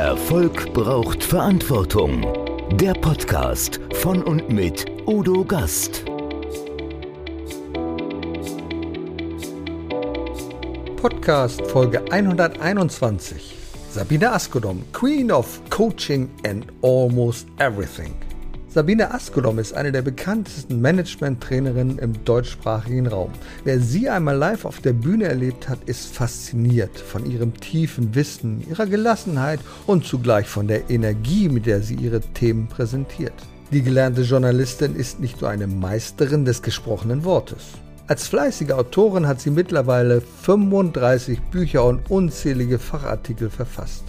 Erfolg 0.00 0.72
braucht 0.72 1.22
Verantwortung. 1.22 2.26
Der 2.78 2.94
Podcast 2.94 3.78
von 3.96 4.22
und 4.22 4.48
mit 4.48 4.86
Udo 5.06 5.44
Gast. 5.44 6.06
Podcast 10.96 11.60
Folge 11.66 12.02
121. 12.10 13.54
Sabine 13.90 14.32
Askodom, 14.32 14.82
Queen 14.94 15.30
of 15.30 15.60
Coaching 15.68 16.30
and 16.46 16.64
Almost 16.80 17.46
Everything. 17.58 18.14
Sabine 18.72 19.12
Askodom 19.12 19.58
ist 19.58 19.72
eine 19.72 19.90
der 19.90 20.02
bekanntesten 20.02 20.80
Management-Trainerinnen 20.80 21.98
im 21.98 22.24
deutschsprachigen 22.24 23.08
Raum. 23.08 23.32
Wer 23.64 23.80
sie 23.80 24.08
einmal 24.08 24.36
live 24.36 24.64
auf 24.64 24.78
der 24.78 24.92
Bühne 24.92 25.24
erlebt 25.24 25.68
hat, 25.68 25.80
ist 25.86 26.14
fasziniert 26.14 26.96
von 26.96 27.28
ihrem 27.28 27.52
tiefen 27.58 28.14
Wissen, 28.14 28.64
ihrer 28.70 28.86
Gelassenheit 28.86 29.58
und 29.88 30.04
zugleich 30.04 30.46
von 30.46 30.68
der 30.68 30.88
Energie, 30.88 31.48
mit 31.48 31.66
der 31.66 31.82
sie 31.82 31.96
ihre 31.96 32.20
Themen 32.20 32.68
präsentiert. 32.68 33.34
Die 33.72 33.82
gelernte 33.82 34.22
Journalistin 34.22 34.94
ist 34.94 35.18
nicht 35.18 35.40
nur 35.40 35.50
eine 35.50 35.66
Meisterin 35.66 36.44
des 36.44 36.62
gesprochenen 36.62 37.24
Wortes. 37.24 37.72
Als 38.06 38.28
fleißige 38.28 38.70
Autorin 38.70 39.26
hat 39.26 39.40
sie 39.40 39.50
mittlerweile 39.50 40.20
35 40.20 41.40
Bücher 41.50 41.84
und 41.84 42.08
unzählige 42.08 42.78
Fachartikel 42.78 43.50
verfasst. 43.50 44.04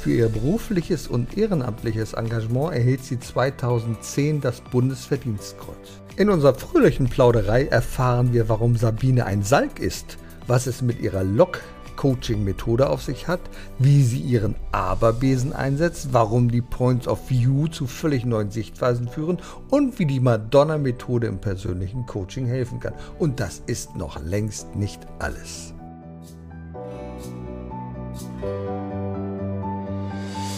Für 0.00 0.12
ihr 0.12 0.30
berufliches 0.30 1.08
und 1.08 1.36
ehrenamtliches 1.36 2.14
Engagement 2.14 2.72
erhielt 2.72 3.04
sie 3.04 3.20
2010 3.20 4.40
das 4.40 4.62
Bundesverdienstkreuz. 4.62 6.00
In 6.16 6.30
unserer 6.30 6.54
fröhlichen 6.54 7.10
Plauderei 7.10 7.66
erfahren 7.66 8.32
wir, 8.32 8.48
warum 8.48 8.76
Sabine 8.76 9.26
ein 9.26 9.42
Salk 9.42 9.78
ist, 9.78 10.16
was 10.46 10.66
es 10.66 10.80
mit 10.80 11.02
ihrer 11.02 11.22
Lok-Coaching-Methode 11.22 12.88
auf 12.88 13.02
sich 13.02 13.28
hat, 13.28 13.42
wie 13.78 14.02
sie 14.02 14.20
ihren 14.20 14.54
Aberbesen 14.72 15.52
einsetzt, 15.52 16.08
warum 16.12 16.50
die 16.50 16.62
Points 16.62 17.06
of 17.06 17.28
View 17.28 17.68
zu 17.68 17.86
völlig 17.86 18.24
neuen 18.24 18.50
Sichtweisen 18.50 19.06
führen 19.06 19.36
und 19.68 19.98
wie 19.98 20.06
die 20.06 20.20
Madonna-Methode 20.20 21.26
im 21.26 21.42
persönlichen 21.42 22.06
Coaching 22.06 22.46
helfen 22.46 22.80
kann. 22.80 22.94
Und 23.18 23.38
das 23.38 23.62
ist 23.66 23.96
noch 23.96 24.18
längst 24.24 24.74
nicht 24.74 25.06
alles. 25.18 25.74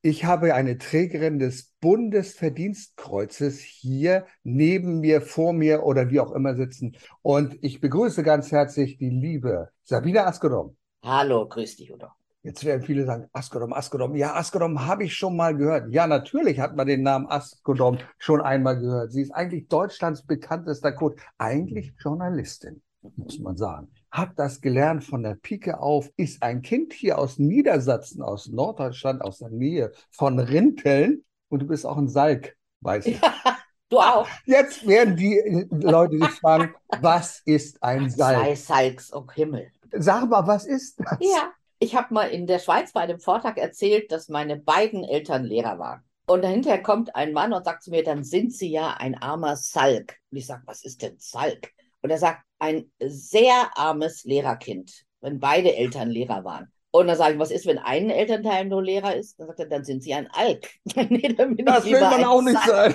Ich 0.00 0.24
habe 0.24 0.54
eine 0.54 0.78
Trägerin 0.78 1.40
des 1.40 1.72
Bundesverdienstkreuzes 1.80 3.58
hier 3.58 4.26
neben 4.44 5.00
mir, 5.00 5.20
vor 5.20 5.52
mir 5.52 5.82
oder 5.82 6.08
wie 6.08 6.20
auch 6.20 6.30
immer 6.30 6.54
sitzen. 6.54 6.96
Und 7.20 7.58
ich 7.62 7.80
begrüße 7.80 8.22
ganz 8.22 8.52
herzlich 8.52 8.96
die 8.96 9.10
liebe 9.10 9.70
Sabine 9.82 10.24
Askodom. 10.24 10.76
Hallo, 11.02 11.48
grüß 11.48 11.76
dich, 11.76 11.92
Udo. 11.92 12.06
Jetzt 12.44 12.64
werden 12.64 12.84
viele 12.84 13.06
sagen, 13.06 13.26
Askodom, 13.32 13.72
Askodom. 13.72 14.14
Ja, 14.14 14.36
Askodom 14.36 14.86
habe 14.86 15.02
ich 15.02 15.16
schon 15.16 15.36
mal 15.36 15.56
gehört. 15.56 15.92
Ja, 15.92 16.06
natürlich 16.06 16.60
hat 16.60 16.76
man 16.76 16.86
den 16.86 17.02
Namen 17.02 17.26
Askodom 17.28 17.98
schon 18.18 18.40
einmal 18.40 18.78
gehört. 18.78 19.10
Sie 19.10 19.22
ist 19.22 19.32
eigentlich 19.32 19.66
Deutschlands 19.66 20.24
bekanntester 20.24 20.92
Coach. 20.92 21.20
Eigentlich 21.38 21.92
Journalistin, 21.98 22.82
muss 23.16 23.40
man 23.40 23.56
sagen 23.56 23.90
hat 24.10 24.38
das 24.38 24.60
gelernt 24.60 25.04
von 25.04 25.22
der 25.22 25.34
Pike 25.34 25.80
auf, 25.80 26.10
ist 26.16 26.42
ein 26.42 26.62
Kind 26.62 26.92
hier 26.92 27.18
aus 27.18 27.38
Niedersachsen, 27.38 28.22
aus 28.22 28.48
Norddeutschland, 28.48 29.22
aus 29.22 29.38
der 29.38 29.50
Nähe 29.50 29.92
von 30.10 30.38
Rinteln 30.38 31.24
und 31.48 31.60
du 31.60 31.66
bist 31.66 31.86
auch 31.86 31.96
ein 31.96 32.08
Salk, 32.08 32.56
weißt 32.80 33.06
du. 33.06 33.10
Ja, 33.12 33.58
du 33.88 33.98
auch. 33.98 34.28
Jetzt 34.46 34.86
werden 34.86 35.16
die 35.16 35.66
Leute 35.70 36.18
sich 36.18 36.40
fragen, 36.40 36.74
was 37.00 37.42
ist 37.44 37.82
ein 37.82 38.10
Salk? 38.10 38.40
Zwei 38.40 38.54
Salks, 38.54 39.12
oh 39.12 39.26
Himmel. 39.34 39.70
Sag 39.92 40.28
mal, 40.28 40.46
was 40.46 40.66
ist 40.66 41.00
das? 41.00 41.18
Ja, 41.20 41.52
ich 41.78 41.94
habe 41.94 42.12
mal 42.12 42.28
in 42.28 42.46
der 42.46 42.58
Schweiz 42.58 42.92
bei 42.92 43.00
einem 43.00 43.20
Vortrag 43.20 43.56
erzählt, 43.58 44.10
dass 44.10 44.28
meine 44.28 44.56
beiden 44.56 45.04
Eltern 45.04 45.44
Lehrer 45.44 45.78
waren. 45.78 46.02
Und 46.26 46.42
dahinter 46.42 46.76
kommt 46.78 47.14
ein 47.16 47.32
Mann 47.32 47.54
und 47.54 47.64
sagt 47.64 47.82
zu 47.82 47.90
mir, 47.90 48.04
dann 48.04 48.22
sind 48.22 48.52
Sie 48.52 48.70
ja 48.70 48.94
ein 48.98 49.14
armer 49.14 49.56
Salk. 49.56 50.16
Und 50.30 50.36
ich 50.36 50.46
sage, 50.46 50.62
was 50.66 50.84
ist 50.84 51.00
denn 51.00 51.14
Salk? 51.18 51.72
Und 52.02 52.10
er 52.10 52.18
sagt, 52.18 52.42
ein 52.58 52.90
sehr 53.00 53.70
armes 53.76 54.24
Lehrerkind, 54.24 55.04
wenn 55.20 55.40
beide 55.40 55.74
Eltern 55.76 56.10
Lehrer 56.10 56.44
waren. 56.44 56.72
Und 56.90 57.06
dann 57.06 57.16
sage 57.16 57.34
ich, 57.34 57.38
was 57.38 57.50
ist, 57.50 57.66
wenn 57.66 57.78
ein 57.78 58.08
Elternteil 58.10 58.64
nur 58.64 58.82
Lehrer 58.82 59.14
ist? 59.14 59.38
Dann 59.38 59.46
sagt 59.46 59.60
er, 59.60 59.66
dann 59.66 59.84
sind 59.84 60.02
sie 60.02 60.14
ein 60.14 60.28
Alk. 60.32 60.70
nee, 61.10 61.34
das 61.36 61.84
will 61.84 62.00
man 62.00 62.24
auch 62.24 62.42
nicht 62.42 62.58
sein. 62.64 62.94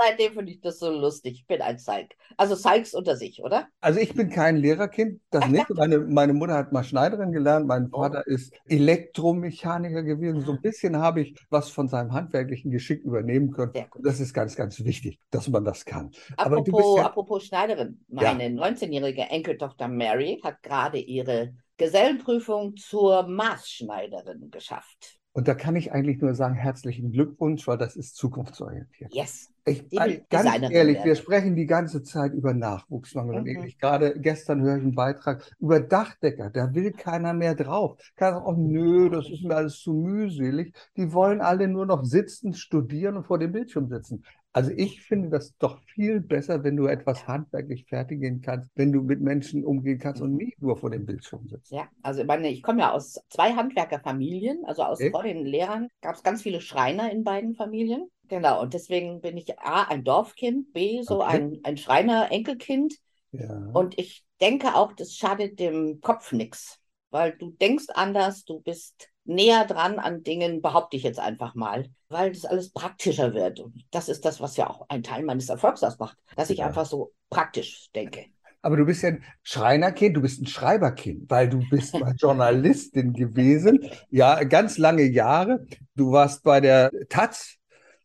Seitdem 0.00 0.32
finde 0.32 0.52
ich 0.52 0.60
das 0.60 0.78
so 0.78 0.90
lustig. 0.90 1.40
Ich 1.40 1.46
bin 1.46 1.60
ein 1.60 1.78
Salk. 1.78 2.14
Also 2.36 2.54
Salks 2.54 2.94
unter 2.94 3.16
sich, 3.16 3.42
oder? 3.42 3.66
Also 3.80 3.98
ich 3.98 4.14
bin 4.14 4.30
kein 4.30 4.56
Lehrerkind, 4.56 5.20
das 5.30 5.42
Ach, 5.44 5.48
nicht. 5.48 5.68
Meine, 5.70 5.98
meine 5.98 6.34
Mutter 6.34 6.54
hat 6.54 6.72
mal 6.72 6.84
Schneiderin 6.84 7.32
gelernt, 7.32 7.66
mein 7.66 7.88
oh. 7.90 7.98
Vater 7.98 8.22
oh. 8.24 8.30
ist 8.30 8.52
Elektromechaniker 8.68 10.04
gewesen. 10.04 10.42
So 10.42 10.52
ein 10.52 10.60
bisschen 10.60 10.96
habe 10.96 11.22
ich 11.22 11.34
was 11.50 11.70
von 11.70 11.88
seinem 11.88 12.12
handwerklichen 12.12 12.70
Geschick 12.70 13.02
übernehmen 13.02 13.50
können. 13.50 13.72
Das 14.02 14.20
ist 14.20 14.32
ganz, 14.32 14.54
ganz 14.54 14.84
wichtig, 14.84 15.18
dass 15.30 15.48
man 15.48 15.64
das 15.64 15.84
kann. 15.84 16.12
Apropos, 16.36 16.98
ja, 16.98 17.06
apropos 17.06 17.46
Schneiderin, 17.46 18.04
meine 18.08 18.44
ja. 18.44 18.50
19-jährige 18.50 19.22
Enkeltochter 19.22 19.88
Mary 19.88 20.40
hat 20.44 20.62
gerade 20.62 20.98
ihre 20.98 21.54
Gesellenprüfung 21.76 22.76
zur 22.76 23.26
Maßschneiderin 23.26 24.50
geschafft. 24.50 25.17
Und 25.32 25.46
da 25.46 25.54
kann 25.54 25.76
ich 25.76 25.92
eigentlich 25.92 26.20
nur 26.20 26.34
sagen, 26.34 26.54
herzlichen 26.54 27.12
Glückwunsch, 27.12 27.66
weil 27.68 27.78
das 27.78 27.96
ist 27.96 28.16
zukunftsorientiert. 28.16 29.14
Yes. 29.14 29.50
Ich, 29.68 29.88
ganz 30.30 30.46
ehrlich, 30.70 30.96
werden. 30.96 31.04
wir 31.04 31.14
sprechen 31.14 31.54
die 31.54 31.66
ganze 31.66 32.02
Zeit 32.02 32.32
über 32.32 32.54
Nachwuchsmangel 32.54 33.34
mhm. 33.34 33.40
und 33.40 33.46
ähnlich. 33.46 33.78
Gerade 33.78 34.18
gestern 34.18 34.62
höre 34.62 34.76
ich 34.76 34.82
einen 34.82 34.94
Beitrag 34.94 35.44
über 35.60 35.80
Dachdecker, 35.80 36.50
da 36.50 36.74
will 36.74 36.92
keiner 36.92 37.34
mehr 37.34 37.54
drauf. 37.54 37.98
Keiner 38.16 38.36
sagt, 38.36 38.46
oh 38.46 38.54
nö, 38.56 39.10
das 39.10 39.28
ist 39.28 39.44
mir 39.44 39.56
alles 39.56 39.78
zu 39.78 39.92
mühselig. 39.92 40.74
Die 40.96 41.12
wollen 41.12 41.40
alle 41.40 41.68
nur 41.68 41.86
noch 41.86 42.04
sitzen, 42.04 42.54
studieren 42.54 43.16
und 43.16 43.26
vor 43.26 43.38
dem 43.38 43.52
Bildschirm 43.52 43.88
sitzen. 43.88 44.24
Also 44.52 44.70
ich 44.70 45.02
finde 45.02 45.28
das 45.28 45.56
doch 45.58 45.78
viel 45.82 46.20
besser, 46.20 46.64
wenn 46.64 46.76
du 46.76 46.86
etwas 46.86 47.26
handwerklich 47.26 47.84
fertigen 47.86 48.40
kannst, 48.40 48.70
wenn 48.74 48.92
du 48.92 49.02
mit 49.02 49.20
Menschen 49.20 49.64
umgehen 49.64 49.98
kannst 49.98 50.22
und 50.22 50.34
nicht 50.34 50.60
nur 50.60 50.76
vor 50.76 50.90
dem 50.90 51.04
Bildschirm 51.04 51.46
sitzt. 51.48 51.70
Ja, 51.70 51.88
also 52.02 52.22
ich 52.22 52.26
meine, 52.26 52.48
ich 52.48 52.62
komme 52.62 52.80
ja 52.80 52.92
aus 52.92 53.20
zwei 53.28 53.52
Handwerkerfamilien, 53.52 54.64
also 54.64 54.82
aus 54.82 55.00
Echt? 55.00 55.12
vor 55.12 55.22
den 55.22 55.44
Lehrern 55.44 55.88
gab 56.00 56.16
es 56.16 56.22
ganz 56.22 56.42
viele 56.42 56.60
Schreiner 56.60 57.12
in 57.12 57.24
beiden 57.24 57.54
Familien. 57.54 58.08
Genau, 58.28 58.60
und 58.60 58.74
deswegen 58.74 59.20
bin 59.20 59.36
ich 59.36 59.58
A, 59.58 59.84
ein 59.84 60.04
Dorfkind, 60.04 60.72
B, 60.72 61.02
so 61.02 61.22
okay. 61.22 61.36
ein, 61.36 61.60
ein 61.62 61.76
Schreiner-Enkelkind. 61.76 62.94
Ja. 63.32 63.70
Und 63.72 63.98
ich 63.98 64.24
denke 64.40 64.74
auch, 64.74 64.92
das 64.92 65.14
schadet 65.14 65.60
dem 65.60 66.00
Kopf 66.00 66.32
nichts, 66.32 66.78
weil 67.10 67.32
du 67.32 67.50
denkst 67.50 67.86
anders, 67.94 68.44
du 68.44 68.60
bist 68.60 69.08
näher 69.28 69.66
dran 69.66 69.98
an 69.98 70.22
Dingen, 70.22 70.62
behaupte 70.62 70.96
ich 70.96 71.02
jetzt 71.02 71.20
einfach 71.20 71.54
mal, 71.54 71.88
weil 72.08 72.32
das 72.32 72.44
alles 72.44 72.70
praktischer 72.70 73.34
wird. 73.34 73.60
Und 73.60 73.84
das 73.90 74.08
ist 74.08 74.24
das, 74.24 74.40
was 74.40 74.56
ja 74.56 74.68
auch 74.68 74.86
ein 74.88 75.02
Teil 75.02 75.22
meines 75.22 75.48
Erfolgs 75.48 75.82
ausmacht, 75.82 76.16
dass 76.36 76.50
ich 76.50 76.58
ja. 76.58 76.66
einfach 76.66 76.86
so 76.86 77.12
praktisch 77.30 77.90
denke. 77.94 78.26
Aber 78.62 78.76
du 78.76 78.86
bist 78.86 79.02
ja 79.02 79.10
ein 79.10 79.24
Schreinerkind, 79.42 80.16
du 80.16 80.22
bist 80.22 80.42
ein 80.42 80.46
Schreiberkind, 80.46 81.30
weil 81.30 81.48
du 81.48 81.60
bist 81.70 81.94
mal 81.98 82.14
Journalistin 82.18 83.12
gewesen. 83.12 83.88
Ja, 84.10 84.42
ganz 84.44 84.78
lange 84.78 85.04
Jahre. 85.04 85.64
Du 85.94 86.10
warst 86.10 86.42
bei 86.42 86.60
der 86.60 86.90
Taz, 87.08 87.56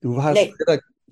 du 0.01 0.21
hast 0.21 0.35
nee. 0.35 0.53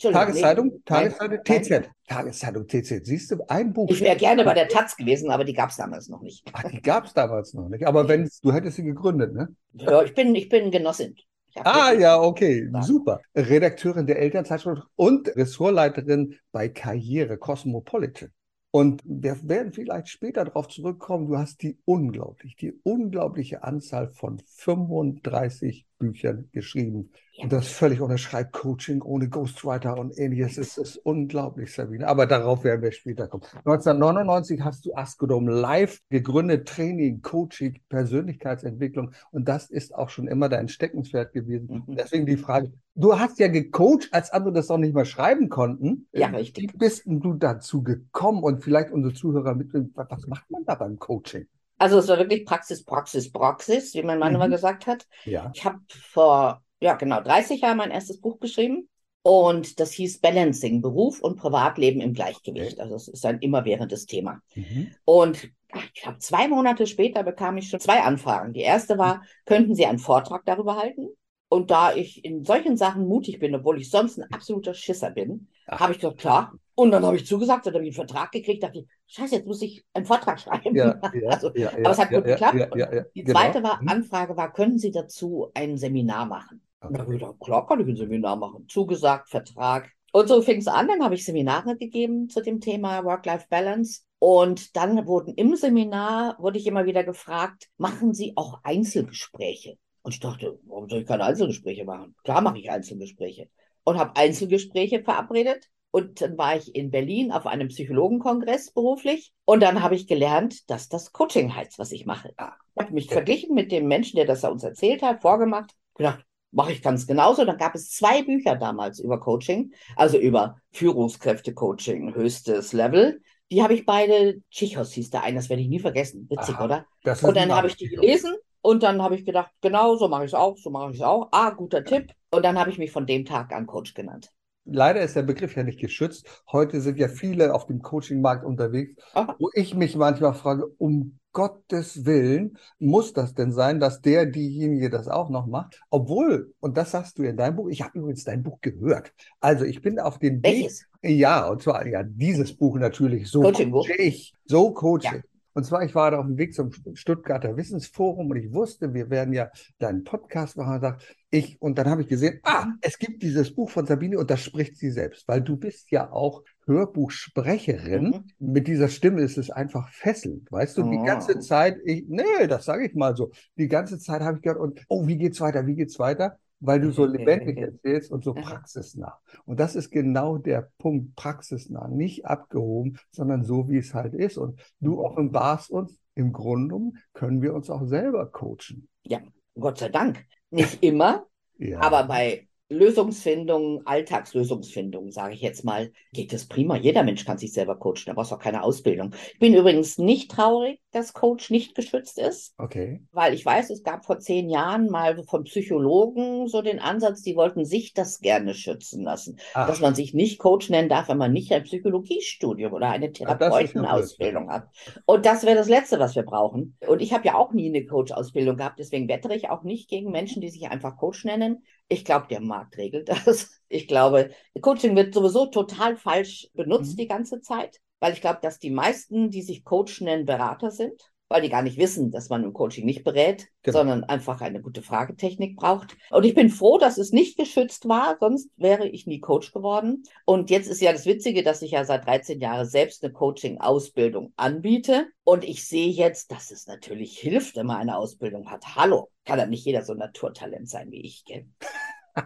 Tageszeitung. 0.02 0.82
Tageszeitung, 0.86 1.40
nein, 1.48 1.62
TZ. 1.62 1.90
Tageszeitung, 2.08 2.68
TZ. 2.68 3.06
Siehst 3.06 3.32
du, 3.32 3.44
ein 3.48 3.74
Buch. 3.74 3.90
Ich 3.90 4.02
wäre 4.02 4.18
gerne 4.18 4.44
bei 4.44 4.54
der 4.54 4.68
Taz 4.68 4.96
gewesen, 4.98 5.30
aber 5.30 5.44
die 5.44 5.54
gab 5.54 5.70
es 5.70 5.78
damals 5.78 6.10
noch 6.10 6.22
nicht. 6.22 6.44
Ach, 6.54 6.64
die 6.64 6.82
gab 6.82 7.06
es 7.06 7.14
damals 7.14 7.54
noch 7.54 7.70
nicht. 7.70 7.86
Aber 7.86 8.08
wenn 8.08 8.30
du 8.42 8.52
hättest 8.52 8.78
sie 8.78 8.84
gegründet, 8.84 9.34
ne? 9.34 9.50
Ja, 9.74 10.02
ich 10.04 10.14
bin, 10.14 10.34
ich 10.36 10.50
bin 10.50 10.72
Genossin. 10.72 11.16
Ah, 11.56 11.92
ja, 11.92 12.20
okay, 12.20 12.70
sagen. 12.72 12.86
super. 12.86 13.22
Redakteurin 13.36 14.08
der 14.08 14.20
Elternzeitschrift 14.20 14.84
und 14.96 15.28
Ressortleiterin 15.36 16.36
bei 16.52 16.70
Karriere 16.70 17.38
Cosmopolitan. 17.38 18.32
Und 18.72 19.02
wir 19.04 19.38
werden 19.44 19.74
vielleicht 19.74 20.08
später 20.08 20.46
darauf 20.46 20.70
zurückkommen. 20.70 21.28
Du 21.28 21.38
hast 21.38 21.62
die 21.62 21.78
unglaublich, 21.84 22.56
die 22.56 22.74
unglaubliche 22.84 23.64
Anzahl 23.64 24.08
von 24.08 24.42
35 24.48 25.86
Büchern 26.02 26.50
geschrieben. 26.52 27.12
Und 27.38 27.52
das 27.54 27.68
völlig 27.68 28.02
ohne 28.02 28.18
Schreibcoaching, 28.18 29.02
ohne 29.02 29.30
Ghostwriter 29.30 29.98
und 29.98 30.18
ähnliches. 30.18 30.58
Es 30.58 30.78
ist 30.78 30.98
unglaublich, 30.98 31.74
Sabine. 31.74 32.08
Aber 32.08 32.26
darauf 32.28 32.64
werden 32.64 32.82
wir 32.82 32.92
später 32.92 33.28
kommen. 33.28 33.44
1999 33.66 34.62
hast 34.62 34.86
du 34.86 34.94
Askodom 34.94 35.48
live 35.48 36.02
gegründet, 36.10 36.68
Training, 36.68 37.22
Coaching, 37.22 37.80
Persönlichkeitsentwicklung. 37.90 39.14
Und 39.32 39.48
das 39.48 39.70
ist 39.70 39.96
auch 39.96 40.10
schon 40.10 40.28
immer 40.28 40.50
dein 40.50 40.68
Steckenpferd 40.68 41.34
gewesen. 41.34 41.84
Mhm. 41.88 41.96
Deswegen 41.96 42.26
die 42.26 42.38
Frage, 42.38 42.74
du 42.96 43.18
hast 43.18 43.40
ja 43.40 43.48
gecoacht, 43.48 44.10
als 44.12 44.32
andere 44.32 44.54
das 44.54 44.70
auch 44.70 44.78
nicht 44.78 44.94
mehr 44.94 45.06
schreiben 45.06 45.50
konnten. 45.50 46.08
Ja, 46.12 46.28
richtig. 46.28 46.74
Wie 46.74 46.78
bist 46.78 47.04
du 47.06 47.34
dazu 47.34 47.82
gekommen? 47.82 48.44
Und 48.44 48.64
vielleicht 48.64 48.92
unsere 48.92 49.14
Zuhörer 49.14 49.56
mit, 49.56 49.70
was 49.96 50.28
macht 50.28 50.52
man 50.52 50.66
da 50.66 50.76
beim 50.76 51.00
Coaching? 51.00 51.48
Also 51.82 51.98
es 51.98 52.08
war 52.08 52.20
wirklich 52.20 52.46
Praxis, 52.46 52.86
Praxis, 52.86 53.32
Praxis, 53.32 53.96
wie 53.96 54.04
mein 54.04 54.20
Mann 54.20 54.34
mhm. 54.34 54.36
immer 54.36 54.50
gesagt 54.50 54.86
hat. 54.86 55.08
Ja. 55.26 55.52
Ich 55.56 55.66
habe 55.66 55.80
vor, 55.90 56.62
ja 56.80 56.94
genau, 56.94 57.22
30 57.22 57.62
Jahren 57.62 57.78
mein 57.78 57.90
erstes 57.90 58.22
Buch 58.22 58.40
geschrieben 58.40 58.88
und 59.24 59.80
das 59.80 59.92
hieß 59.94 60.20
Balancing, 60.20 60.82
Beruf 60.82 61.22
und 61.22 61.38
Privatleben 61.38 62.00
im 62.00 62.14
Gleichgewicht. 62.14 62.74
Okay. 62.74 62.82
Also 62.82 62.96
es 62.96 63.08
ist 63.08 63.26
ein 63.26 63.40
immerwährendes 63.40 64.06
Thema. 64.06 64.42
Mhm. 64.54 64.92
Und 65.06 65.50
ich 65.96 66.04
glaube, 66.04 66.20
zwei 66.20 66.48
Monate 66.48 66.86
später 66.86 67.24
bekam 67.24 67.58
ich 67.58 67.70
schon 67.70 67.80
zwei 67.80 68.02
Anfragen. 68.04 68.54
Die 68.54 68.62
erste 68.62 69.00
war, 69.00 69.24
könnten 69.46 69.74
Sie 69.74 69.88
einen 69.88 69.98
Vortrag 69.98 70.46
darüber 70.46 70.78
halten? 70.78 71.08
Und 71.50 71.72
da 71.72 71.96
ich 71.96 72.24
in 72.24 72.46
solchen 72.46 72.78
Sachen 72.78 73.08
mutig 73.08 73.40
bin, 73.40 73.56
obwohl 73.56 73.82
ich 73.82 73.90
sonst 73.90 74.20
ein 74.20 74.32
absoluter 74.32 74.76
Schisser 74.76 75.10
bin, 75.10 75.48
habe 75.68 75.94
ich 75.94 76.00
gesagt, 76.00 76.20
klar, 76.20 76.54
und 76.82 76.90
dann 76.90 77.06
habe 77.06 77.16
ich 77.16 77.28
zugesagt, 77.28 77.68
dann 77.68 77.76
habe 77.76 77.84
ich 77.86 77.90
einen 77.90 78.08
Vertrag 78.08 78.32
gekriegt, 78.32 78.64
dachte 78.64 78.80
ich, 78.80 78.88
scheiße, 79.06 79.36
jetzt 79.36 79.46
muss 79.46 79.62
ich 79.62 79.86
einen 79.94 80.06
Vortrag 80.06 80.40
schreiben. 80.40 80.76
Ja, 80.76 81.00
ja, 81.14 81.30
also, 81.30 81.52
ja, 81.54 81.70
aber 81.70 81.92
es 81.92 82.00
hat 82.00 82.10
gut 82.10 82.24
geklappt. 82.24 82.76
Die 83.16 83.24
genau. 83.24 83.40
zweite 83.40 83.62
war, 83.62 83.82
mhm. 83.82 83.88
Anfrage 83.88 84.36
war, 84.36 84.52
können 84.52 84.80
Sie 84.80 84.90
dazu 84.90 85.52
ein 85.54 85.78
Seminar 85.78 86.26
machen? 86.26 86.62
Okay. 86.80 86.94
dann 86.94 87.02
habe 87.04 87.14
ich 87.14 87.20
gedacht, 87.20 87.40
klar 87.40 87.68
kann 87.68 87.80
ich 87.82 87.88
ein 87.88 87.96
Seminar 87.96 88.36
machen. 88.36 88.66
Zugesagt, 88.68 89.30
Vertrag. 89.30 89.92
Und 90.12 90.28
so 90.28 90.42
fing 90.42 90.58
es 90.58 90.68
an, 90.68 90.88
dann 90.88 91.04
habe 91.04 91.14
ich 91.14 91.24
Seminare 91.24 91.78
gegeben 91.78 92.30
zu 92.30 92.42
dem 92.42 92.60
Thema 92.60 93.06
Work-Life-Balance. 93.06 94.02
Und 94.18 94.76
dann 94.76 95.06
wurden 95.06 95.36
im 95.36 95.56
Seminar, 95.56 96.36
wurde 96.40 96.58
ich 96.58 96.66
immer 96.66 96.86
wieder 96.86 97.04
gefragt, 97.04 97.70
machen 97.78 98.16
Sie 98.16 98.34
auch 98.36 98.60
Einzelgespräche? 98.64 99.78
Und 100.02 100.16
ich 100.16 100.20
dachte, 100.20 100.60
warum 100.64 100.90
soll 100.90 101.02
ich 101.02 101.08
keine 101.08 101.26
Einzelgespräche 101.26 101.86
machen? 101.86 102.16
Klar 102.24 102.42
mache 102.42 102.58
ich 102.58 102.72
Einzelgespräche. 102.72 103.50
Und 103.84 104.00
habe 104.00 104.16
Einzelgespräche 104.16 105.04
verabredet 105.04 105.70
und 105.92 106.22
dann 106.22 106.38
war 106.38 106.56
ich 106.56 106.74
in 106.74 106.90
Berlin 106.90 107.32
auf 107.32 107.46
einem 107.46 107.68
Psychologenkongress 107.68 108.72
beruflich. 108.72 109.34
Und 109.46 109.62
dann 109.62 109.84
habe 109.84 109.96
ich 109.96 110.08
gelernt, 110.08 110.70
dass 110.70 110.88
das 110.88 111.12
Coaching 111.12 111.54
heißt, 111.54 111.78
was 111.80 111.92
ich 111.92 112.06
mache. 112.06 112.30
Ich 112.30 112.82
habe 112.82 112.94
mich 112.94 113.10
verglichen 113.10 113.54
mit 113.54 113.72
dem 113.72 113.88
Menschen, 113.88 114.16
der 114.16 114.26
das 114.26 114.44
uns 114.46 114.64
erzählt 114.64 115.02
hat, 115.02 115.22
vorgemacht, 115.22 115.72
gedacht, 115.96 116.26
mache 116.52 116.72
ich 116.72 116.82
ganz 116.82 117.08
genauso. 117.08 117.44
Dann 117.44 117.58
gab 117.58 117.76
es 117.76 117.90
zwei 117.92 118.24
Bücher 118.24 118.56
damals 118.56 119.00
über 119.00 119.20
Coaching, 119.20 119.74
also 119.98 120.18
über 120.18 120.58
Führungskräfte-Coaching, 120.72 122.16
höchstes 122.16 122.72
Level. 122.72 123.22
Die 123.52 123.62
habe 123.62 123.74
ich 123.74 123.86
beide, 123.86 124.42
Chichos 124.50 124.94
hieß 124.94 125.10
der 125.10 125.24
eine, 125.24 125.36
das 125.36 125.50
werde 125.50 125.62
ich 125.62 125.68
nie 125.68 125.80
vergessen. 125.80 126.26
Witzig, 126.30 126.56
Aha, 126.56 126.64
oder? 126.64 126.86
Und 127.22 127.36
dann 127.36 127.52
habe 127.54 127.68
ich 127.68 127.76
die 127.76 127.90
gelesen 127.90 128.34
und 128.62 128.82
dann 128.82 129.02
habe 129.02 129.16
ich 129.16 129.26
gedacht, 129.26 129.52
genau, 129.60 129.98
so 129.98 130.08
mache 130.08 130.24
ich 130.24 130.30
es 130.30 130.36
auch, 130.36 130.56
so 130.58 130.70
mache 130.70 130.92
ich 130.92 131.00
es 131.00 131.04
auch. 131.04 131.28
Ah, 131.32 131.50
guter 131.50 131.84
Tipp. 131.84 132.14
Und 132.32 132.46
dann 132.46 132.58
habe 132.58 132.70
ich 132.70 132.78
mich 132.78 132.92
von 132.92 133.06
dem 133.06 133.26
Tag 133.26 133.52
an 133.52 133.68
Coach 133.68 133.94
genannt 133.94 134.32
leider 134.66 135.02
ist 135.02 135.16
der 135.16 135.24
Begriff 135.24 135.56
ja 135.56 135.64
nicht 135.64 135.80
geschützt. 135.80 136.26
Heute 136.52 136.82
sind 136.82 136.98
ja 136.98 137.08
viele 137.08 137.54
auf 137.54 137.66
dem 137.66 137.82
Coaching-Markt 137.82 138.46
unterwegs, 138.46 139.02
Aha. 139.14 139.36
wo 139.40 139.50
ich 139.54 139.76
mich 139.76 139.96
manchmal 139.96 140.34
frage, 140.34 140.68
um 140.78 141.18
Gottes 141.34 142.06
Willen, 142.06 142.58
muss 142.78 143.14
das 143.14 143.34
denn 143.34 143.54
sein, 143.54 143.80
dass 143.80 144.02
der, 144.02 144.26
diejenige 144.26 144.90
das 144.90 145.08
auch 145.08 145.30
noch 145.30 145.48
macht? 145.48 145.80
Obwohl, 145.90 146.54
und 146.60 146.76
das 146.76 146.92
sagst 146.92 147.18
du 147.18 147.24
in 147.24 147.38
deinem 147.38 147.56
Buch, 147.56 147.70
ich 147.70 147.82
habe 147.82 148.00
übrigens 148.00 148.26
dein 148.26 148.44
Buch 148.44 148.60
gehört. 148.62 149.14
Also 149.40 149.64
ich 149.64 149.82
bin 149.82 149.98
auf 150.00 150.20
dem 150.20 150.44
Welches? 150.44 150.88
Weg. 151.02 151.18
Ja, 151.18 151.48
und 151.48 151.62
zwar 151.62 151.88
ja 151.88 152.04
dieses 152.04 152.56
Buch 152.56 152.78
natürlich. 152.78 153.30
So 153.30 153.42
Coaching 153.42 153.72
coach 153.72 153.90
ich. 153.98 154.34
So 154.46 154.72
coach 154.72 155.06
ja. 155.06 155.22
Und 155.54 155.66
zwar, 155.66 155.84
ich 155.84 155.96
war 155.96 156.12
da 156.12 156.20
auf 156.20 156.26
dem 156.26 156.38
Weg 156.38 156.54
zum 156.54 156.72
Stuttgarter 156.94 157.58
Wissensforum 157.58 158.30
und 158.30 158.38
ich 158.38 158.54
wusste, 158.54 158.94
wir 158.94 159.10
werden 159.10 159.34
ja 159.34 159.52
deinen 159.80 160.04
Podcast 160.04 160.58
machen 160.58 160.76
und 160.76 160.82
sagt, 160.82 161.16
ich, 161.30 161.62
und 161.62 161.78
dann 161.78 161.90
habe 161.90 162.02
ich 162.02 162.08
gesehen, 162.08 162.40
ah, 162.44 162.68
es 162.82 163.00
gibt 163.00 163.24
dieses 163.24 163.54
Buch 163.54 163.70
von 163.70 163.86
Sabine 163.86 164.18
und 164.18 164.30
das 164.30 164.42
spricht 164.42 164.78
sie 164.78 164.92
selbst, 164.92 165.28
weil 165.28 165.42
du 165.42 165.58
bist 165.58 165.92
ja 165.92 166.12
auch 166.12 166.44
Hörbuchsprecherin. 166.66 168.24
Mhm. 168.40 168.52
Mit 168.54 168.68
dieser 168.68 168.88
Stimme 168.88 169.22
ist 169.22 169.38
es 169.38 169.50
einfach 169.50 169.90
fesselnd, 169.90 170.52
weißt 170.52 170.78
du, 170.78 170.84
oh. 170.84 170.92
die 170.92 171.06
ganze 171.06 171.40
Zeit, 171.40 171.78
ich, 171.84 172.06
nee, 172.08 172.48
das 172.48 172.66
sage 172.66 172.86
ich 172.86 172.96
mal 172.96 173.16
so, 173.16 173.32
die 173.58 173.68
ganze 173.68 174.00
Zeit 174.00 174.22
habe 174.22 174.38
ich 174.38 174.44
gehört 174.44 174.60
und, 174.60 174.82
oh, 174.88 175.08
wie 175.08 175.18
geht's 175.18 175.42
weiter, 175.42 175.68
wie 175.68 175.76
geht's 175.76 176.00
weiter? 176.00 176.38
Weil 176.62 176.80
du 176.80 176.92
so 176.92 177.06
lebendig 177.06 177.58
erzählst 177.58 178.12
und 178.12 178.24
so 178.24 178.34
praxisnah. 178.34 179.20
Und 179.46 179.60
das 179.60 179.76
ist 179.76 179.92
genau 179.92 180.38
der 180.38 180.72
Punkt, 180.78 181.16
praxisnah, 181.16 181.90
nicht 181.90 182.26
abgehoben, 182.26 182.98
sondern 183.10 183.44
so, 183.44 183.68
wie 183.68 183.78
es 183.78 183.94
halt 183.94 184.14
ist. 184.14 184.38
Und 184.38 184.62
du 184.80 184.94
mhm. 184.94 185.00
offenbarst 185.00 185.72
uns, 185.72 185.98
im 186.16 186.32
Grunde 186.32 186.92
können 187.14 187.42
wir 187.42 187.54
uns 187.54 187.70
auch 187.70 187.86
selber 187.86 188.28
coachen. 188.28 188.88
Ja, 189.04 189.20
Gott 189.56 189.80
sei 189.80 189.90
Dank. 189.90 190.26
Nicht 190.50 190.84
immer, 190.84 191.26
ja. 191.58 191.80
aber 191.80 192.04
bei 192.04 192.48
Lösungsfindung, 192.72 193.86
Alltagslösungsfindung, 193.86 195.12
sage 195.12 195.34
ich 195.34 195.42
jetzt 195.42 195.66
mal, 195.66 195.92
geht 196.14 196.32
es 196.32 196.48
prima. 196.48 196.78
Jeder 196.78 197.04
Mensch 197.04 197.26
kann 197.26 197.38
sich 197.38 197.52
selber 197.52 197.76
coachen, 197.78 198.04
da 198.06 198.14
brauchst 198.14 198.32
du 198.32 198.36
auch 198.36 198.40
keine 198.40 198.64
Ausbildung. 198.64 199.14
Ich 199.34 199.40
bin 199.40 199.54
übrigens 199.54 199.98
nicht 199.98 200.32
traurig, 200.32 200.80
dass 200.92 201.14
Coach 201.14 201.50
nicht 201.50 201.76
geschützt 201.76 202.18
ist. 202.18 202.54
Okay. 202.58 203.02
Weil 203.12 203.34
ich 203.34 203.46
weiß, 203.46 203.70
es 203.72 203.84
gab 203.84 204.06
vor 204.06 204.20
zehn 204.20 204.50
Jahren 204.50 204.90
mal 204.90 205.22
von 205.24 205.44
Psychologen 205.44 206.48
so 206.48 206.62
den 206.62 206.80
Ansatz, 206.80 207.22
die 207.22 207.36
wollten 207.36 207.66
sich 207.66 207.94
das 207.94 208.20
gerne 208.22 208.54
schützen 208.54 209.04
lassen. 209.04 209.38
Ach. 209.54 209.68
Dass 209.68 209.82
man 209.82 209.94
sich 209.94 210.14
nicht 210.14 210.40
Coach 210.40 210.70
nennen 210.70 210.90
darf, 210.90 211.10
wenn 211.10 211.18
man 211.18 211.34
nicht 211.34 211.52
ein 211.52 211.64
Psychologiestudium 211.64 212.72
oder 212.72 212.90
eine 212.90 213.12
Therapeutenausbildung 213.12 214.50
hat. 214.50 214.70
Und 215.06 215.26
das 215.26 215.44
wäre 215.46 215.58
das 215.58 215.68
Letzte, 215.68 216.00
was 216.00 216.16
wir 216.16 216.24
brauchen. 216.24 216.78
Und 216.88 217.02
ich 217.02 217.14
habe 217.14 217.26
ja 217.26 217.36
auch 217.36 217.52
nie 217.52 217.68
eine 217.68 217.86
Coach-Ausbildung 217.86 218.56
gehabt, 218.56 218.80
deswegen 218.80 219.10
wettere 219.10 219.36
ich 219.36 219.50
auch 219.50 219.64
nicht 219.64 219.90
gegen 219.90 220.12
Menschen, 220.12 220.42
die 220.42 220.50
sich 220.50 220.70
einfach 220.70 220.98
Coach 220.98 221.26
nennen. 221.26 221.64
Ich 221.92 222.06
glaube, 222.06 222.28
der 222.30 222.40
Markt 222.40 222.78
regelt 222.78 223.10
das. 223.10 223.52
Ich 223.68 223.86
glaube, 223.86 224.32
Coaching 224.62 224.96
wird 224.96 225.14
sowieso 225.14 225.48
total 225.48 225.98
falsch 225.98 226.48
benutzt 226.54 226.94
mhm. 226.94 226.98
die 226.98 227.08
ganze 227.08 227.42
Zeit, 227.42 227.82
weil 228.00 228.14
ich 228.14 228.22
glaube, 228.22 228.40
dass 228.42 228.60
die 228.60 228.70
meisten, 228.70 229.30
die 229.30 229.42
sich 229.42 229.66
Coach 229.66 230.00
nennen, 230.00 230.26
Berater 230.26 230.72
sind 230.72 231.11
weil 231.32 231.42
die 231.42 231.50
gar 231.50 231.62
nicht 231.62 231.78
wissen, 231.78 232.12
dass 232.12 232.30
man 232.30 232.44
im 232.44 232.54
Coaching 232.54 232.86
nicht 232.86 233.04
berät, 233.04 233.48
genau. 233.64 233.80
sondern 233.80 234.04
einfach 234.04 234.42
eine 234.42 234.62
gute 234.62 234.82
Fragetechnik 234.82 235.56
braucht. 235.56 235.98
Und 236.10 236.26
ich 236.26 236.36
bin 236.36 236.50
froh, 236.50 236.78
dass 236.78 236.98
es 236.98 237.12
nicht 237.12 237.38
geschützt 237.38 237.88
war, 237.88 238.18
sonst 238.20 238.50
wäre 238.58 238.88
ich 238.88 239.08
nie 239.08 239.22
Coach 239.22 239.54
geworden. 239.54 240.04
Und 240.26 240.50
jetzt 240.50 240.68
ist 240.68 240.82
ja 240.82 240.92
das 240.92 241.06
Witzige, 241.06 241.42
dass 241.42 241.62
ich 241.62 241.72
ja 241.72 241.86
seit 241.86 242.06
13 242.06 242.40
Jahren 242.40 242.66
selbst 242.68 243.04
eine 243.04 243.14
Coaching-Ausbildung 243.14 244.34
anbiete. 244.36 245.08
Und 245.24 245.44
ich 245.46 245.66
sehe 245.66 245.90
jetzt, 245.90 246.32
dass 246.32 246.52
es 246.52 246.68
natürlich 246.68 247.18
hilft, 247.18 247.56
wenn 247.56 247.66
man 247.66 247.78
eine 247.78 247.98
Ausbildung 247.98 248.52
hat. 248.52 248.76
Hallo, 248.76 249.10
kann 249.24 249.40
ja 249.40 249.46
nicht 249.46 249.66
jeder 249.66 249.84
so 249.84 249.94
ein 249.94 250.00
Naturtalent 250.00 250.70
sein 250.70 250.92
wie 250.92 251.02
ich, 251.02 251.24
gell? 251.26 251.46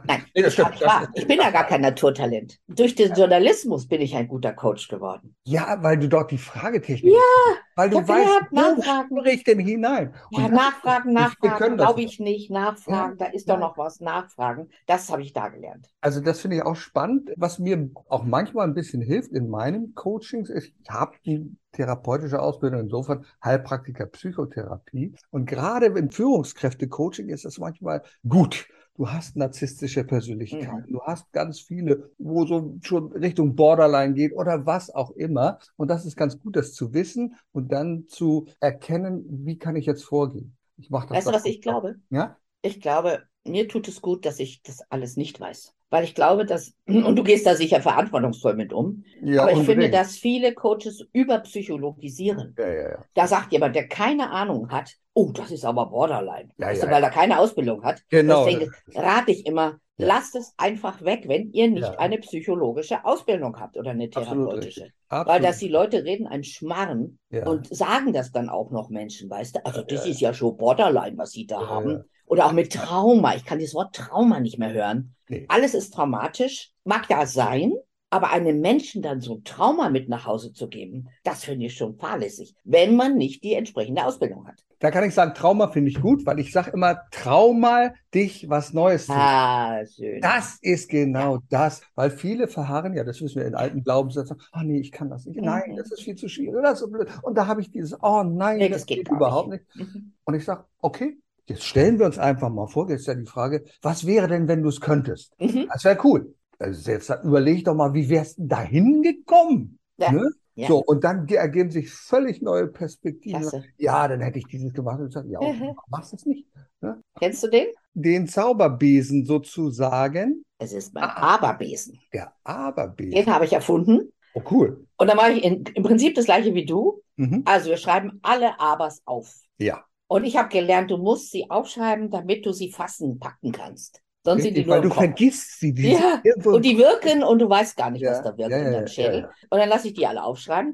Nein, 0.06 0.26
nee, 0.34 0.46
ich, 0.46 0.58
war, 0.58 1.10
ich, 1.14 1.28
bin 1.28 1.40
ja 1.40 1.52
gar 1.52 1.66
kein 1.66 1.82
Naturtalent. 1.82 2.60
Durch 2.68 2.96
den 2.96 3.14
Journalismus 3.14 3.88
bin 3.88 4.02
ich 4.02 4.16
ein 4.16 4.28
guter 4.28 4.54
Coach 4.54 4.88
geworden. 4.88 5.36
Ja, 5.44 5.78
weil 5.82 5.98
du 5.98 6.10
dort 6.10 6.32
die 6.32 6.38
Fragetechnik. 6.38 7.14
Ja, 7.14 7.56
weil 7.76 7.90
du 7.90 7.98
weißt, 7.98 8.52
nachfragen. 8.52 9.10
wo 9.12 9.24
ich 9.24 9.44
denn 9.44 9.60
hinein? 9.60 10.14
Ja, 10.32 10.48
nachfragen, 10.48 11.14
nachfragen, 11.14 11.78
glaube 11.78 12.02
ich 12.02 12.20
nicht. 12.20 12.50
Nachfragen, 12.50 13.18
ja, 13.20 13.26
da 13.28 13.32
ist 13.34 13.50
doch 13.50 13.60
noch 13.60 13.78
was. 13.78 14.00
Nachfragen, 14.00 14.70
das 14.88 15.10
habe 15.12 15.22
ich 15.22 15.34
da 15.34 15.50
gelernt. 15.50 15.88
Also 16.02 16.20
das 16.20 16.40
finde 16.40 16.58
ich 16.58 16.64
auch 16.64 16.76
spannend. 16.76 17.32
Was 17.38 17.60
mir 17.60 17.90
auch 18.10 18.24
manchmal 18.24 18.68
ein 18.68 18.74
bisschen 18.74 19.02
hilft 19.02 19.32
in 19.34 19.50
meinem 19.50 19.94
Coachings 19.94 20.50
ist, 20.50 20.74
ich 20.82 20.90
habe 20.90 21.16
die 21.26 21.56
therapeutische 21.74 22.42
Ausbildung, 22.42 22.82
insofern 22.82 23.26
Heilpraktiker 23.44 24.08
Psychotherapie. 24.08 25.14
Und 25.30 25.46
gerade 25.46 25.88
im 25.88 26.10
Führungskräfte-Coaching 26.10 27.30
ist 27.30 27.46
das 27.46 27.60
manchmal 27.60 28.02
gut 28.28 28.68
du 28.96 29.10
hast 29.10 29.36
narzisstische 29.36 30.04
Persönlichkeiten, 30.04 30.86
mhm. 30.88 30.94
du 30.94 31.02
hast 31.02 31.32
ganz 31.32 31.60
viele, 31.60 32.12
wo 32.18 32.46
so 32.46 32.78
schon 32.82 33.12
Richtung 33.12 33.56
Borderline 33.56 34.14
geht 34.14 34.34
oder 34.34 34.66
was 34.66 34.90
auch 34.90 35.12
immer. 35.12 35.60
Und 35.76 35.90
das 35.90 36.06
ist 36.06 36.16
ganz 36.16 36.40
gut, 36.40 36.56
das 36.56 36.74
zu 36.74 36.94
wissen 36.94 37.36
und 37.52 37.72
dann 37.72 38.08
zu 38.08 38.48
erkennen, 38.60 39.26
wie 39.46 39.58
kann 39.58 39.76
ich 39.76 39.86
jetzt 39.86 40.04
vorgehen. 40.04 40.56
Ich 40.78 40.90
mache 40.90 41.08
das. 41.08 41.18
Weißt 41.18 41.28
du, 41.28 41.34
was 41.34 41.46
ich 41.46 41.62
glaube? 41.62 41.96
Ja? 42.10 42.38
Ich 42.62 42.82
glaube, 42.82 43.24
mir 43.46 43.68
tut 43.68 43.88
es 43.88 44.02
gut, 44.02 44.26
dass 44.26 44.40
ich 44.40 44.62
das 44.62 44.82
alles 44.90 45.18
nicht 45.18 45.40
weiß. 45.40 45.74
Weil 45.90 46.04
ich 46.04 46.16
glaube, 46.16 46.46
dass, 46.46 46.74
und 46.88 47.16
du 47.16 47.24
gehst 47.24 47.46
da 47.46 47.56
sicher 47.56 47.82
verantwortungsvoll 47.82 48.56
mit 48.56 48.74
um, 48.74 49.04
ja, 49.22 49.44
aber 49.44 49.52
ich 49.52 49.60
unbedingt. 49.60 49.84
finde, 49.84 49.98
dass 49.98 50.18
viele 50.18 50.54
Coaches 50.54 51.06
überpsychologisieren. 51.14 52.56
Ja, 52.58 52.68
ja, 52.68 52.90
ja. 52.90 53.06
Da 53.14 53.28
sagt 53.28 53.52
jemand, 53.54 53.76
der 53.76 53.88
keine 53.88 54.32
Ahnung 54.32 54.70
hat, 54.70 54.92
oh, 55.14 55.32
das 55.32 55.52
ist 55.52 55.66
aber 55.66 55.88
Borderline. 55.88 56.50
Ja, 56.58 56.68
weißt 56.68 56.82
ja, 56.82 56.88
du, 56.88 56.94
weil 56.94 57.04
er 57.04 57.10
keine 57.10 57.40
Ausbildung 57.40 57.84
hat. 57.84 58.04
Genau. 58.10 58.46
Deswegen 58.46 58.72
rate 58.94 59.32
ich 59.32 59.46
immer, 59.46 59.80
lasst 59.98 60.36
es 60.36 60.54
einfach 60.58 61.02
weg, 61.04 61.24
wenn 61.28 61.52
ihr 61.52 61.70
nicht 61.70 62.00
eine 62.00 62.18
psychologische 62.18 63.06
Ausbildung 63.06 63.58
habt 63.60 63.78
oder 63.78 63.92
eine 63.92 64.10
therapeutische. 64.10 64.92
Absolut. 65.08 65.28
Weil 65.28 65.42
dass 65.42 65.60
die 65.60 65.70
Leute 65.70 66.04
reden 66.04 66.28
ein 66.28 66.44
Schmarren 66.44 67.20
und 67.46 67.74
sagen 67.74 68.12
das 68.12 68.32
dann 68.32 68.50
auch 68.50 68.72
noch 68.72 68.90
Menschen, 68.90 69.30
weißt 69.30 69.56
du? 69.56 69.66
Also 69.66 69.84
das 69.84 70.06
ist 70.06 70.20
ja 70.20 70.34
schon 70.34 70.58
Borderline, 70.58 71.18
was 71.18 71.32
sie 71.32 71.46
da 71.46 71.68
haben. 71.68 72.04
Oder 72.26 72.46
auch 72.48 72.52
mit 72.54 72.74
Trauma. 72.74 73.36
Ich 73.36 73.46
kann 73.46 73.60
dieses 73.60 73.76
Wort 73.76 73.96
Trauma 73.96 74.40
nicht 74.40 74.58
mehr 74.60 74.74
hören. 74.74 75.16
Nee. 75.30 75.46
Alles 75.48 75.74
ist 75.74 75.94
traumatisch. 75.94 76.72
Mag 76.84 77.10
ja 77.10 77.26
sein, 77.26 77.74
aber 78.10 78.32
einem 78.32 78.62
Menschen 78.62 79.02
dann 79.02 79.22
so 79.22 79.36
ein 79.36 79.44
Trauma 79.44 79.90
mit 79.90 80.08
nach 80.10 80.26
Hause 80.26 80.54
zu 80.54 80.68
geben, 80.70 81.10
das 81.24 81.44
finde 81.44 81.66
ich 81.66 81.76
schon 81.76 81.98
fahrlässig, 81.98 82.56
wenn 82.64 82.96
man 82.96 83.18
nicht 83.18 83.44
die 83.44 83.54
entsprechende 83.56 84.06
Ausbildung 84.06 84.48
hat. 84.48 84.64
Da 84.80 84.92
kann 84.92 85.04
ich 85.06 85.14
sagen, 85.14 85.34
Trauma 85.34 85.70
finde 85.70 85.90
ich 85.90 86.00
gut, 86.00 86.26
weil 86.26 86.38
ich 86.40 86.52
sage 86.52 86.72
immer, 86.72 87.00
trauma 87.10 87.94
dich 88.14 88.48
was 88.50 88.74
Neues. 88.74 89.10
Ah, 89.10 89.84
schön. 89.86 90.22
Das 90.22 90.58
ist 90.62 90.90
genau 90.90 91.40
das, 91.50 91.82
weil 91.96 92.12
viele 92.12 92.48
verharren, 92.48 92.94
ja, 92.94 93.04
das 93.04 93.20
wissen 93.22 93.38
wir 93.40 93.48
in 93.48 93.56
alten 93.56 93.84
Glaubenssätzen, 93.84 94.38
oh 94.54 94.60
nee, 94.64 94.80
ich 94.80 94.92
kann 94.92 95.10
das 95.10 95.26
nicht, 95.26 95.42
nein, 95.42 95.72
Mhm. 95.72 95.76
das 95.78 95.92
ist 95.92 96.04
viel 96.04 96.16
zu 96.16 96.28
schwierig, 96.30 96.62
das 96.62 96.74
ist 96.74 96.80
so 96.82 96.92
blöd. 96.92 97.08
Und 97.24 97.36
da 97.38 97.48
habe 97.48 97.62
ich 97.62 97.72
dieses, 97.72 97.98
oh 98.02 98.24
nein, 98.24 98.58
Nee, 98.58 98.70
das, 98.70 98.82
das 98.82 98.86
geht 98.86 98.98
geht 99.00 99.10
überhaupt 99.12 99.50
nicht. 99.50 99.64
Mhm. 99.76 100.14
Und 100.24 100.34
ich 100.36 100.46
sage, 100.46 100.66
okay, 100.80 101.18
jetzt 101.48 101.64
stellen 101.64 102.00
wir 102.00 102.06
uns 102.06 102.18
einfach 102.18 102.50
mal 102.50 102.68
vor, 102.68 102.90
jetzt 102.90 103.02
ist 103.02 103.08
ja 103.08 103.16
die 103.16 103.26
Frage, 103.26 103.64
was 103.82 104.06
wäre 104.06 104.28
denn, 104.28 104.48
wenn 104.48 104.62
du 104.64 104.70
es 104.70 104.82
könntest? 104.82 105.34
Mhm. 105.40 105.68
Das 105.72 105.84
wäre 105.84 105.98
cool. 106.04 106.36
Also 106.60 106.90
jetzt 106.92 107.10
überleg 107.24 107.66
doch 107.66 107.76
mal, 107.76 107.94
wie 107.94 108.10
wärst 108.10 108.38
du 108.40 108.44
da 108.48 108.62
hingekommen? 108.62 109.78
Ja. 109.98 110.12
Ne? 110.12 110.30
Ja. 110.58 110.68
So, 110.70 110.78
und 110.82 111.04
dann 111.04 111.26
ge- 111.26 111.36
ergeben 111.38 111.70
sich 111.70 111.92
völlig 111.92 112.42
neue 112.42 112.68
Perspektiven. 112.68 113.42
Klasse. 113.42 113.66
Ja, 113.78 114.08
dann 114.08 114.22
hätte 114.22 114.40
ich 114.40 114.48
dieses 114.48 114.72
gemacht 114.72 115.00
und 115.00 115.08
gesagt, 115.08 115.28
ja, 115.30 115.40
okay, 115.40 115.74
machst 115.90 116.14
es 116.14 116.26
nicht. 116.26 116.48
Ne? 116.80 117.02
Kennst 117.20 117.44
du 117.44 117.50
den? 117.50 117.68
Den 117.94 118.28
Zauberbesen 118.28 119.26
sozusagen, 119.26 120.44
Es 120.58 120.72
ist 120.72 120.94
mein 120.94 121.04
Ah. 121.04 121.36
Aberbesen. 121.36 122.00
der 122.14 122.32
Aberbesen. 122.46 123.12
Den 123.12 123.34
habe 123.34 123.44
ich 123.44 123.52
erfunden. 123.52 124.14
Oh, 124.34 124.42
cool. 124.52 124.86
Und 124.98 125.08
dann 125.08 125.18
mache 125.18 125.32
ich 125.34 125.44
in, 125.44 125.64
im 125.76 125.84
Prinzip 125.84 126.16
das 126.16 126.24
gleiche 126.26 126.54
wie 126.54 126.66
du. 126.66 127.02
Mhm. 127.18 127.44
Also 127.46 127.70
wir 127.70 127.78
schreiben 127.78 128.20
alle 128.22 128.58
Abers 128.60 129.02
auf. 129.06 129.34
Ja. 129.58 129.84
Und 130.08 130.24
ich 130.24 130.38
habe 130.38 130.50
gelernt, 130.50 130.92
du 130.92 130.98
musst 130.98 131.32
sie 131.32 131.50
aufschreiben, 131.50 132.10
damit 132.12 132.46
du 132.46 132.52
sie 132.52 132.72
fassen, 132.72 133.20
packen 133.20 133.52
kannst. 133.52 134.02
Sonst 134.24 134.42
sind 134.42 134.56
die 134.56 134.62
Richtig, 134.62 134.68
nur 134.68 134.76
weil 134.76 134.82
du 134.82 134.90
Kopf. 134.90 134.98
vergisst 135.00 135.60
sie. 135.60 135.74
Die 135.74 135.92
Ja, 135.92 136.22
Und 136.46 136.66
die 136.66 136.78
wirken 136.78 137.24
und 137.24 137.40
du 137.40 137.50
weißt 137.50 137.78
gar 137.78 137.92
nicht, 137.92 138.02
Ja, 138.02 138.12
was 138.12 138.24
da 138.24 138.36
wirkt 138.38 138.52
ja, 138.52 138.58
in 138.58 138.72
deinem 138.72 138.88
Schädel. 138.88 139.30
Und 139.50 139.60
dann 139.60 139.70
lasse 139.70 139.88
ich 139.88 139.94
die 139.94 140.08
alle 140.08 140.24
aufschreiben. 140.24 140.74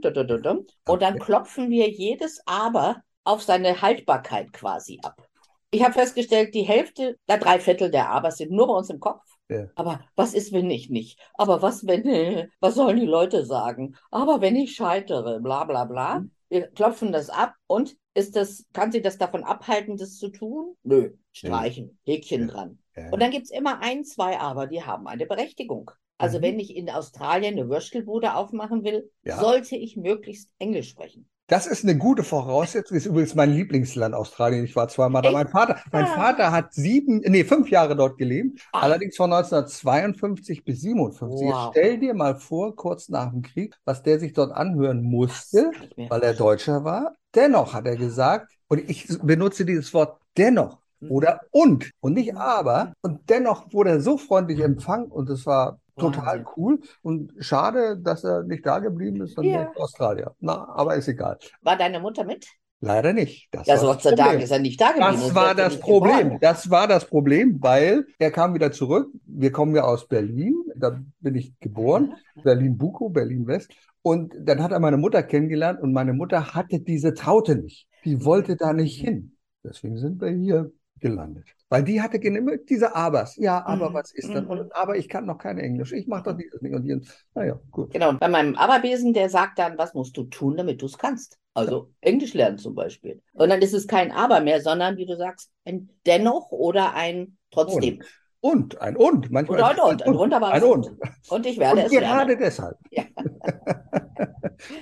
Und 0.87 1.01
dann 1.01 1.19
klopfen 1.19 1.69
wir 1.69 1.89
jedes 1.89 2.41
Aber 2.45 3.03
auf 3.23 3.43
seine 3.43 3.81
Haltbarkeit 3.81 4.53
quasi 4.53 4.99
ab. 5.03 5.27
Ich 5.69 5.83
habe 5.83 5.93
festgestellt, 5.93 6.53
die 6.53 6.63
Hälfte, 6.63 7.17
na, 7.27 7.37
drei 7.37 7.59
Viertel 7.59 7.91
der 7.91 8.09
Abers 8.09 8.37
sind 8.37 8.51
nur 8.51 8.67
bei 8.67 8.73
uns 8.73 8.89
im 8.89 8.99
Kopf. 8.99 9.21
Ja. 9.49 9.67
Aber 9.75 10.01
was 10.15 10.33
ist, 10.33 10.53
wenn 10.53 10.69
ich 10.69 10.89
nicht? 10.89 11.19
Aber 11.33 11.61
was, 11.61 11.85
wenn, 11.87 12.03
was 12.59 12.75
sollen 12.75 12.99
die 12.99 13.05
Leute 13.05 13.45
sagen? 13.45 13.95
Aber 14.11 14.41
wenn 14.41 14.55
ich 14.55 14.75
scheitere, 14.75 15.39
bla 15.39 15.63
bla 15.65 15.85
bla. 15.85 16.19
Mhm. 16.19 16.31
Wir 16.51 16.67
klopfen 16.67 17.13
das 17.13 17.29
ab 17.29 17.55
und 17.65 17.95
ist 18.13 18.35
das, 18.35 18.65
kann 18.73 18.91
sie 18.91 19.01
das 19.01 19.17
davon 19.17 19.45
abhalten, 19.45 19.95
das 19.95 20.17
zu 20.17 20.27
tun? 20.27 20.75
Nö, 20.83 21.11
streichen, 21.31 21.97
Häkchen 22.03 22.41
Ja. 22.41 22.47
dran. 22.53 22.77
Ja. 22.97 23.09
Und 23.09 23.21
dann 23.21 23.31
gibt 23.31 23.45
es 23.45 23.51
immer 23.51 23.79
ein, 23.81 24.03
zwei 24.03 24.37
Aber, 24.37 24.67
die 24.67 24.83
haben 24.83 25.07
eine 25.07 25.25
Berechtigung. 25.25 25.91
Also 26.17 26.39
Mhm. 26.39 26.41
wenn 26.43 26.59
ich 26.59 26.75
in 26.75 26.89
Australien 26.89 27.53
eine 27.57 27.69
Würstelbude 27.69 28.35
aufmachen 28.35 28.83
will, 28.83 29.09
Ja. 29.23 29.39
sollte 29.39 29.77
ich 29.77 29.95
möglichst 29.95 30.51
Englisch 30.59 30.89
sprechen. 30.89 31.29
Das 31.51 31.67
ist 31.67 31.83
eine 31.83 31.97
gute 31.97 32.23
Voraussetzung. 32.23 32.95
Ist 32.95 33.07
übrigens 33.07 33.35
mein 33.35 33.51
Lieblingsland 33.51 34.15
Australien. 34.15 34.63
Ich 34.63 34.73
war 34.77 34.87
zweimal 34.87 35.21
da. 35.21 35.31
Mein 35.31 35.49
Vater, 35.49 35.81
mein 35.91 36.05
Ah. 36.05 36.15
Vater 36.15 36.51
hat 36.53 36.73
sieben, 36.73 37.19
nee, 37.27 37.43
fünf 37.43 37.69
Jahre 37.69 37.93
dort 37.97 38.17
gelebt. 38.17 38.61
Ah. 38.71 38.79
Allerdings 38.83 39.17
von 39.17 39.29
1952 39.33 40.63
bis 40.63 40.79
57. 40.79 41.41
Jetzt 41.41 41.53
Wow. 41.53 41.69
stell 41.71 41.99
dir 41.99 42.13
mal 42.13 42.35
vor, 42.35 42.73
kurz 42.75 43.09
nach 43.09 43.31
dem 43.31 43.41
Krieg, 43.41 43.75
was 43.83 44.01
der 44.01 44.17
sich 44.19 44.31
dort 44.31 44.53
anhören 44.53 45.03
musste, 45.03 45.71
weil 45.97 46.21
er. 46.23 46.33
Deutscher 46.35 46.85
war. 46.85 47.15
Dennoch 47.35 47.73
hat 47.73 47.85
er 47.85 47.97
gesagt, 47.97 48.49
und 48.69 48.89
ich 48.89 49.09
benutze 49.21 49.65
dieses 49.65 49.93
Wort 49.93 50.19
dennoch 50.37 50.79
Mhm. 51.01 51.11
oder 51.11 51.41
und 51.51 51.91
und 51.99 52.13
nicht 52.13 52.31
Mhm. 52.31 52.37
aber. 52.37 52.93
Und 53.01 53.29
dennoch 53.29 53.73
wurde 53.73 53.89
er 53.89 53.99
so 53.99 54.17
freundlich 54.17 54.61
empfangen 54.61 55.07
und 55.11 55.29
es 55.29 55.45
war 55.45 55.80
total 55.97 56.45
cool. 56.57 56.79
Und 57.01 57.33
schade, 57.39 57.97
dass 57.97 58.23
er 58.23 58.43
nicht 58.43 58.65
da 58.65 58.79
geblieben 58.79 59.21
ist, 59.21 59.35
sondern 59.35 59.53
Ja. 59.53 59.61
in 59.63 59.77
Australien. 59.77 60.29
Na, 60.39 60.67
aber 60.69 60.95
ist 60.95 61.07
egal. 61.07 61.37
War 61.61 61.77
deine 61.77 61.99
Mutter 61.99 62.23
mit? 62.23 62.47
Leider 62.83 63.13
nicht. 63.13 63.47
Das 63.51 63.67
Ja, 63.67 63.75
war 63.75 63.81
Gott 63.83 63.95
das 63.97 64.03
sei 64.03 64.09
Dank 64.15 64.29
Problem. 64.29 64.43
ist 64.43 64.51
er 64.51 64.59
nicht 64.59 64.81
da 64.81 64.87
geblieben. 64.91 65.11
Das 65.11 65.35
war 65.35 65.53
das 65.53 65.79
Problem. 65.79 66.17
geboren. 66.17 66.37
Das 66.41 66.69
war 66.71 66.87
das 66.87 67.05
Problem, 67.05 67.57
weil 67.61 68.07
er 68.17 68.31
kam 68.31 68.55
wieder 68.55 68.71
zurück. 68.71 69.09
Wir 69.27 69.51
kommen 69.51 69.75
ja 69.75 69.83
aus 69.83 70.07
Berlin. 70.07 70.55
Da 70.75 70.99
bin 71.19 71.35
ich 71.35 71.53
geboren. 71.59 72.15
Berlin-Bukow, 72.43 73.11
Berlin-West. 73.13 73.71
Und 74.01 74.33
dann 74.39 74.63
hat 74.63 74.71
er 74.71 74.79
meine 74.79 74.97
Mutter 74.97 75.21
kennengelernt 75.21 75.79
und 75.79 75.93
meine 75.93 76.13
Mutter 76.13 76.55
hatte 76.55 76.79
diese 76.79 77.13
Traute 77.13 77.55
nicht. 77.55 77.87
Die 78.03 78.25
wollte 78.25 78.55
da 78.55 78.73
nicht 78.73 78.99
hin. 78.99 79.37
Deswegen 79.63 79.97
sind 79.97 80.19
wir 80.19 80.29
hier 80.29 80.71
gelandet. 81.01 81.45
Weil 81.69 81.83
die 81.83 82.01
hatte 82.01 82.17
immer 82.17 82.57
diese 82.57 82.95
Abers. 82.95 83.35
Ja, 83.37 83.65
aber 83.65 83.89
Mhm. 83.89 83.93
was 83.93 84.11
ist 84.13 84.33
dann? 84.33 84.45
Mhm. 84.45 84.49
Und 84.51 84.75
aber 84.75 84.97
ich 84.97 85.07
kann 85.09 85.25
noch 85.25 85.37
kein 85.37 85.57
Englisch. 85.57 85.91
Ich 85.93 86.07
mache 86.07 86.23
doch 86.23 86.37
dieses 86.37 86.61
nicht 86.61 86.73
und 86.73 86.85
jenes. 86.85 87.25
Naja, 87.33 87.59
gut. 87.71 87.91
Genau, 87.91 88.09
und 88.09 88.19
bei 88.19 88.27
meinem 88.27 88.55
Aberbesen, 88.55 89.13
der 89.13 89.29
sagt 89.29 89.59
dann, 89.59 89.77
was 89.77 89.93
musst 89.93 90.15
du 90.17 90.23
tun, 90.23 90.57
damit 90.57 90.81
du 90.81 90.85
es 90.85 90.97
kannst. 90.97 91.37
Also 91.53 91.91
Englisch 92.01 92.33
lernen 92.33 92.57
zum 92.57 92.75
Beispiel. 92.75 93.21
Und 93.33 93.49
dann 93.49 93.61
ist 93.61 93.73
es 93.73 93.87
kein 93.87 94.11
Aber 94.11 94.39
mehr, 94.41 94.61
sondern 94.61 94.97
wie 94.97 95.05
du 95.05 95.15
sagst, 95.17 95.51
ein 95.65 95.89
Dennoch 96.05 96.51
oder 96.51 96.93
ein 96.93 97.37
Trotzdem. 97.51 98.01
Und 98.39 98.81
ein 98.81 98.95
Und. 98.97 99.29
Manchmal 99.31 99.59
Oder 99.59 99.67
ein 99.67 99.75
ist 99.75 99.77
es 99.77 99.83
Und, 99.91 100.03
ein 100.03 100.13
wunderbares 100.17 100.63
Ein 100.63 100.69
Und. 100.69 100.91
Und 101.29 101.45
ich 101.45 101.57
werde 101.59 101.81
Und 101.81 101.85
es 101.85 101.91
gerade 101.91 102.33
lernen. 102.33 102.39
deshalb. 102.39 102.77
Ja. 102.89 103.03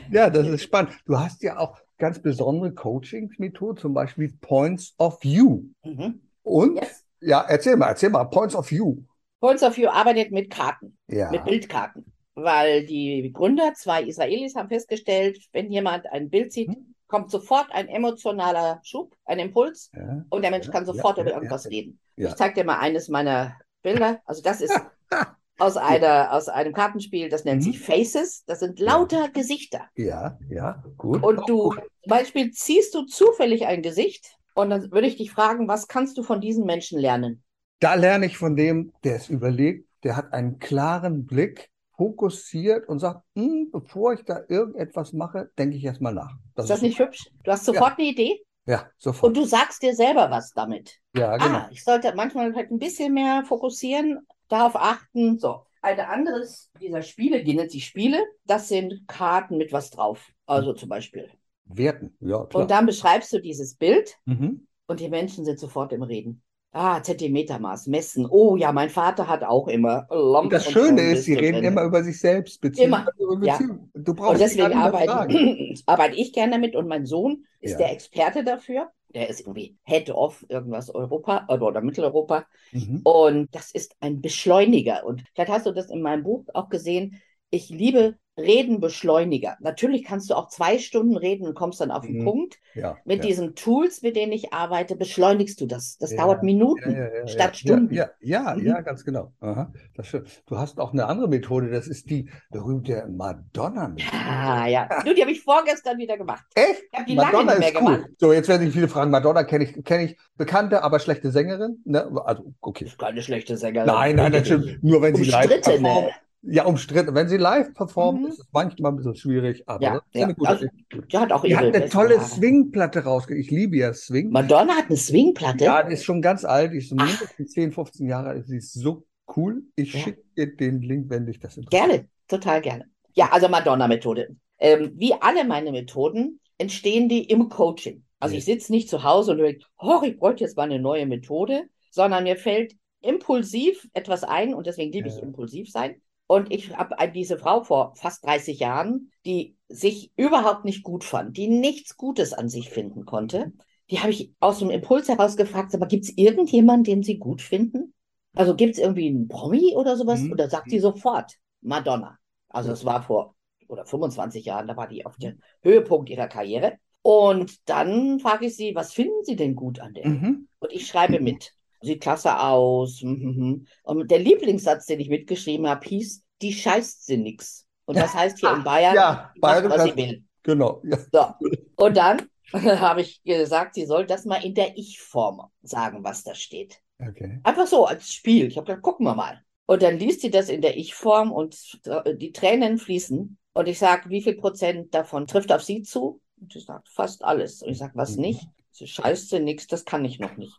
Ja, 0.09 0.29
das 0.29 0.47
ist 0.47 0.63
spannend. 0.63 0.91
Du 1.05 1.17
hast 1.17 1.41
ja 1.43 1.57
auch 1.57 1.77
ganz 1.99 2.19
besondere 2.21 2.73
Coaching-Methoden, 2.73 3.77
zum 3.77 3.93
Beispiel 3.93 4.33
Points 4.41 4.95
of 4.97 5.21
View. 5.23 5.63
Mhm. 5.83 6.21
Und, 6.43 6.75
Yes. 6.77 7.05
ja, 7.21 7.41
erzähl 7.47 7.75
mal, 7.75 7.89
erzähl 7.89 8.09
mal, 8.09 8.23
Points 8.25 8.55
of 8.55 8.71
View. 8.71 8.97
Points 9.39 9.61
of 9.63 9.77
View 9.77 9.89
arbeitet 9.89 10.31
mit 10.31 10.49
Karten, 10.49 10.97
Ja. 11.07 11.29
mit 11.29 11.45
Bildkarten. 11.45 12.05
Weil 12.35 12.85
die 12.85 13.31
Gründer, 13.33 13.73
zwei 13.75 14.03
Israelis, 14.03 14.55
haben 14.55 14.69
festgestellt, 14.69 15.39
wenn 15.51 15.71
jemand 15.71 16.07
ein 16.11 16.29
Bild 16.29 16.51
sieht, 16.53 16.69
Mhm. 16.69 16.95
kommt 17.07 17.31
sofort 17.31 17.67
ein 17.71 17.87
emotionaler 17.89 18.79
Schub, 18.83 19.15
ein 19.25 19.39
Impuls 19.39 19.91
Ja, 19.95 20.23
und 20.29 20.41
der 20.41 20.51
Mensch 20.51 20.67
ja, 20.67 20.71
kann 20.71 20.85
sofort 20.85 21.17
ja, 21.17 21.23
über 21.23 21.33
irgendwas 21.33 21.65
ja. 21.65 21.69
reden. 21.69 21.99
Ja. 22.15 22.29
Ich 22.29 22.35
zeige 22.35 22.55
dir 22.55 22.63
mal 22.63 22.79
eines 22.79 23.09
meiner 23.09 23.57
Bilder. 23.81 24.19
Also 24.25 24.41
das 24.41 24.61
ist 24.61 24.73
aus, 25.59 25.77
einer, 25.77 26.33
aus 26.33 26.47
einem 26.49 26.73
Kartenspiel, 26.73 27.29
das 27.29 27.45
nennt 27.45 27.61
Mhm. 27.61 27.65
sich 27.65 27.79
Faces. 27.79 28.43
Das 28.45 28.59
sind 28.59 28.79
lauter 28.79 29.29
Gesichter. 29.29 29.87
ja, 29.95 30.37
ja, 30.49 30.83
gut. 30.97 31.21
Und 31.23 31.49
du, 31.49 31.71
zum 31.71 32.09
Beispiel, 32.09 32.51
ziehst 32.51 32.93
du 32.95 33.05
zufällig 33.05 33.65
ein 33.65 33.81
Gesicht 33.81 34.37
und 34.55 34.69
dann 34.69 34.91
würde 34.91 35.07
ich 35.07 35.17
dich 35.17 35.31
fragen, 35.31 35.67
was 35.67 35.87
kannst 35.87 36.17
du 36.17 36.23
von 36.23 36.41
diesen 36.41 36.65
Menschen 36.65 36.99
lernen? 36.99 37.43
Da 37.79 37.93
lerne 37.95 38.25
ich 38.25 38.37
von 38.37 38.55
dem, 38.55 38.91
der 39.03 39.15
es 39.15 39.29
überlegt, 39.29 39.87
der 40.03 40.15
hat 40.15 40.33
einen 40.33 40.59
klaren 40.59 41.25
Blick, 41.25 41.69
fokussiert 41.95 42.87
und 42.87 42.99
sagt, 42.99 43.23
"Hm, 43.35 43.69
bevor 43.71 44.13
ich 44.13 44.23
da 44.23 44.41
irgendetwas 44.47 45.11
mache, 45.11 45.51
denke 45.57 45.75
ich 45.75 45.83
erstmal 45.83 46.13
nach. 46.13 46.31
Ist 46.55 46.69
das 46.69 46.81
nicht 46.81 46.97
hübsch? 46.99 47.29
Du 47.43 47.51
hast 47.51 47.65
sofort 47.65 47.97
eine 47.99 48.07
Idee 48.07 48.41
Ja, 48.65 48.85
und 48.85 48.93
sofort. 49.03 49.35
du 49.35 49.45
sagst 49.45 49.81
dir 49.81 49.95
selber 49.95 50.31
was 50.31 50.51
damit. 50.53 50.97
Ja, 51.13 51.37
genau. 51.37 51.57
Ah, 51.57 51.69
ich 51.71 51.83
sollte 51.83 52.13
manchmal 52.15 52.53
halt 52.55 52.71
ein 52.71 52.79
bisschen 52.79 53.13
mehr 53.13 53.43
fokussieren, 53.45 54.25
darauf 54.49 54.75
achten. 54.75 55.39
So, 55.39 55.61
ein 55.81 55.99
anderes 55.99 56.71
dieser 56.81 57.01
Spiele, 57.01 57.43
die 57.43 57.53
nennt 57.55 57.71
sich 57.71 57.85
Spiele, 57.85 58.21
das 58.45 58.67
sind 58.67 59.07
Karten 59.07 59.57
mit 59.57 59.71
was 59.71 59.89
drauf. 59.89 60.31
Also 60.45 60.73
zum 60.73 60.89
Beispiel. 60.89 61.29
Werten, 61.65 62.15
ja, 62.19 62.45
klar. 62.45 62.63
Und 62.63 62.71
dann 62.71 62.85
beschreibst 62.85 63.31
du 63.31 63.39
dieses 63.39 63.75
Bild 63.75 64.17
Mhm. 64.25 64.67
und 64.87 64.99
die 64.99 65.09
Menschen 65.09 65.45
sind 65.45 65.59
sofort 65.59 65.93
im 65.93 66.01
Reden. 66.03 66.41
Ah, 66.71 67.01
Zentimetermaß, 67.01 67.87
messen. 67.87 68.27
Oh 68.29 68.55
ja, 68.55 68.71
mein 68.71 68.91
Vater 68.91 69.27
hat 69.27 69.43
auch 69.43 69.67
immer. 69.67 70.05
Und 70.11 70.53
das 70.53 70.69
Schöne 70.69 71.01
ist, 71.13 71.25
sie 71.25 71.33
reden 71.33 71.63
immer 71.63 71.83
über 71.83 72.03
sich 72.03 72.19
selbst, 72.19 72.61
beziehungsweise 72.61 73.11
über 73.19 73.45
ja. 73.45 73.53
Beziehungen. 73.57 73.91
Du 73.95 74.13
brauchst 74.13 74.33
Und 74.33 74.39
deswegen 74.41 74.73
arbeite, 74.73 75.73
arbeite 75.87 76.15
ich 76.15 76.31
gerne 76.31 76.51
damit 76.53 76.75
und 76.75 76.87
mein 76.87 77.05
Sohn 77.07 77.45
ist 77.59 77.71
Ja. 77.71 77.77
der 77.79 77.91
Experte 77.93 78.43
dafür. 78.43 78.91
Der 79.13 79.29
ist 79.29 79.41
irgendwie 79.41 79.77
Head 79.83 80.09
of 80.11 80.45
irgendwas 80.49 80.89
Europa 80.89 81.45
oder, 81.49 81.67
oder 81.67 81.81
Mitteleuropa. 81.81 82.45
Mhm. 82.71 83.01
Und 83.03 83.55
das 83.55 83.71
ist 83.71 83.95
ein 83.99 84.21
Beschleuniger. 84.21 85.03
Und 85.05 85.23
vielleicht 85.33 85.51
hast 85.51 85.65
du 85.65 85.71
das 85.71 85.89
in 85.89 86.01
meinem 86.01 86.23
Buch 86.23 86.45
auch 86.53 86.69
gesehen. 86.69 87.21
Ich 87.49 87.69
liebe 87.69 88.17
Redenbeschleuniger. 88.39 89.57
Natürlich 89.59 90.03
kannst 90.03 90.29
du 90.29 90.35
auch 90.35 90.47
zwei 90.49 90.77
Stunden 90.79 91.17
reden 91.17 91.47
und 91.47 91.53
kommst 91.55 91.81
dann 91.81 91.91
auf 91.91 92.05
den 92.05 92.19
Mhm. 92.19 92.23
Punkt. 92.25 92.55
Ja, 92.75 92.97
Mit 93.05 93.17
ja. 93.23 93.27
diesen 93.29 93.55
Tools, 93.55 94.01
mit 94.01 94.15
denen 94.15 94.31
ich 94.31 94.53
arbeite, 94.53 94.95
beschleunigst 94.95 95.59
du 95.61 95.65
das. 95.65 95.97
Das 95.97 96.11
Ja, 96.11 96.17
dauert 96.23 96.43
Minuten 96.43 96.95
statt 97.25 97.57
Stunden. 97.57 97.93
Ja, 97.93 98.09
ja, 98.21 98.55
Mhm. 98.55 98.65
ja, 98.65 98.81
ganz 98.81 99.03
genau. 99.03 99.33
Aha, 99.41 99.71
das 99.95 100.07
stimmt. 100.07 100.43
Du 100.45 100.57
hast 100.57 100.79
auch 100.79 100.93
eine 100.93 101.05
andere 101.07 101.27
Methode, 101.27 101.69
das 101.69 101.87
ist 101.87 102.09
die 102.09 102.29
berühmte 102.51 103.07
Madonna-Methode. 103.09 104.13
Ah, 104.13 104.67
ja. 104.67 104.87
Du, 105.05 105.13
die 105.13 105.21
habe 105.21 105.31
ich 105.31 105.41
vorgestern 105.41 105.97
wieder 105.97 106.17
gemacht. 106.17 106.43
Echt? 106.55 106.83
Ich 106.91 106.97
habe 106.97 107.09
die 107.09 107.15
lange 107.15 107.31
Madonna 107.33 107.51
nicht 107.51 107.59
mehr 107.59 107.69
ist 107.69 107.75
cool. 107.75 107.95
gemacht. 107.97 108.09
So, 108.19 108.33
jetzt 108.33 108.47
werden 108.49 108.65
sich 108.65 108.73
viele 108.73 108.87
fragen, 108.87 109.11
Madonna 109.11 109.43
kenne 109.43 109.63
ich, 109.65 109.83
kenne 109.83 110.03
ich 110.05 110.17
bekannte, 110.37 110.83
aber 110.83 110.99
schlechte 110.99 111.31
Sängerin. 111.31 111.81
Ne? 111.85 112.09
Also, 112.25 112.53
okay. 112.61 112.85
Ist 112.85 112.97
keine 112.97 113.21
schlechte 113.21 113.57
Sängerin. 113.57 113.87
Nein, 113.87 114.15
nein, 114.15 114.31
natürlich. 114.31 114.77
Nur 114.81 115.01
wenn 115.01 115.15
sie 115.15 115.25
live 115.25 115.49
Umstrittene. 115.51 115.81
performt. 115.83 116.13
Ja, 116.41 116.65
umstritten. 116.65 117.13
Wenn 117.15 117.27
sie 117.27 117.37
live 117.37 117.73
performt, 117.73 118.21
mhm. 118.21 118.27
ist 118.27 118.39
es 118.39 118.47
manchmal 118.51 118.93
ein 118.93 118.95
bisschen 118.95 119.15
schwierig, 119.15 119.67
aber 119.67 119.83
ja, 119.83 120.01
ja. 120.13 120.23
eine 120.23 120.35
gute, 120.35 120.49
also, 120.49 120.65
die 121.11 121.17
hat 121.17 121.31
auch 121.33 121.43
ihre 121.43 121.61
die 121.63 121.67
hat 121.67 121.75
eine 121.75 121.89
tolle 121.89 122.21
Swingplatte 122.21 123.03
rausgegeben. 123.03 123.43
Ich 123.43 123.51
liebe 123.51 123.77
ja 123.77 123.93
Swing. 123.93 124.29
Madonna 124.29 124.75
hat 124.75 124.85
eine 124.85 124.97
Swingplatte? 124.97 125.65
Ja, 125.65 125.83
die 125.83 125.93
ist 125.93 126.05
schon 126.05 126.21
ganz 126.21 126.45
alt. 126.45 126.71
Die 126.71 126.77
ist 126.77 126.89
so 126.89 126.95
mindestens 126.95 127.51
10, 127.51 127.71
15 127.73 128.07
Jahre 128.07 128.29
alt. 128.29 128.47
Sie 128.47 128.57
ist 128.57 128.73
so 128.73 129.05
cool. 129.35 129.63
Ich 129.75 129.93
ja. 129.93 129.99
schicke 129.99 130.23
dir 130.37 130.55
den 130.55 130.81
Link, 130.81 131.09
wenn 131.09 131.25
dich 131.25 131.39
das 131.39 131.57
interessiert. 131.57 131.89
Gerne, 131.89 132.07
total 132.27 132.61
gerne. 132.61 132.85
Ja, 133.13 133.29
also 133.31 133.49
Madonna-Methode. 133.49 134.35
Ähm, 134.59 134.93
wie 134.95 135.13
alle 135.13 135.43
meine 135.43 135.71
Methoden 135.71 136.39
entstehen 136.57 137.09
die 137.09 137.23
im 137.25 137.49
Coaching. 137.49 138.03
Also 138.19 138.35
ich 138.35 138.45
sitze 138.45 138.71
nicht 138.71 138.89
zu 138.89 139.03
Hause 139.03 139.31
und 139.31 139.37
denke, 139.37 139.65
oh, 139.77 140.01
ich 140.03 140.17
bräuchte 140.17 140.43
jetzt 140.43 140.57
mal 140.57 140.63
eine 140.63 140.79
neue 140.79 141.05
Methode, 141.05 141.63
sondern 141.89 142.25
mir 142.25 142.35
fällt 142.35 142.75
impulsiv 143.01 143.87
etwas 143.93 144.23
ein 144.25 144.53
und 144.53 144.67
deswegen 144.67 144.91
liebe 144.91 145.07
ich 145.07 145.21
impulsiv 145.21 145.71
sein. 145.71 146.01
Und 146.31 146.53
ich 146.53 146.77
habe 146.77 146.95
diese 147.11 147.39
Frau 147.39 147.63
vor 147.63 147.95
fast 147.95 148.23
30 148.23 148.59
Jahren, 148.59 149.11
die 149.25 149.55
sich 149.67 150.11
überhaupt 150.15 150.63
nicht 150.63 150.83
gut 150.83 151.03
fand, 151.03 151.35
die 151.37 151.47
nichts 151.47 151.97
Gutes 151.97 152.33
an 152.33 152.49
sich 152.49 152.69
finden 152.69 153.05
konnte. 153.05 153.51
Die 153.89 153.99
habe 153.99 154.11
ich 154.11 154.31
aus 154.39 154.59
dem 154.59 154.69
Impuls 154.69 155.09
heraus 155.09 155.37
gefragt, 155.37 155.73
aber 155.73 155.87
gibt 155.87 156.05
es 156.05 156.15
irgendjemanden, 156.15 156.83
den 156.83 157.01
Sie 157.01 157.17
gut 157.17 157.41
finden? 157.41 157.95
Also 158.35 158.55
gibt 158.55 158.73
es 158.73 158.79
irgendwie 158.79 159.07
einen 159.07 159.27
Promi 159.27 159.73
oder 159.75 159.97
sowas? 159.97 160.21
Mhm. 160.21 160.33
Oder 160.33 160.51
sagt 160.51 160.69
sie 160.69 160.77
sofort 160.77 161.33
Madonna? 161.61 162.19
Also 162.47 162.71
es 162.71 162.85
war 162.85 163.01
vor 163.01 163.33
oder 163.67 163.87
25 163.87 164.45
Jahren, 164.45 164.67
da 164.67 164.77
war 164.77 164.87
die 164.87 165.07
auf 165.07 165.17
dem 165.17 165.41
Höhepunkt 165.63 166.11
ihrer 166.11 166.27
Karriere. 166.27 166.73
Und 167.01 167.67
dann 167.67 168.19
frage 168.19 168.45
ich 168.45 168.55
sie, 168.55 168.75
was 168.75 168.93
finden 168.93 169.23
Sie 169.23 169.35
denn 169.35 169.55
gut 169.55 169.79
an 169.79 169.95
der? 169.95 170.07
Mhm. 170.07 170.47
Und 170.59 170.71
ich 170.71 170.85
schreibe 170.85 171.19
mit 171.21 171.53
sieht 171.81 172.01
klasse 172.01 172.39
aus. 172.39 173.01
Mhm. 173.01 173.65
Und 173.83 174.11
der 174.11 174.19
Lieblingssatz, 174.19 174.85
den 174.85 174.99
ich 174.99 175.09
mitgeschrieben 175.09 175.67
habe, 175.67 175.87
hieß, 175.87 176.23
die 176.41 176.53
scheißt 176.53 177.05
sie 177.05 177.17
nix. 177.17 177.65
Und 177.85 177.97
das 177.97 178.13
heißt 178.13 178.39
hier 178.39 178.53
in 178.53 178.63
Bayern, 178.63 178.95
ja, 178.95 179.31
macht, 179.41 179.69
was 179.69 179.83
sie 179.83 179.95
will. 179.95 180.23
Genau. 180.43 180.81
Ja. 180.83 180.97
So. 181.11 181.47
Und 181.75 181.97
dann 181.97 182.29
habe 182.53 183.01
ich 183.01 183.23
gesagt, 183.23 183.75
sie 183.75 183.85
soll 183.85 184.05
das 184.05 184.25
mal 184.25 184.43
in 184.43 184.53
der 184.53 184.77
Ich-Form 184.77 185.41
sagen, 185.61 186.03
was 186.03 186.23
da 186.23 186.35
steht. 186.35 186.81
Okay. 186.99 187.39
Einfach 187.43 187.67
so 187.67 187.85
als 187.85 188.13
Spiel. 188.13 188.47
Ich 188.47 188.57
habe 188.57 188.65
gesagt, 188.65 188.83
gucken 188.83 189.05
wir 189.05 189.15
mal. 189.15 189.41
Und 189.65 189.83
dann 189.83 189.97
liest 189.97 190.21
sie 190.21 190.31
das 190.31 190.49
in 190.49 190.61
der 190.61 190.77
Ich-Form 190.77 191.31
und 191.31 191.79
die 192.19 192.31
Tränen 192.31 192.77
fließen. 192.77 193.37
Und 193.53 193.67
ich 193.67 193.77
sage, 193.77 194.09
wie 194.09 194.21
viel 194.21 194.35
Prozent 194.35 194.93
davon 194.93 195.27
trifft 195.27 195.51
auf 195.51 195.63
sie 195.63 195.83
zu? 195.83 196.21
Und 196.41 196.53
sie 196.53 196.59
sagt, 196.59 196.89
fast 196.89 197.23
alles. 197.23 197.61
Und 197.61 197.71
ich 197.71 197.77
sage, 197.77 197.93
was 197.95 198.15
mhm. 198.15 198.21
nicht? 198.21 198.47
Sie 198.79 198.87
scheiße, 198.87 199.41
nix, 199.41 199.67
das 199.67 199.83
kann 199.83 200.05
ich 200.05 200.19
noch 200.19 200.37
nicht. 200.37 200.55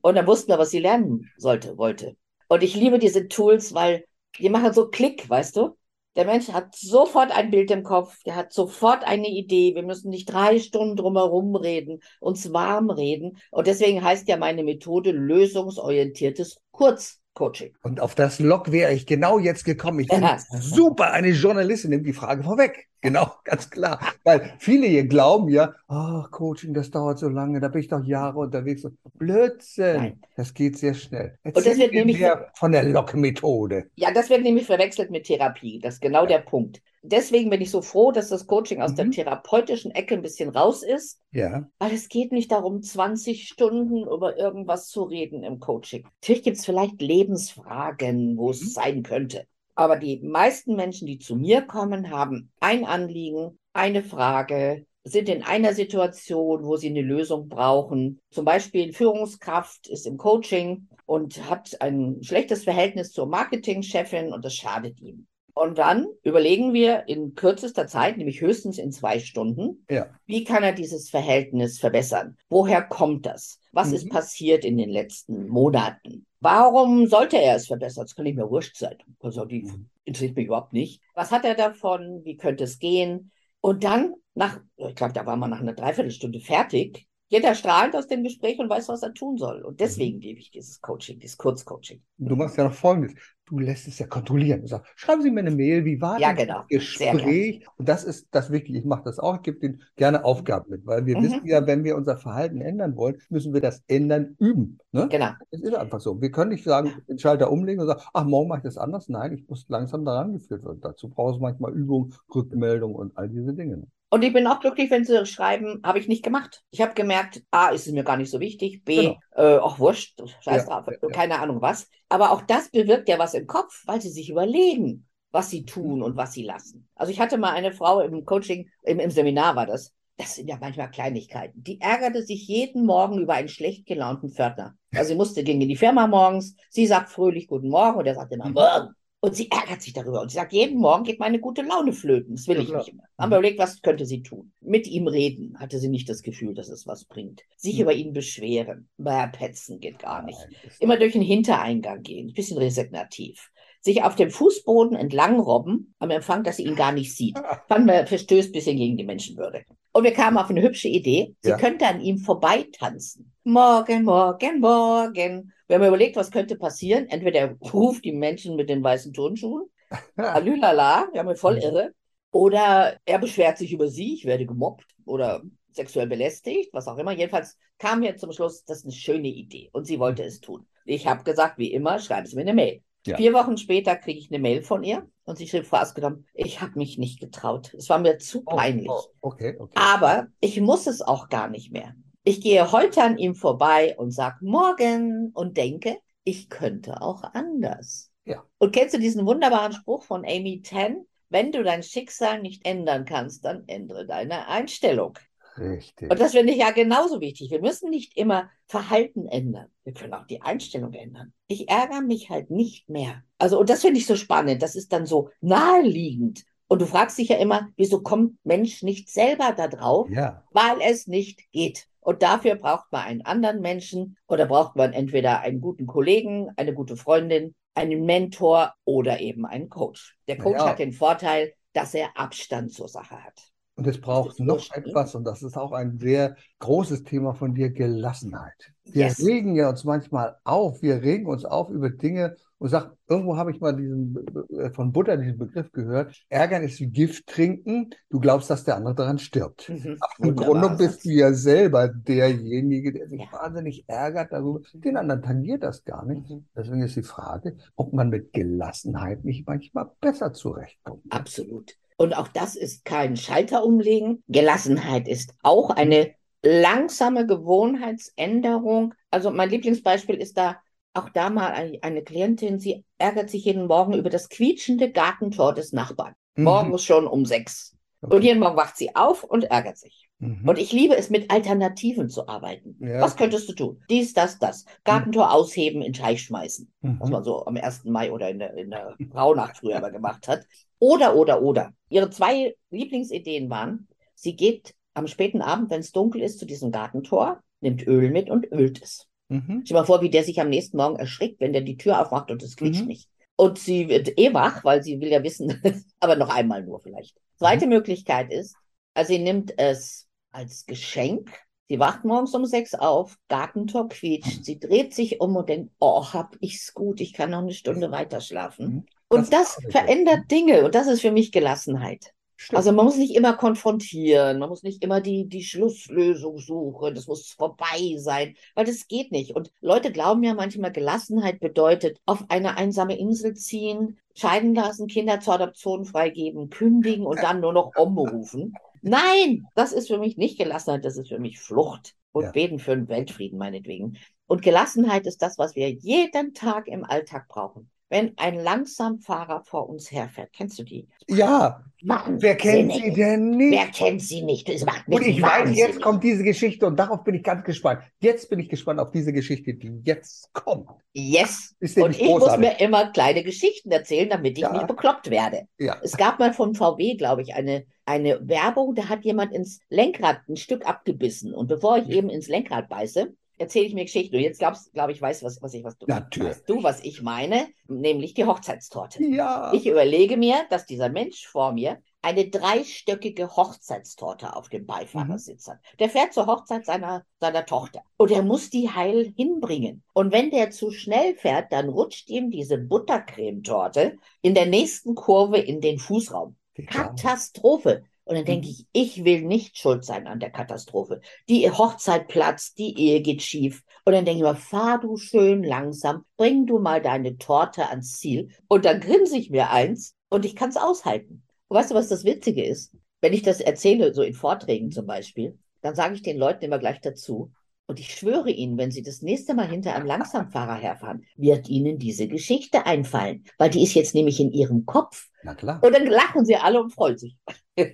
Und 0.00 0.14
dann 0.14 0.26
wussten 0.26 0.50
wir, 0.50 0.58
was 0.58 0.70
sie 0.70 0.78
lernen 0.78 1.30
sollte, 1.36 1.76
wollte. 1.76 2.16
Und 2.48 2.62
ich 2.62 2.74
liebe 2.74 2.98
diese 2.98 3.28
Tools, 3.28 3.74
weil 3.74 4.06
die 4.38 4.48
machen 4.48 4.72
so 4.72 4.88
Klick, 4.88 5.28
weißt 5.28 5.56
du? 5.56 5.76
Der 6.16 6.24
Mensch 6.24 6.48
hat 6.48 6.74
sofort 6.74 7.30
ein 7.30 7.50
Bild 7.50 7.70
im 7.70 7.82
Kopf, 7.82 8.22
der 8.24 8.36
hat 8.36 8.52
sofort 8.52 9.04
eine 9.04 9.28
Idee. 9.28 9.74
Wir 9.74 9.82
müssen 9.82 10.10
nicht 10.10 10.32
drei 10.32 10.58
Stunden 10.58 10.96
drumherum 10.96 11.54
reden, 11.56 12.00
uns 12.20 12.52
warm 12.52 12.90
reden. 12.90 13.38
Und 13.50 13.66
deswegen 13.66 14.02
heißt 14.02 14.28
ja 14.28 14.38
meine 14.38 14.62
Methode 14.62 15.10
lösungsorientiertes 15.10 16.58
Kurzcoaching. 16.70 17.74
Und 17.82 18.00
auf 18.00 18.14
das 18.14 18.38
Log 18.38 18.72
wäre 18.72 18.92
ich 18.94 19.06
genau 19.06 19.38
jetzt 19.38 19.64
gekommen. 19.64 20.00
Ich 20.00 20.08
finde 20.08 20.38
super, 20.60 21.12
eine 21.12 21.30
Journalistin 21.30 21.90
nimmt 21.90 22.06
die 22.06 22.12
Frage 22.12 22.42
vorweg. 22.42 22.88
Genau, 23.02 23.32
ganz 23.44 23.68
klar. 23.68 24.00
Weil 24.22 24.54
viele 24.58 24.86
hier 24.86 25.06
glauben 25.06 25.48
ja, 25.48 25.74
ach, 25.88 26.30
Coaching, 26.30 26.72
das 26.72 26.90
dauert 26.90 27.18
so 27.18 27.28
lange, 27.28 27.60
da 27.60 27.68
bin 27.68 27.80
ich 27.80 27.88
doch 27.88 28.04
Jahre 28.04 28.38
unterwegs. 28.38 28.86
Blödsinn. 29.14 29.96
Nein. 29.96 30.20
Das 30.36 30.54
geht 30.54 30.78
sehr 30.78 30.94
schnell. 30.94 31.36
Erzähl 31.42 31.58
und 31.58 31.66
das 31.66 31.78
wird 31.78 31.92
nämlich 31.92 32.24
von 32.54 32.72
der 32.72 32.84
Lock-Methode. 32.84 33.90
Ja, 33.96 34.12
das 34.12 34.30
wird 34.30 34.42
nämlich 34.42 34.66
verwechselt 34.66 35.10
mit 35.10 35.24
Therapie. 35.24 35.80
Das 35.80 35.94
ist 35.94 36.00
genau 36.00 36.22
ja. 36.22 36.28
der 36.28 36.38
Punkt. 36.38 36.80
Deswegen 37.04 37.50
bin 37.50 37.60
ich 37.60 37.72
so 37.72 37.82
froh, 37.82 38.12
dass 38.12 38.28
das 38.28 38.46
Coaching 38.46 38.80
aus 38.80 38.92
mhm. 38.92 38.96
der 38.96 39.10
therapeutischen 39.10 39.90
Ecke 39.90 40.14
ein 40.14 40.22
bisschen 40.22 40.50
raus 40.50 40.84
ist. 40.84 41.20
Ja. 41.32 41.68
Weil 41.80 41.92
es 41.92 42.08
geht 42.08 42.30
nicht 42.30 42.52
darum, 42.52 42.80
20 42.80 43.48
Stunden 43.48 44.04
über 44.04 44.38
irgendwas 44.38 44.88
zu 44.88 45.02
reden 45.02 45.42
im 45.42 45.58
Coaching. 45.58 46.06
Natürlich 46.20 46.44
gibt 46.44 46.58
es 46.58 46.64
vielleicht 46.64 47.02
Lebensfragen, 47.02 48.36
wo 48.36 48.46
mhm. 48.46 48.50
es 48.52 48.74
sein 48.74 49.02
könnte. 49.02 49.46
Aber 49.74 49.96
die 49.96 50.20
meisten 50.20 50.76
Menschen, 50.76 51.06
die 51.06 51.18
zu 51.18 51.34
mir 51.34 51.62
kommen, 51.62 52.10
haben 52.10 52.50
ein 52.60 52.84
Anliegen, 52.84 53.58
eine 53.72 54.02
Frage, 54.02 54.86
sind 55.04 55.28
in 55.28 55.42
einer 55.42 55.74
Situation, 55.74 56.64
wo 56.64 56.76
sie 56.76 56.88
eine 56.88 57.02
Lösung 57.02 57.48
brauchen. 57.48 58.20
Zum 58.30 58.44
Beispiel 58.44 58.92
Führungskraft 58.92 59.88
ist 59.88 60.06
im 60.06 60.16
Coaching 60.16 60.88
und 61.06 61.48
hat 61.50 61.80
ein 61.80 62.22
schlechtes 62.22 62.64
Verhältnis 62.64 63.12
zur 63.12 63.26
Marketingchefin 63.26 64.32
und 64.32 64.44
das 64.44 64.54
schadet 64.54 65.00
ihm. 65.00 65.26
Und 65.54 65.78
dann 65.78 66.06
überlegen 66.22 66.72
wir 66.72 67.08
in 67.08 67.34
kürzester 67.34 67.86
Zeit, 67.86 68.16
nämlich 68.16 68.40
höchstens 68.40 68.78
in 68.78 68.90
zwei 68.90 69.18
Stunden, 69.18 69.84
ja. 69.90 70.06
wie 70.26 70.44
kann 70.44 70.62
er 70.62 70.72
dieses 70.72 71.10
Verhältnis 71.10 71.78
verbessern? 71.78 72.36
Woher 72.48 72.82
kommt 72.82 73.26
das? 73.26 73.60
Was 73.72 73.88
mhm. 73.88 73.94
ist 73.94 74.10
passiert 74.10 74.64
in 74.64 74.78
den 74.78 74.88
letzten 74.88 75.48
Monaten? 75.48 76.26
Warum 76.40 77.06
sollte 77.06 77.36
er 77.36 77.56
es 77.56 77.66
verbessern? 77.66 78.04
Das 78.04 78.14
kann 78.14 78.24
nicht 78.24 78.36
mehr 78.36 78.50
wurscht 78.50 78.76
sein. 78.76 78.96
Also 79.20 79.44
die 79.44 79.62
mhm. 79.62 79.90
interessiert 80.04 80.36
mich 80.36 80.46
überhaupt 80.46 80.72
nicht. 80.72 81.02
Was 81.14 81.30
hat 81.30 81.44
er 81.44 81.54
davon? 81.54 82.22
Wie 82.24 82.36
könnte 82.36 82.64
es 82.64 82.78
gehen? 82.78 83.30
Und 83.60 83.84
dann 83.84 84.14
nach, 84.34 84.58
ich 84.76 84.94
glaube, 84.94 85.12
da 85.12 85.26
war 85.26 85.36
man 85.36 85.50
nach 85.50 85.60
einer 85.60 85.74
Dreiviertelstunde 85.74 86.40
fertig, 86.40 87.06
geht 87.32 87.44
er 87.44 87.54
strahlend 87.54 87.96
aus 87.96 88.06
dem 88.06 88.22
Gespräch 88.22 88.58
und 88.58 88.68
weiß, 88.68 88.90
was 88.90 89.02
er 89.02 89.14
tun 89.14 89.38
soll. 89.38 89.62
Und 89.62 89.80
deswegen 89.80 90.18
mhm. 90.18 90.20
gebe 90.20 90.38
ich 90.38 90.50
dieses 90.50 90.82
Coaching, 90.82 91.18
dieses 91.18 91.38
Kurzcoaching. 91.38 92.02
Du 92.18 92.36
machst 92.36 92.58
ja 92.58 92.64
noch 92.64 92.74
Folgendes 92.74 93.14
du 93.52 93.58
lässt 93.58 93.86
es 93.86 93.98
ja 93.98 94.06
kontrollieren. 94.06 94.62
Du 94.62 94.68
sagst, 94.68 94.90
schreiben 94.96 95.20
Sie 95.20 95.30
mir 95.30 95.40
eine 95.40 95.50
Mail, 95.50 95.84
wie 95.84 96.00
war 96.00 96.18
ja, 96.18 96.32
genau. 96.32 96.60
das 96.60 96.68
Gespräch? 96.68 97.66
Und 97.76 97.86
das 97.88 98.02
ist 98.02 98.28
das 98.30 98.50
Wichtige. 98.50 98.78
Ich 98.78 98.84
mache 98.86 99.02
das 99.04 99.18
auch. 99.18 99.36
Ich 99.36 99.42
gebe 99.42 99.66
Ihnen 99.66 99.82
gerne 99.96 100.24
Aufgaben 100.24 100.70
mit, 100.70 100.86
weil 100.86 101.04
wir 101.04 101.18
mhm. 101.18 101.24
wissen 101.24 101.46
ja, 101.46 101.66
wenn 101.66 101.84
wir 101.84 101.96
unser 101.96 102.16
Verhalten 102.16 102.62
ändern 102.62 102.96
wollen, 102.96 103.18
müssen 103.28 103.52
wir 103.52 103.60
das 103.60 103.82
ändern 103.88 104.36
üben. 104.38 104.78
Ne? 104.92 105.06
Genau. 105.10 105.32
Es 105.50 105.60
ist 105.60 105.74
einfach 105.74 106.00
so. 106.00 106.20
Wir 106.20 106.30
können 106.30 106.50
nicht 106.50 106.64
sagen, 106.64 106.92
den 107.08 107.18
Schalter 107.18 107.50
umlegen 107.50 107.80
und 107.82 107.88
sagen, 107.88 108.02
ach, 108.14 108.24
morgen 108.24 108.48
mache 108.48 108.60
ich 108.60 108.64
das 108.64 108.78
anders. 108.78 109.10
Nein, 109.10 109.34
ich 109.34 109.46
muss 109.48 109.66
langsam 109.68 110.04
daran 110.06 110.32
geführt 110.32 110.64
werden. 110.64 110.80
Dazu 110.80 111.10
brauchst 111.10 111.38
du 111.38 111.42
manchmal 111.42 111.72
Übung, 111.74 112.14
Rückmeldung 112.34 112.94
und 112.94 113.16
all 113.18 113.28
diese 113.28 113.52
Dinge. 113.52 113.86
Und 114.12 114.22
ich 114.24 114.34
bin 114.34 114.46
auch 114.46 114.60
glücklich, 114.60 114.90
wenn 114.90 115.06
sie 115.06 115.24
schreiben, 115.24 115.80
habe 115.82 115.98
ich 115.98 116.06
nicht 116.06 116.22
gemacht. 116.22 116.62
Ich 116.70 116.82
habe 116.82 116.92
gemerkt, 116.92 117.42
A, 117.50 117.70
ist 117.70 117.86
es 117.86 117.94
mir 117.94 118.04
gar 118.04 118.18
nicht 118.18 118.30
so 118.30 118.40
wichtig, 118.40 118.84
B, 118.84 118.96
genau. 118.96 119.18
äh, 119.34 119.56
auch 119.56 119.78
wurscht, 119.78 120.20
scheiß 120.42 120.66
ja, 120.66 120.82
drauf, 120.82 120.86
ja, 120.86 121.08
keine 121.08 121.38
Ahnung 121.38 121.62
was. 121.62 121.88
Aber 122.10 122.30
auch 122.32 122.42
das 122.42 122.70
bewirkt 122.70 123.08
ja 123.08 123.18
was 123.18 123.32
im 123.32 123.46
Kopf, 123.46 123.82
weil 123.86 124.02
sie 124.02 124.10
sich 124.10 124.28
überlegen, 124.28 125.08
was 125.30 125.48
sie 125.48 125.64
tun 125.64 126.00
mhm. 126.00 126.02
und 126.02 126.16
was 126.18 126.34
sie 126.34 126.42
lassen. 126.42 126.86
Also 126.94 127.10
ich 127.10 127.20
hatte 127.20 127.38
mal 127.38 127.54
eine 127.54 127.72
Frau 127.72 128.00
im 128.00 128.26
Coaching, 128.26 128.68
im, 128.82 129.00
im 129.00 129.10
Seminar 129.10 129.56
war 129.56 129.64
das, 129.64 129.94
das 130.18 130.34
sind 130.34 130.46
ja 130.46 130.58
manchmal 130.60 130.90
Kleinigkeiten. 130.90 131.64
Die 131.64 131.80
ärgerte 131.80 132.22
sich 132.22 132.46
jeden 132.46 132.84
Morgen 132.84 133.18
über 133.18 133.32
einen 133.32 133.48
schlecht 133.48 133.86
gelaunten 133.86 134.28
Pförtner. 134.28 134.74
Also 134.94 135.08
sie 135.08 135.16
musste, 135.16 135.42
ging 135.42 135.62
in 135.62 135.70
die 135.70 135.76
Firma 135.76 136.06
morgens, 136.06 136.54
sie 136.68 136.86
sagt 136.86 137.08
fröhlich 137.08 137.46
Guten 137.46 137.70
Morgen 137.70 138.00
und 138.00 138.06
er 138.06 138.16
sagt 138.16 138.30
immer 138.30 138.50
Morgen. 138.50 138.94
Und 139.24 139.36
sie 139.36 139.48
ärgert 139.52 139.80
sich 139.80 139.92
darüber. 139.92 140.20
Und 140.20 140.32
sie 140.32 140.34
sagt, 140.34 140.52
jeden 140.52 140.80
Morgen 140.80 141.04
geht 141.04 141.20
meine 141.20 141.38
gute 141.38 141.62
Laune 141.62 141.92
flöten. 141.92 142.34
Das 142.34 142.48
will 142.48 142.56
ja, 142.56 142.62
ich 142.62 142.72
nicht 142.72 142.94
mehr. 142.94 143.06
Haben 143.16 143.30
wir 143.30 143.38
überlegt, 143.38 143.60
was 143.60 143.80
könnte 143.80 144.04
sie 144.04 144.24
tun? 144.24 144.52
Mit 144.60 144.88
ihm 144.88 145.06
reden. 145.06 145.56
Hatte 145.60 145.78
sie 145.78 145.88
nicht 145.88 146.08
das 146.08 146.22
Gefühl, 146.22 146.54
dass 146.54 146.68
es 146.68 146.88
was 146.88 147.04
bringt. 147.04 147.42
Sich 147.56 147.76
mhm. 147.76 147.82
über 147.82 147.92
ihn 147.92 148.12
beschweren. 148.12 148.88
Bei 148.98 149.28
Petzen 149.28 149.78
geht 149.78 150.00
gar 150.00 150.24
nicht. 150.24 150.40
Immer 150.80 150.96
durch 150.96 151.12
den 151.12 151.22
Hintereingang 151.22 152.02
gehen. 152.02 152.30
Ein 152.30 152.34
bisschen 152.34 152.58
resignativ. 152.58 153.52
Sich 153.80 154.02
auf 154.02 154.16
dem 154.16 154.30
Fußboden 154.30 154.96
entlang 154.96 155.38
robben, 155.38 155.94
am 156.00 156.10
Empfang, 156.10 156.42
dass 156.42 156.56
sie 156.56 156.64
ihn 156.64 156.76
gar 156.76 156.90
nicht 156.90 157.14
sieht. 157.14 157.38
Fanden 157.68 157.86
wir 157.86 158.06
verstößt 158.08 158.48
ein 158.48 158.52
bisschen 158.52 158.76
gegen 158.76 158.96
die 158.96 159.04
Menschenwürde. 159.04 159.62
Und 159.92 160.02
wir 160.02 160.12
kamen 160.14 160.38
auf 160.38 160.50
eine 160.50 160.62
hübsche 160.62 160.88
Idee. 160.88 161.36
Sie 161.42 161.50
ja. 161.50 161.56
könnte 161.58 161.86
an 161.86 162.00
ihm 162.00 162.18
vorbeitanzen. 162.18 163.32
Morgen, 163.44 164.02
morgen, 164.02 164.58
morgen. 164.58 165.52
Wir 165.72 165.78
haben 165.78 165.86
überlegt, 165.86 166.16
was 166.16 166.30
könnte 166.30 166.56
passieren. 166.56 167.08
Entweder 167.08 167.40
er 167.40 167.56
ruft 167.72 168.04
die 168.04 168.12
Menschen 168.12 168.56
mit 168.56 168.68
den 168.68 168.84
weißen 168.84 169.14
Turnschuhen, 169.14 169.70
Alülala, 170.16 171.08
wir 171.12 171.20
haben 171.20 171.34
voll 171.34 171.56
irre. 171.56 171.94
Oder 172.30 172.98
er 173.06 173.18
beschwert 173.18 173.56
sich 173.56 173.72
über 173.72 173.88
sie, 173.88 174.12
ich 174.12 174.26
werde 174.26 174.44
gemobbt 174.44 174.84
oder 175.06 175.40
sexuell 175.70 176.06
belästigt, 176.06 176.74
was 176.74 176.88
auch 176.88 176.98
immer. 176.98 177.12
Jedenfalls 177.12 177.56
kam 177.78 178.00
mir 178.00 178.16
zum 178.16 178.32
Schluss, 178.32 178.66
das 178.66 178.80
ist 178.80 178.84
eine 178.84 178.92
schöne 178.92 179.28
Idee 179.28 179.70
und 179.72 179.86
sie 179.86 179.98
wollte 179.98 180.22
es 180.24 180.42
tun. 180.42 180.66
Ich 180.84 181.06
habe 181.06 181.24
gesagt, 181.24 181.56
wie 181.56 181.72
immer, 181.72 181.98
schreiben 182.00 182.26
Sie 182.26 182.36
mir 182.36 182.42
eine 182.42 182.52
Mail. 182.52 182.82
Ja. 183.06 183.16
Vier 183.16 183.32
Wochen 183.32 183.56
später 183.56 183.96
kriege 183.96 184.18
ich 184.18 184.30
eine 184.30 184.40
Mail 184.40 184.62
von 184.62 184.84
ihr 184.84 185.08
und 185.24 185.38
sie 185.38 185.48
schrieb, 185.48 185.72
Askedom, 185.72 186.26
ich 186.34 186.60
habe 186.60 186.78
mich 186.78 186.98
nicht 186.98 187.18
getraut. 187.18 187.72
Es 187.72 187.88
war 187.88 187.98
mir 187.98 188.18
zu 188.18 188.42
oh, 188.44 188.56
peinlich. 188.56 188.90
Oh, 188.90 189.04
okay, 189.22 189.56
okay. 189.58 189.72
Aber 189.74 190.26
ich 190.38 190.60
muss 190.60 190.86
es 190.86 191.00
auch 191.00 191.30
gar 191.30 191.48
nicht 191.48 191.72
mehr. 191.72 191.94
Ich 192.24 192.40
gehe 192.40 192.70
heute 192.70 193.02
an 193.02 193.18
ihm 193.18 193.34
vorbei 193.34 193.96
und 193.98 194.12
sage 194.12 194.44
morgen 194.44 195.32
und 195.34 195.56
denke, 195.56 195.98
ich 196.22 196.48
könnte 196.48 197.02
auch 197.02 197.24
anders. 197.34 198.12
Ja. 198.24 198.44
Und 198.58 198.72
kennst 198.72 198.94
du 198.94 199.00
diesen 199.00 199.26
wunderbaren 199.26 199.72
Spruch 199.72 200.04
von 200.04 200.24
Amy 200.24 200.62
Tan? 200.62 201.04
Wenn 201.30 201.50
du 201.50 201.64
dein 201.64 201.82
Schicksal 201.82 202.40
nicht 202.40 202.64
ändern 202.64 203.04
kannst, 203.06 203.44
dann 203.44 203.64
ändere 203.66 204.06
deine 204.06 204.46
Einstellung. 204.46 205.18
Richtig. 205.58 206.10
Und 206.10 206.20
das 206.20 206.32
finde 206.32 206.52
ich 206.52 206.60
ja 206.60 206.70
genauso 206.70 207.20
wichtig. 207.20 207.50
Wir 207.50 207.60
müssen 207.60 207.90
nicht 207.90 208.16
immer 208.16 208.50
Verhalten 208.66 209.26
ändern. 209.26 209.66
Wir 209.84 209.92
können 209.92 210.14
auch 210.14 210.26
die 210.26 210.40
Einstellung 210.42 210.92
ändern. 210.92 211.32
Ich 211.46 211.68
ärgere 211.68 212.02
mich 212.02 212.30
halt 212.30 212.50
nicht 212.50 212.88
mehr. 212.88 213.22
Also, 213.38 213.58
und 213.58 213.68
das 213.68 213.82
finde 213.82 213.98
ich 213.98 214.06
so 214.06 214.16
spannend. 214.16 214.62
Das 214.62 214.76
ist 214.76 214.92
dann 214.92 215.06
so 215.06 215.30
naheliegend. 215.40 216.44
Und 216.72 216.80
du 216.80 216.86
fragst 216.86 217.18
dich 217.18 217.28
ja 217.28 217.36
immer, 217.36 217.68
wieso 217.76 218.00
kommt 218.00 218.38
Mensch 218.44 218.82
nicht 218.82 219.10
selber 219.10 219.52
da 219.54 219.68
drauf? 219.68 220.08
Ja. 220.10 220.42
Weil 220.52 220.78
es 220.80 221.06
nicht 221.06 221.52
geht. 221.52 221.86
Und 222.00 222.22
dafür 222.22 222.54
braucht 222.54 222.90
man 222.90 223.02
einen 223.02 223.20
anderen 223.26 223.60
Menschen 223.60 224.16
oder 224.26 224.46
braucht 224.46 224.74
man 224.74 224.94
entweder 224.94 225.40
einen 225.40 225.60
guten 225.60 225.86
Kollegen, 225.86 226.48
eine 226.56 226.72
gute 226.72 226.96
Freundin, 226.96 227.54
einen 227.74 228.06
Mentor 228.06 228.72
oder 228.86 229.20
eben 229.20 229.44
einen 229.44 229.68
Coach. 229.68 230.16
Der 230.28 230.38
Coach 230.38 230.60
Ja. 230.60 230.70
hat 230.70 230.78
den 230.78 230.92
Vorteil, 230.92 231.52
dass 231.74 231.92
er 231.92 232.16
Abstand 232.16 232.72
zur 232.72 232.88
Sache 232.88 233.22
hat. 233.22 233.52
Und 233.74 233.86
es 233.86 234.00
braucht 234.00 234.40
noch 234.40 234.70
etwas, 234.72 235.14
und 235.14 235.24
das 235.24 235.42
ist 235.42 235.58
auch 235.58 235.72
ein 235.72 235.98
sehr 235.98 236.36
großes 236.60 237.04
Thema 237.04 237.34
von 237.34 237.54
dir, 237.54 237.68
Gelassenheit. 237.68 238.72
Wir 238.84 239.08
Yes. 239.08 239.20
regen 239.20 239.56
ja 239.56 239.68
uns 239.68 239.84
manchmal 239.84 240.38
auf, 240.44 240.80
wir 240.80 241.02
regen 241.02 241.26
uns 241.26 241.44
auf 241.44 241.68
über 241.68 241.90
Dinge 241.90 242.36
und 242.62 242.68
sagen, 242.68 242.92
irgendwo 243.08 243.36
habe 243.36 243.50
ich 243.50 243.60
mal 243.60 243.74
diesen, 243.74 244.16
äh, 244.56 244.70
von 244.70 244.92
Butter 244.92 245.16
diesen 245.16 245.36
Begriff 245.36 245.72
gehört, 245.72 246.14
Ärgern 246.28 246.62
ist 246.62 246.78
wie 246.78 246.86
Gift 246.86 247.26
trinken, 247.26 247.90
du 248.08 248.20
glaubst, 248.20 248.50
dass 248.50 248.62
der 248.62 248.76
andere 248.76 248.94
daran 248.94 249.18
stirbt. 249.18 249.68
Mhm. 249.68 249.98
Im 250.18 250.36
Grunde 250.36 250.70
bist 250.78 251.04
du 251.04 251.10
ja 251.10 251.32
selber 251.32 251.88
derjenige, 251.88 252.92
der 252.92 253.08
sich 253.08 253.20
Ja. 253.20 253.26
wahnsinnig 253.32 253.84
ärgert 253.88 254.32
darüber. 254.32 254.60
Den 254.74 254.96
anderen 254.96 255.22
tangiert 255.22 255.64
das 255.64 255.84
gar 255.84 256.06
nicht. 256.06 256.30
Mhm. 256.30 256.46
Deswegen 256.56 256.82
ist 256.82 256.94
die 256.94 257.02
Frage, 257.02 257.56
ob 257.74 257.92
man 257.92 258.10
mit 258.10 258.32
Gelassenheit 258.32 259.24
nicht 259.24 259.44
manchmal 259.44 259.90
besser 260.00 260.32
zurechtkommt. 260.32 261.02
Absolut. 261.10 261.76
Und 261.96 262.16
auch 262.16 262.28
das 262.28 262.54
ist 262.54 262.84
kein 262.84 263.16
Schalter 263.16 263.64
umlegen. 263.64 264.22
Gelassenheit 264.28 265.08
ist 265.08 265.34
auch 265.42 265.70
eine 265.70 266.12
langsame 266.44 267.26
Gewohnheitsänderung. 267.26 268.94
Also 269.10 269.32
mein 269.32 269.50
Lieblingsbeispiel 269.50 270.14
ist 270.16 270.38
da 270.38 270.58
auch 270.94 271.08
da 271.08 271.30
mal 271.30 271.52
eine, 271.52 272.02
Klientin, 272.02 272.58
sie 272.58 272.84
ärgert 272.98 273.30
sich 273.30 273.44
jeden 273.44 273.66
Morgen 273.66 273.94
über 273.94 274.10
das 274.10 274.28
quietschende 274.28 274.90
Gartentor 274.90 275.54
des 275.54 275.72
Nachbarn. 275.72 276.14
Mhm. 276.36 276.44
Morgens 276.44 276.84
schon 276.84 277.06
um 277.06 277.24
sechs. 277.24 277.76
Und 278.00 278.14
Okay. 278.14 278.26
jeden 278.26 278.40
Morgen 278.40 278.56
wacht 278.56 278.76
sie 278.76 278.94
auf 278.96 279.22
und 279.22 279.44
ärgert 279.44 279.78
sich. 279.78 280.08
Mhm. 280.18 280.48
Und 280.48 280.58
ich 280.58 280.72
liebe 280.72 280.96
es, 280.96 281.08
mit 281.08 281.30
Alternativen 281.30 282.08
zu 282.08 282.26
arbeiten. 282.28 282.76
Ja. 282.80 283.00
Was 283.00 283.16
könntest 283.16 283.48
du 283.48 283.54
tun? 283.54 283.80
Dies, 283.88 284.12
das, 284.12 284.38
das. 284.38 284.64
Gartentor 284.84 285.32
ausheben, 285.32 285.82
in 285.82 285.92
Teich 285.92 286.22
schmeißen 286.22 286.70
was 286.80 287.08
Mhm. 287.08 287.12
man 287.12 287.24
so 287.24 287.46
am 287.46 287.56
1. 287.56 287.90
Mai 287.90 288.10
oder 288.12 288.28
in 288.28 288.38
der, 288.40 288.54
in 288.54 288.70
der 288.70 288.96
Rauhnacht 289.14 289.58
früher 289.58 289.80
mal 289.80 289.92
gemacht 289.92 290.26
hat. 290.28 290.46
Oder, 290.78 291.14
oder, 291.16 291.42
oder. 291.42 291.72
Ihre 291.88 292.10
zwei 292.10 292.56
Lieblingsideen 292.70 293.48
waren, 293.50 293.86
sie 294.14 294.34
geht 294.34 294.74
am 294.94 295.06
späten 295.06 295.40
Abend, 295.40 295.70
wenn 295.70 295.80
es 295.80 295.92
dunkel 295.92 296.22
ist, 296.22 296.38
zu 296.38 296.44
diesem 296.44 296.70
Gartentor, 296.72 297.40
nimmt 297.60 297.86
Öl 297.86 298.10
mit 298.10 298.28
und 298.28 298.50
ölt 298.52 298.82
es. 298.82 299.06
Mhm. 299.32 299.62
Stell 299.64 299.74
dir 299.76 299.80
mal 299.80 299.84
vor, 299.86 300.02
wie 300.02 300.10
der 300.10 300.24
sich 300.24 300.40
am 300.40 300.48
nächsten 300.50 300.76
Morgen 300.76 300.96
erschrickt, 300.96 301.40
wenn 301.40 301.52
der 301.52 301.62
die 301.62 301.76
Tür 301.76 302.00
aufmacht 302.00 302.30
und 302.30 302.42
es 302.42 302.56
quietscht 302.56 302.82
Mhm. 302.82 302.86
nicht. 302.86 303.08
Und 303.36 303.58
sie 303.58 303.88
wird 303.88 304.18
eh 304.18 304.32
wach, 304.34 304.64
weil 304.64 304.82
sie 304.82 305.00
will 305.00 305.08
ja 305.08 305.22
wissen, 305.22 305.60
aber 306.00 306.16
noch 306.16 306.28
einmal 306.28 306.62
nur 306.62 306.80
vielleicht. 306.80 307.16
Zweite 307.38 307.66
Möglichkeit 307.66 308.32
ist, 308.32 308.56
also 308.94 309.12
sie 309.12 309.18
nimmt 309.18 309.54
es 309.58 310.08
als 310.30 310.66
Geschenk. 310.66 311.30
Sie 311.68 311.78
wacht 311.78 312.04
morgens 312.04 312.34
um 312.34 312.44
sechs 312.44 312.74
auf, 312.74 313.16
Gartentor 313.28 313.88
quietscht, 313.88 314.44
sie 314.44 314.58
dreht 314.60 314.94
sich 314.94 315.20
um 315.20 315.36
und 315.36 315.48
denkt, 315.48 315.72
oh, 315.78 316.04
hab 316.12 316.36
ich's 316.40 316.74
gut, 316.74 317.00
ich 317.00 317.14
kann 317.14 317.30
noch 317.30 317.38
eine 317.38 317.54
Stunde 317.54 317.90
weiter 317.90 318.20
schlafen. 318.20 318.66
Mhm. 318.66 318.86
Und 319.08 319.32
Das 319.32 319.56
das 319.56 319.58
verändert 319.70 320.30
Dinge 320.30 320.64
und 320.64 320.74
das 320.74 320.86
ist 320.86 321.00
für 321.00 321.12
mich 321.12 321.32
Gelassenheit. 321.32 322.12
Stimmt. 322.42 322.56
Also 322.56 322.72
man 322.72 322.84
muss 322.84 322.96
nicht 322.96 323.14
immer 323.14 323.34
konfrontieren, 323.34 324.40
man 324.40 324.48
muss 324.48 324.64
nicht 324.64 324.82
immer 324.82 325.00
die, 325.00 325.28
die 325.28 325.44
Schlusslösung 325.44 326.38
suchen, 326.38 326.94
das 326.94 327.06
muss 327.06 327.30
vorbei 327.30 327.96
sein, 327.98 328.34
weil 328.56 328.64
das 328.64 328.88
geht 328.88 329.12
nicht. 329.12 329.36
Und 329.36 329.52
Leute 329.60 329.92
glauben 329.92 330.24
ja 330.24 330.34
manchmal, 330.34 330.72
Gelassenheit 330.72 331.38
bedeutet 331.38 332.00
auf 332.04 332.24
eine 332.28 332.56
einsame 332.56 332.98
Insel 332.98 333.34
ziehen, 333.34 333.98
scheiden 334.16 334.56
lassen, 334.56 334.88
Kinder 334.88 335.20
zur 335.20 335.34
Adoption 335.34 335.84
freigeben, 335.84 336.50
kündigen 336.50 337.06
und 337.06 337.22
dann 337.22 337.40
nur 337.40 337.52
noch 337.52 337.76
umrufen. 337.76 338.54
Nein, 338.82 339.46
das 339.54 339.72
ist 339.72 339.86
für 339.86 339.98
mich 339.98 340.16
nicht 340.16 340.36
Gelassenheit, 340.36 340.84
das 340.84 340.96
ist 340.96 341.08
für 341.08 341.20
mich 341.20 341.38
Flucht 341.38 341.94
und 342.10 342.24
Ja. 342.24 342.30
beten 342.32 342.58
für 342.58 342.74
den 342.74 342.88
Weltfrieden 342.88 343.38
meinetwegen. 343.38 343.96
Und 344.26 344.42
Gelassenheit 344.42 345.06
ist 345.06 345.22
das, 345.22 345.38
was 345.38 345.54
wir 345.54 345.70
jeden 345.70 346.34
Tag 346.34 346.66
im 346.66 346.84
Alltag 346.84 347.28
brauchen. 347.28 347.70
Wenn 347.92 348.16
ein 348.16 348.36
Langsamfahrer 348.36 349.42
vor 349.44 349.68
uns 349.68 349.92
herfährt, 349.92 350.32
kennst 350.32 350.58
du 350.58 350.62
die? 350.62 350.88
ja, 351.10 351.62
wer 351.82 352.36
kennt 352.36 352.72
sie 352.72 352.78
Wahnsinnig. 352.78 352.94
denn 352.94 353.30
nicht? 353.32 353.52
Wer 353.52 353.66
kennt 353.66 354.00
sie 354.00 354.22
nicht? 354.22 354.48
Das 354.48 354.64
macht 354.64 354.88
mich 354.88 354.98
Und 354.98 355.06
ich 355.06 355.20
weiß, 355.20 355.30
wahnsinnig. 355.40 355.58
jetzt 355.58 355.82
kommt 355.82 356.02
diese 356.02 356.22
Geschichte 356.24 356.66
und 356.66 356.76
darauf 356.78 357.04
bin 357.04 357.14
ich 357.14 357.22
ganz 357.22 357.44
gespannt. 357.44 357.82
Jetzt 358.00 358.30
bin 358.30 358.38
ich 358.38 358.48
gespannt 358.48 358.80
auf 358.80 358.92
diese 358.92 359.12
Geschichte, 359.12 359.52
die 359.52 359.82
jetzt 359.84 360.32
kommt. 360.32 360.70
Yes. 360.94 361.54
Und 361.60 362.00
ich 362.00 362.08
muss 362.08 362.38
mir 362.38 362.58
immer 362.60 362.90
kleine 362.92 363.22
Geschichten 363.24 363.70
erzählen, 363.70 364.08
damit 364.08 364.38
ich 364.38 364.42
Ja. 364.44 364.52
nicht 364.54 364.68
bekloppt 364.68 365.10
werde. 365.10 365.46
Ja. 365.58 365.76
Es 365.82 365.94
gab 365.98 366.18
mal 366.18 366.32
vom 366.32 366.54
VW, 366.54 366.94
glaube 366.94 367.20
ich, 367.20 367.34
eine, 367.34 367.66
eine 367.84 368.26
Werbung, 368.26 368.74
da 368.74 368.88
hat 368.88 369.04
jemand 369.04 369.34
ins 369.34 369.60
Lenkrad 369.68 370.20
ein 370.30 370.36
Stück 370.36 370.64
abgebissen. 370.66 371.34
Und 371.34 371.48
bevor 371.48 371.76
ich 371.76 371.90
eben 371.90 372.08
ins 372.08 372.28
Lenkrad 372.28 372.70
beiße, 372.70 373.12
erzähle 373.42 373.66
ich 373.66 373.74
mir 373.74 373.84
Geschichten. 373.84 374.16
Und 374.16 374.22
jetzt 374.22 374.38
glaubst, 374.38 374.72
glaube 374.72 374.92
ich, 374.92 375.02
weiß, 375.02 375.22
was, 375.22 375.42
was 375.42 375.52
ich, 375.52 375.64
was 375.64 375.76
du, 375.76 375.86
Natürlich. 375.86 376.30
weißt 376.30 376.48
du, 376.48 376.62
was 376.62 376.82
ich 376.82 377.02
meine, 377.02 377.48
nämlich 377.68 378.14
die 378.14 378.24
Hochzeitstorte. 378.24 379.04
Ja. 379.04 379.52
Ich 379.52 379.66
überlege 379.66 380.16
mir, 380.16 380.46
dass 380.48 380.64
dieser 380.64 380.88
Mensch 380.88 381.26
vor 381.26 381.52
mir 381.52 381.82
eine 382.02 382.28
dreistöckige 382.28 383.36
Hochzeitstorte 383.36 384.34
auf 384.34 384.48
dem 384.48 384.66
Beifahrersitz 384.66 385.48
hat. 385.48 385.58
Der 385.78 385.88
fährt 385.88 386.12
zur 386.12 386.26
Hochzeit 386.26 386.66
seiner, 386.66 387.04
seiner 387.20 387.46
Tochter 387.46 387.82
und 387.96 388.10
er 388.10 388.22
muss 388.22 388.50
die 388.50 388.70
heil 388.70 389.12
hinbringen. 389.16 389.82
Und 389.92 390.12
wenn 390.12 390.30
der 390.30 390.50
zu 390.50 390.70
schnell 390.70 391.14
fährt, 391.14 391.52
dann 391.52 391.68
rutscht 391.68 392.10
ihm 392.10 392.30
diese 392.30 392.58
Buttercremetorte 392.58 393.98
in 394.20 394.34
der 394.34 394.46
nächsten 394.46 394.94
Kurve 394.94 395.38
in 395.38 395.60
den 395.60 395.78
Fußraum. 395.78 396.36
Ja. 396.56 396.66
Katastrophe. 396.66 397.84
Und 398.04 398.16
dann 398.16 398.24
denke 398.24 398.48
Mhm. 398.48 398.48
ich, 398.48 398.66
ich 398.72 399.04
will 399.04 399.22
nicht 399.22 399.56
schuld 399.58 399.84
sein 399.84 400.06
an 400.06 400.18
der 400.20 400.30
Katastrophe. 400.30 401.00
Die 401.28 401.48
Hochzeit 401.50 402.08
platzt, 402.08 402.58
die 402.58 402.78
Ehe 402.78 403.00
geht 403.00 403.22
schief. 403.22 403.62
Und 403.84 403.92
dann 403.92 404.04
denke 404.04 404.18
ich 404.18 404.28
mir, 404.28 404.36
fahr 404.36 404.80
du 404.80 404.96
schön 404.96 405.44
langsam, 405.44 406.04
bring 406.16 406.46
du 406.46 406.58
mal 406.58 406.82
deine 406.82 407.16
Torte 407.18 407.68
ans 407.68 407.98
Ziel. 407.98 408.28
Und 408.48 408.64
dann 408.64 408.80
grinse 408.80 409.16
ich 409.16 409.30
mir 409.30 409.50
eins 409.50 409.94
und 410.08 410.24
ich 410.24 410.34
kann 410.36 410.50
es 410.50 410.56
aushalten. 410.56 411.22
Und 411.48 411.56
weißt 411.56 411.70
du, 411.70 411.74
was 411.74 411.88
das 411.88 412.04
Witzige 412.04 412.44
ist? 412.44 412.74
Wenn 413.00 413.12
ich 413.12 413.22
das 413.22 413.40
erzähle, 413.40 413.94
so 413.94 414.02
in 414.02 414.14
Vorträgen 414.14 414.70
zum 414.70 414.86
Beispiel, 414.86 415.38
dann 415.60 415.74
sage 415.74 415.94
ich 415.94 416.02
den 416.02 416.18
Leuten 416.18 416.44
immer 416.44 416.58
gleich 416.58 416.80
dazu, 416.80 417.32
und 417.72 417.80
ich 417.80 417.94
schwöre 417.94 418.30
Ihnen, 418.30 418.58
wenn 418.58 418.70
Sie 418.70 418.82
das 418.82 419.00
nächste 419.00 419.32
Mal 419.32 419.48
hinter 419.48 419.74
einem 419.74 419.86
Langsamfahrer 419.94 420.56
herfahren, 420.56 421.04
wird 421.16 421.48
Ihnen 421.48 421.78
diese 421.78 422.06
Geschichte 422.06 422.66
einfallen, 422.66 423.24
weil 423.38 423.48
die 423.48 423.62
ist 423.62 423.72
jetzt 423.72 423.94
nämlich 423.94 424.20
in 424.20 424.30
Ihrem 424.30 424.66
Kopf. 424.66 425.08
Na 425.22 425.34
klar. 425.34 425.58
Und 425.62 425.74
dann 425.74 425.86
lachen 425.86 426.26
sie 426.26 426.36
alle 426.36 426.60
und 426.60 426.70
freuen 426.70 426.98
sich. 426.98 427.16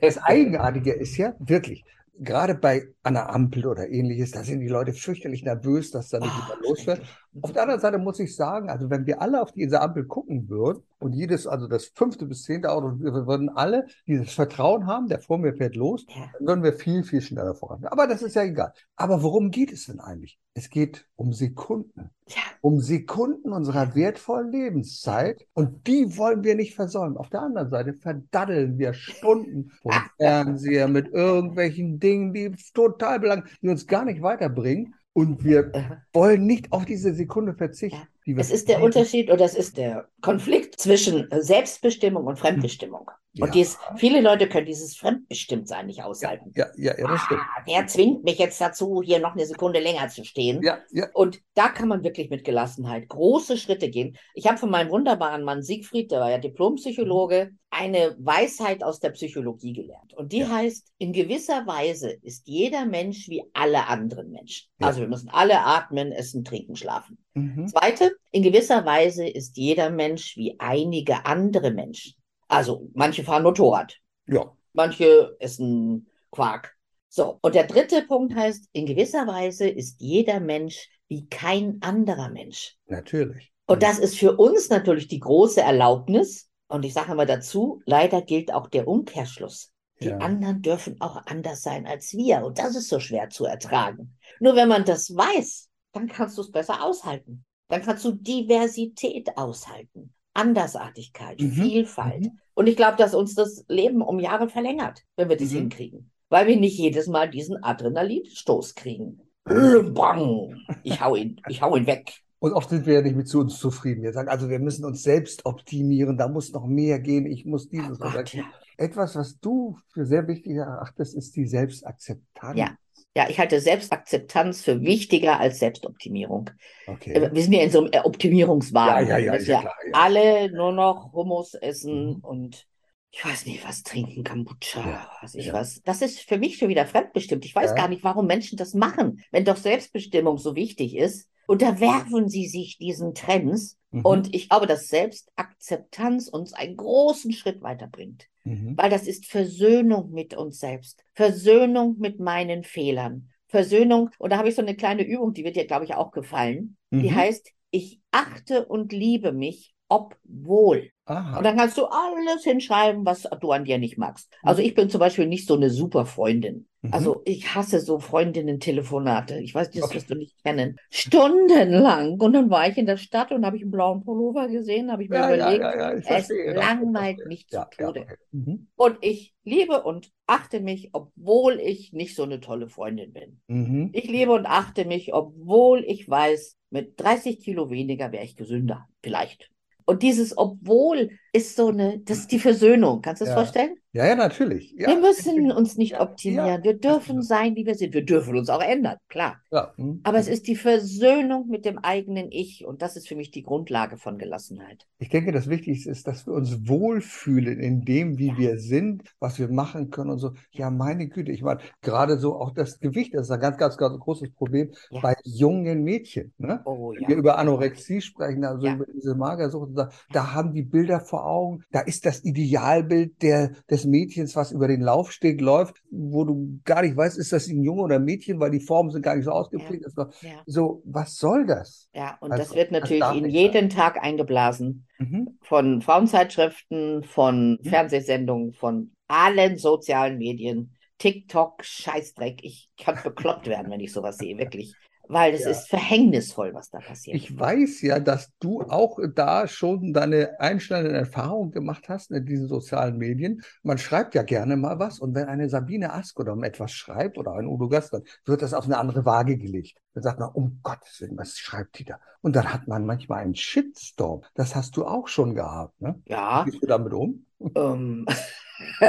Das 0.01 0.19
Eigenartige 0.19 0.93
ist 0.93 1.17
ja 1.17 1.35
wirklich, 1.41 1.85
gerade 2.15 2.55
bei 2.55 2.83
einer 3.03 3.29
Ampel 3.35 3.67
oder 3.67 3.89
ähnliches, 3.89 4.31
da 4.31 4.45
sind 4.45 4.61
die 4.61 4.69
Leute 4.69 4.93
fürchterlich 4.93 5.43
nervös, 5.43 5.91
dass 5.91 6.11
da 6.11 6.21
nicht 6.21 6.31
Ah, 6.33 6.47
wieder 6.47 6.69
los 6.69 6.87
wird. 6.87 7.03
Auf 7.41 7.53
der 7.53 7.63
anderen 7.63 7.81
Seite 7.81 7.99
muss 7.99 8.21
ich 8.21 8.37
sagen, 8.37 8.71
also 8.71 8.89
wenn 8.91 9.05
wir 9.07 9.21
alle 9.21 9.43
auf 9.43 9.51
diese 9.51 9.81
Ampel 9.81 10.05
gucken 10.05 10.49
würden 10.49 10.83
und 10.99 11.13
jedes, 11.15 11.47
also 11.47 11.69
das 11.69 11.87
fünfte 11.95 12.27
bis 12.27 12.43
zehnte 12.43 12.73
Auto, 12.73 12.99
wir 12.99 13.27
würden 13.27 13.49
alle 13.49 13.87
dieses 14.07 14.33
Vertrauen 14.33 14.87
haben, 14.87 15.09
der 15.09 15.21
vor 15.21 15.39
mir 15.39 15.55
fährt 15.55 15.77
los, 15.77 16.05
dann 16.07 16.47
würden 16.47 16.65
wir 16.65 16.73
viel, 16.73 17.05
viel 17.05 17.21
schneller 17.21 17.55
voran. 17.55 17.85
Aber 17.85 18.07
das 18.07 18.23
ist 18.23 18.35
ja 18.35 18.43
egal. 18.43 18.73
Aber 18.97 19.23
worum 19.23 19.51
geht 19.51 19.73
es 19.73 19.87
denn 19.87 20.01
eigentlich? 20.01 20.39
Es 20.55 20.71
geht 20.71 21.07
um 21.15 21.33
Sekunden. 21.33 22.11
Ja. 22.27 22.43
Um 22.61 22.81
Sekunden 22.81 23.53
unserer 23.53 23.95
wertvollen 23.95 24.51
Lebenszeit 24.51 25.47
und 25.53 25.87
die 25.87 26.17
wollen 26.17 26.43
wir 26.43 26.57
nicht 26.57 26.75
versäumen. 26.75 27.17
Auf 27.17 27.31
der 27.31 27.43
anderen 27.43 27.71
Seite 27.71 27.95
verdaddeln 27.95 28.77
wir 28.77 28.93
Stunden 28.93 29.71
vom 29.83 29.93
Fernseher 30.17 30.89
mit 30.89 31.09
irgendwelchen 31.13 32.01
Dingen, 32.01 32.33
die 32.33 32.53
total 32.75 33.21
belangen, 33.21 33.45
die 33.63 33.69
uns 33.69 33.87
gar 33.87 34.05
nicht 34.05 34.21
weiterbringen. 34.21 34.95
Und 35.19 35.43
wir 35.43 35.73
Aha. 35.75 36.03
wollen 36.13 36.47
nicht 36.47 36.73
auf 36.73 36.85
diese 36.85 37.13
Sekunde 37.13 37.53
verzichten. 37.53 38.07
Ja. 38.25 38.37
Es 38.37 38.53
ist 38.53 38.69
der 38.69 38.81
Unterschied 38.81 39.33
oder 39.33 39.45
es 39.45 39.57
ist 39.57 39.77
der 39.77 40.07
Konflikt 40.21 40.79
zwischen 40.79 41.27
Selbstbestimmung 41.33 42.25
und 42.25 42.39
Fremdbestimmung. 42.39 43.11
Ja. 43.39 43.45
Und 43.47 43.55
dies, 43.55 43.79
viele 43.97 44.21
Leute 44.21 44.49
können 44.49 44.67
dieses 44.67 44.97
Fremdbestimmtsein 44.97 45.87
nicht 45.87 46.03
aushalten. 46.03 46.53
Ja, 46.57 46.67
ja, 46.77 46.99
ja, 46.99 47.09
das 47.09 47.21
stimmt. 47.23 47.41
Ah, 47.41 47.63
der 47.67 47.87
zwingt 47.87 48.25
mich 48.25 48.39
jetzt 48.39 48.61
dazu, 48.61 49.03
hier 49.03 49.19
noch 49.21 49.33
eine 49.33 49.47
Sekunde 49.47 49.81
länger 49.81 50.09
zu 50.09 50.25
stehen. 50.25 50.63
Ja, 50.63 50.79
ja. 50.91 51.07
Und 51.15 51.41
da 51.55 51.69
kann 51.69 51.89
man 51.89 52.03
wirklich 52.05 52.31
mit 52.31 52.45
Gelassenheit 52.45 53.09
große 53.09 53.57
Schritte 53.57 53.89
gehen. 53.91 54.17
Ich 54.35 54.47
habe 54.47 54.59
von 54.59 54.71
meinem 54.71 54.91
wunderbaren 54.91 55.45
Mann 55.45 55.63
Siegfried, 55.63 56.11
der 56.11 56.21
war 56.21 56.31
ja 56.31 56.39
Diplompsychologe, 56.39 57.51
eine 57.71 58.17
Weisheit 58.19 58.83
aus 58.83 58.99
der 58.99 59.11
Psychologie 59.11 59.75
gelernt. 59.75 60.15
Und 60.15 60.33
die 60.33 60.39
Ja. 60.39 60.49
heißt, 60.49 60.91
in 60.99 61.13
gewisser 61.13 61.67
Weise 61.67 62.11
ist 62.11 62.47
jeder 62.49 62.87
Mensch 62.87 63.29
wie 63.29 63.45
alle 63.53 63.87
anderen 63.89 64.31
Menschen. 64.31 64.69
Ja. 64.81 64.87
Also 64.87 65.01
wir 65.01 65.09
müssen 65.09 65.29
alle 65.29 65.61
atmen, 65.61 66.11
essen, 66.13 66.45
trinken, 66.45 66.77
schlafen. 66.77 67.19
Mhm. 67.35 67.69
Zweite, 67.69 68.13
in 68.31 68.43
gewisser 68.43 68.85
Weise 68.87 69.29
ist 69.29 69.57
jeder 69.59 69.91
Mensch 69.91 70.37
wie 70.37 70.57
einige 70.59 71.27
andere 71.27 71.71
Menschen. 71.71 72.15
Also 72.49 72.89
manche 72.95 73.25
fahren 73.25 73.43
Motorrad, 73.43 73.97
Ja. 74.27 74.57
manche 74.73 75.37
essen 75.39 76.09
Quark, 76.31 76.75
So, 77.11 77.39
und 77.41 77.55
der 77.55 77.67
dritte 77.67 78.03
Punkt 78.03 78.35
heißt, 78.35 78.69
in 78.73 78.85
gewisser 78.85 79.27
Weise 79.27 79.67
ist 79.69 80.01
jeder 80.01 80.41
Mensch 80.41 80.89
wie 81.09 81.27
kein 81.27 81.79
anderer 81.81 82.29
Mensch. 82.29 82.77
Natürlich. 82.87 83.51
Und 83.67 83.83
das 83.83 83.99
ist 83.99 84.19
für 84.19 84.37
uns 84.37 84.69
natürlich 84.69 85.09
die 85.09 85.21
große 85.21 85.61
Erlaubnis. 85.63 86.51
Und 86.69 86.85
ich 86.85 86.93
sage 86.93 87.15
mal 87.15 87.25
dazu, 87.25 87.81
leider 87.87 88.21
gilt 88.21 88.53
auch 88.53 88.67
der 88.67 88.87
Umkehrschluss. 88.87 89.73
Die 90.01 90.09
Ja. 90.09 90.19
anderen 90.19 90.61
dürfen 90.61 91.01
auch 91.01 91.17
anders 91.27 91.63
sein 91.63 91.87
als 91.87 92.13
wir. 92.13 92.45
Und 92.45 92.59
das 92.59 92.77
ist 92.77 92.89
so 92.91 93.01
schwer 93.01 93.31
zu 93.31 93.47
ertragen. 93.47 94.19
Nur 94.39 94.55
wenn 94.55 94.69
man 94.69 94.85
das 94.85 95.15
weiß, 95.15 95.71
dann 95.93 96.09
kannst 96.09 96.37
du 96.37 96.43
es 96.43 96.51
besser 96.51 96.85
aushalten. 96.85 97.45
Dann 97.69 97.83
kannst 97.83 98.05
du 98.05 98.13
Diversität 98.13 99.37
aushalten. 99.37 100.13
Andersartigkeit, 100.39 101.41
Mhm, 101.41 101.51
Vielfalt. 101.53 102.21
mhm. 102.25 102.39
Und 102.55 102.69
ich 102.69 102.77
glaube, 102.77 102.97
dass 102.97 103.15
uns 103.15 103.35
das 103.35 103.65
Leben 103.69 104.03
um 104.03 104.19
Jahre 104.19 104.49
verlängert, 104.49 105.03
wenn 105.17 105.29
wir 105.29 105.37
das 105.37 105.51
Mhm. 105.53 105.57
hinkriegen. 105.59 106.11
Weil 106.29 106.47
wir 106.47 106.57
nicht 106.59 106.79
jedes 106.79 107.07
Mal 107.07 107.31
diesen 107.31 107.63
Adrenalinstoß 107.63 108.75
kriegen. 108.75 109.21
Bang! 109.45 110.57
Ich 110.83 111.01
hau 111.01 111.15
ihn, 111.15 111.41
ich 111.49 111.63
hau 111.63 111.75
ihn 111.77 111.87
weg. 111.87 112.13
Und 112.41 112.53
oft 112.53 112.69
sind 112.71 112.87
wir 112.87 112.95
ja 112.95 113.03
nicht 113.03 113.17
mit 113.17 113.29
zu 113.29 113.41
uns 113.41 113.59
zufrieden. 113.59 114.03
Wir 114.03 114.13
sagen, 114.13 114.29
also 114.29 114.49
wir 114.49 114.59
müssen 114.61 114.85
uns 114.85 115.03
selbst 115.03 115.45
optimieren, 115.47 116.17
da 116.17 116.29
muss 116.29 116.53
noch 116.53 116.67
mehr 116.67 117.01
gehen, 117.01 117.27
ich 117.27 117.45
muss 117.45 117.69
dieses 117.69 118.01
Oh 118.01 118.11
Gott, 118.13 118.33
ja. 118.33 118.45
Etwas, 118.77 119.17
was 119.17 119.41
du 119.41 119.77
für 119.93 120.07
sehr 120.07 120.29
wichtig 120.29 120.53
erachtest, 120.53 121.17
ist 121.17 121.35
die 121.35 121.47
Selbstakzeptanz. 121.47 122.59
Ja. 122.59 122.77
Ja, 123.17 123.29
ich 123.29 123.39
halte 123.39 123.61
Selbstakzeptanz 123.61 124.63
für 124.63 124.81
wichtiger 124.83 125.41
als 125.41 125.59
Selbstoptimierung. 125.59 126.51
Okay. 126.87 127.13
Äh, 127.15 127.33
Wir 127.35 127.43
sind 127.43 127.53
ja 127.53 127.63
in 127.63 127.71
so 127.71 127.81
einem 127.81 127.91
äh, 127.93 128.01
Optimierungswahn, 128.01 129.07
Ja, 129.09 129.19
ja, 129.19 129.19
ja, 129.19 129.33
dass 129.33 129.47
wir 129.49 129.59
klar, 129.61 129.75
alle 129.93 130.51
nur 130.53 130.73
noch 130.73 131.13
Hummus 131.13 131.55
essen 131.55 132.15
Mhm. 132.15 132.25
und 132.25 132.67
ich 133.11 133.25
weiß 133.25 133.47
nicht, 133.47 133.67
was 133.67 133.83
trinken, 133.83 134.23
Kombucha, 134.23 134.81
Ja, 134.89 135.11
weiß 135.23 135.35
ich 135.37 135.47
ja. 135.47 135.55
was. 135.55 135.81
Das 135.83 136.03
ist 136.03 136.21
für 136.21 136.39
mich 136.39 136.59
schon 136.59 136.69
wieder 136.69 136.87
fremdbestimmt. 136.87 137.45
Ich 137.47 137.55
weiß 137.55 137.71
Ja. 137.71 137.77
gar 137.77 137.89
nicht, 137.89 138.05
warum 138.05 138.27
Menschen 138.27 138.59
das 138.59 138.75
machen, 138.75 139.25
wenn 139.33 139.45
doch 139.47 139.57
Selbstbestimmung 139.57 140.37
so 140.39 140.55
wichtig 140.55 140.95
ist. 140.95 141.29
Unterwerfen 141.49 142.29
sie 142.29 142.47
sich 142.47 142.77
diesen 142.77 143.15
Trends. 143.15 143.79
Mhm. 143.91 144.03
Und 144.03 144.35
ich 144.35 144.51
glaube, 144.51 144.67
dass 144.67 144.89
Selbstakzeptanz 144.89 146.29
uns 146.29 146.53
einen 146.53 146.77
großen 146.77 147.33
Schritt 147.33 147.63
weiterbringt. 147.63 148.27
Mhm. 148.45 148.77
Weil 148.77 148.91
das 148.91 149.07
ist 149.07 149.25
Versöhnung 149.27 150.13
mit 150.13 150.35
uns 150.35 150.61
selbst, 150.61 151.03
Versöhnung 151.15 151.97
mit 151.99 152.21
meinen 152.21 152.65
Fehlern, 152.65 153.31
Versöhnung. 153.47 154.11
Und 154.19 154.31
da 154.31 154.37
habe 154.37 154.51
ich 154.51 154.55
so 154.55 154.63
eine 154.63 154.77
kleine 154.77 155.05
Übung, 155.05 155.33
die 155.33 155.45
wird 155.45 155.57
dir, 155.57 155.67
glaube 155.67 155.87
ich, 155.87 155.95
auch 155.95 156.11
gefallen. 156.11 156.77
Die 156.91 157.11
Mhm. 157.11 157.15
heißt, 157.15 157.51
ich 157.71 158.01
achte 158.11 158.67
und 158.67 158.93
liebe 158.93 159.33
mich, 159.33 159.75
obwohl. 159.89 160.91
Aha. 161.09 161.39
Und 161.39 161.45
dann 161.45 161.57
kannst 161.57 161.79
du 161.79 161.87
alles 161.87 162.45
hinschreiben, 162.45 163.07
was 163.07 163.27
du 163.41 163.51
an 163.51 163.65
dir 163.65 163.79
nicht 163.79 163.97
magst. 163.97 164.31
Also 164.43 164.61
ich 164.61 164.75
bin 164.75 164.91
zum 164.91 165.01
Beispiel 165.01 165.27
nicht 165.27 165.49
so 165.49 165.55
eine 165.55 165.71
super 165.71 166.05
Freundin. 166.05 166.69
Mhm. 166.83 166.93
Also 166.93 167.23
ich 167.25 167.55
hasse 167.55 167.81
so 167.81 167.99
Freundinnen-Telefonate. 167.99 169.39
Ich 169.39 169.55
weiß, 169.55 169.71
das 169.71 169.85
Okay. 169.85 169.95
wirst 169.97 170.11
du 170.11 170.15
nicht 170.17 170.37
kennen. 170.45 170.79
Stundenlang. 170.91 172.21
Und 172.21 172.35
dann 172.35 172.51
war 172.51 172.69
ich 172.69 172.77
in 172.77 172.85
der 172.85 172.99
Stadt 172.99 173.33
und 173.33 173.47
habe 173.47 173.57
ich 173.57 173.63
einen 173.63 173.71
blauen 173.71 174.05
Pullover 174.05 174.49
gesehen, 174.49 174.93
habe 174.93 175.03
ich 175.03 175.09
mir 175.09 175.17
ja, 175.17 175.35
überlegt, 175.35 175.63
ja, 175.63 175.93
ja, 175.93 175.97
ich 175.97 176.09
es 176.09 176.29
langweilt 176.55 177.27
mich 177.27 177.49
zu 177.49 177.67
Tode. 177.77 178.07
Mhm. 178.33 178.69
Und 178.77 178.99
ich 179.01 179.35
liebe 179.45 179.83
und 179.83 180.11
achte 180.27 180.61
mich, 180.61 180.91
obwohl 180.93 181.59
ich 181.59 181.95
nicht 181.95 182.15
so 182.15 182.23
eine 182.23 182.41
tolle 182.41 182.69
Freundin 182.69 183.15
bin. 183.15 183.41
Mhm. 183.49 183.91
Ich 183.95 184.05
liebe 184.11 184.33
und 184.33 184.45
achte 184.45 184.85
mich, 184.85 185.15
obwohl 185.15 185.85
ich 185.85 186.09
weiß, 186.09 186.59
mit 186.71 187.01
30 187.01 187.41
Kilo 187.41 187.71
weniger 187.71 188.13
wäre 188.13 188.25
ich 188.25 188.37
gesünder. 188.37 188.87
Vielleicht. 189.03 189.51
Und 189.89 190.03
dieses 190.03 190.37
obwohl 190.37 191.13
ist 191.33 191.57
so 191.57 191.69
eine, 191.69 191.99
das 192.01 192.19
ist 192.19 192.33
die 192.33 192.39
Versöhnung. 192.39 193.03
Kannst 193.03 193.21
du 193.21 193.25
es 193.25 193.31
Ja. 193.31 193.37
vorstellen? 193.37 193.77
Ja, 193.93 194.07
ja, 194.07 194.15
natürlich. 194.15 194.75
Ja, 194.77 194.89
Wir 194.89 195.01
müssen 195.01 195.51
uns 195.51 195.77
nicht 195.79 195.99
optimieren. 195.99 196.63
Wir 196.63 196.75
dürfen 196.75 197.23
sein, 197.23 197.57
wie 197.57 197.65
wir 197.65 197.75
sind. 197.75 197.95
Wir 197.95 198.05
dürfen 198.05 198.37
uns 198.37 198.51
auch 198.51 198.61
ändern, 198.63 198.99
klar. 199.09 199.41
Ja. 199.51 199.73
Mhm. 199.79 200.01
Aber 200.05 200.19
es 200.19 200.29
ist 200.29 200.47
die 200.47 200.57
Versöhnung 200.57 201.49
mit 201.49 201.65
dem 201.65 201.79
eigenen 201.79 202.31
Ich. 202.31 202.67
Und 202.67 202.83
das 202.83 202.97
ist 202.97 203.09
für 203.09 203.17
mich 203.17 203.31
die 203.31 203.43
Grundlage 203.43 203.97
von 203.97 204.19
Gelassenheit. 204.19 204.87
Ich 204.99 205.09
denke, 205.09 205.33
das 205.33 205.49
Wichtigste 205.49 205.91
ist, 205.91 206.07
dass 206.07 206.27
wir 206.27 206.35
uns 206.35 206.69
wohlfühlen 206.69 207.59
in 207.61 207.85
dem, 207.85 208.19
wie 208.19 208.37
wir 208.37 208.59
sind, 208.59 209.05
was 209.21 209.39
wir 209.39 209.49
machen 209.49 209.91
können 209.91 210.11
und 210.11 210.19
so. 210.19 210.33
Ja, 210.53 210.71
meine 210.71 211.09
Güte, 211.09 211.33
ich 211.33 211.43
meine, 211.43 211.61
gerade 211.81 212.19
so 212.19 212.37
auch 212.37 212.53
das 212.53 212.81
Gewicht, 212.81 213.15
das 213.15 213.23
ist 213.23 213.31
ein 213.31 213.41
ganz, 213.41 213.57
ganz, 213.57 213.79
ganz 213.79 213.99
großes 213.99 214.33
Problem 214.35 214.71
bei 215.01 215.17
jungen 215.25 215.83
Mädchen. 215.83 216.35
Ne? 216.37 216.61
Oh 216.67 216.93
Wenn 216.93 217.09
wir 217.09 217.17
über 217.17 217.39
Anorexie 217.39 218.03
sprechen, 218.03 218.45
also 218.45 218.67
über 218.69 218.85
diese 218.93 219.15
Magersucht, 219.15 219.71
da, 219.75 219.89
da 220.13 220.35
haben 220.35 220.53
die 220.53 220.63
Bilder 220.63 221.01
vor 221.01 221.18
Augen, 221.25 221.63
da 221.71 221.81
ist 221.81 222.05
das 222.07 222.25
Idealbild 222.25 223.23
der, 223.23 223.53
des 223.71 223.85
Mädchens, 223.85 224.37
was 224.37 224.53
über 224.53 224.69
den 224.69 224.81
Laufsteg 224.81 225.41
läuft, 225.41 225.83
wo 225.91 226.25
du 226.25 226.61
gar 226.65 226.83
nicht 226.83 226.97
weißt, 226.97 227.19
ist 227.19 227.33
das 227.33 227.49
ein 227.49 227.63
Junge 227.63 227.83
oder 227.83 227.97
ein 227.97 228.05
Mädchen, 228.05 228.41
weil 228.41 228.51
die 228.51 228.61
Formen 228.61 228.91
sind 228.91 229.03
gar 229.03 229.17
nicht 229.17 229.25
so 229.25 229.31
ausgeprägt. 229.33 229.85
Das 229.85 229.97
war- 229.97 230.11
Ja. 230.23 230.43
So, 230.47 230.83
was 230.85 231.17
soll 231.17 231.47
das? 231.47 231.89
Ja, 231.95 232.17
und 232.21 232.33
Also, 232.33 232.45
das 232.45 232.55
wird 232.55 232.71
das 232.73 232.81
natürlich 232.81 233.01
darf 233.01 233.17
in 233.17 233.27
jeden 233.29 233.69
Tag 233.71 234.03
eingeblasen. 234.03 234.85
Mhm. 235.01 235.39
von 235.43 235.81
Frauenzeitschriften, 235.81 237.05
von 237.05 237.53
Mhm. 237.63 237.69
Fernsehsendungen, 237.69 238.53
von 238.53 238.91
allen 239.07 239.57
sozialen 239.57 240.19
Medien, 240.19 240.73
TikTok, 240.99 241.65
Scheißdreck. 241.65 242.41
Ich 242.43 242.69
kann 242.77 242.99
bekloppt 243.05 243.47
werden, 243.47 243.71
wenn 243.71 243.81
ich 243.81 243.93
sowas 243.93 244.19
sehe, 244.19 244.37
wirklich. 244.39 244.75
Weil 245.09 245.35
es 245.35 245.43
Ja. 245.45 245.51
ist 245.51 245.69
verhängnisvoll, 245.69 246.53
was 246.55 246.71
da 246.71 246.79
passiert. 246.81 247.17
Ich 247.17 247.39
weiß 247.39 247.83
ja, 247.83 247.99
dass 247.99 248.31
du 248.41 248.61
auch 248.63 248.99
da 249.15 249.49
schon 249.49 249.93
deine 249.93 250.39
einschneidenden 250.41 250.95
Erfahrungen 250.97 251.51
gemacht 251.51 251.89
hast 251.89 252.11
in 252.11 252.27
diesen 252.27 252.47
sozialen 252.49 252.99
Medien. 252.99 253.43
Man 253.63 253.79
schreibt 253.79 254.15
ja 254.15 254.23
gerne 254.23 254.57
mal 254.57 254.79
was 254.79 254.99
und 254.99 255.15
wenn 255.15 255.27
eine 255.29 255.49
Sabine 255.49 255.93
Askodom 255.95 256.43
etwas 256.45 256.73
schreibt 256.73 257.19
oder 257.19 257.33
ein 257.33 257.47
Udo 257.47 257.69
Gastmann, 257.69 258.03
wird 258.25 258.43
das 258.43 258.55
auf 258.55 258.65
eine 258.67 258.79
andere 258.79 259.05
Waage 259.05 259.39
gelegt. 259.39 259.79
Dann 259.95 260.03
sagt 260.03 260.21
man, 260.21 260.31
um 260.31 260.61
Gottes 260.63 261.01
Willen, 261.01 261.17
was 261.17 261.39
schreibt 261.39 261.79
die 261.79 261.85
da? 261.85 261.99
Und 262.21 262.37
dann 262.37 262.53
hat 262.53 262.69
man 262.69 262.85
manchmal 262.85 263.21
einen 263.23 263.35
Shitstorm. 263.35 264.23
Das 264.35 264.55
hast 264.55 264.77
du 264.77 264.85
auch 264.87 265.09
schon 265.09 265.35
gehabt, 265.35 265.81
ne? 265.81 266.01
ja, 266.07 266.45
Wie 266.45 266.51
gehst 266.51 266.63
du 266.63 266.67
damit 266.67 266.93
um? 266.93 267.25
ähm, 267.55 268.07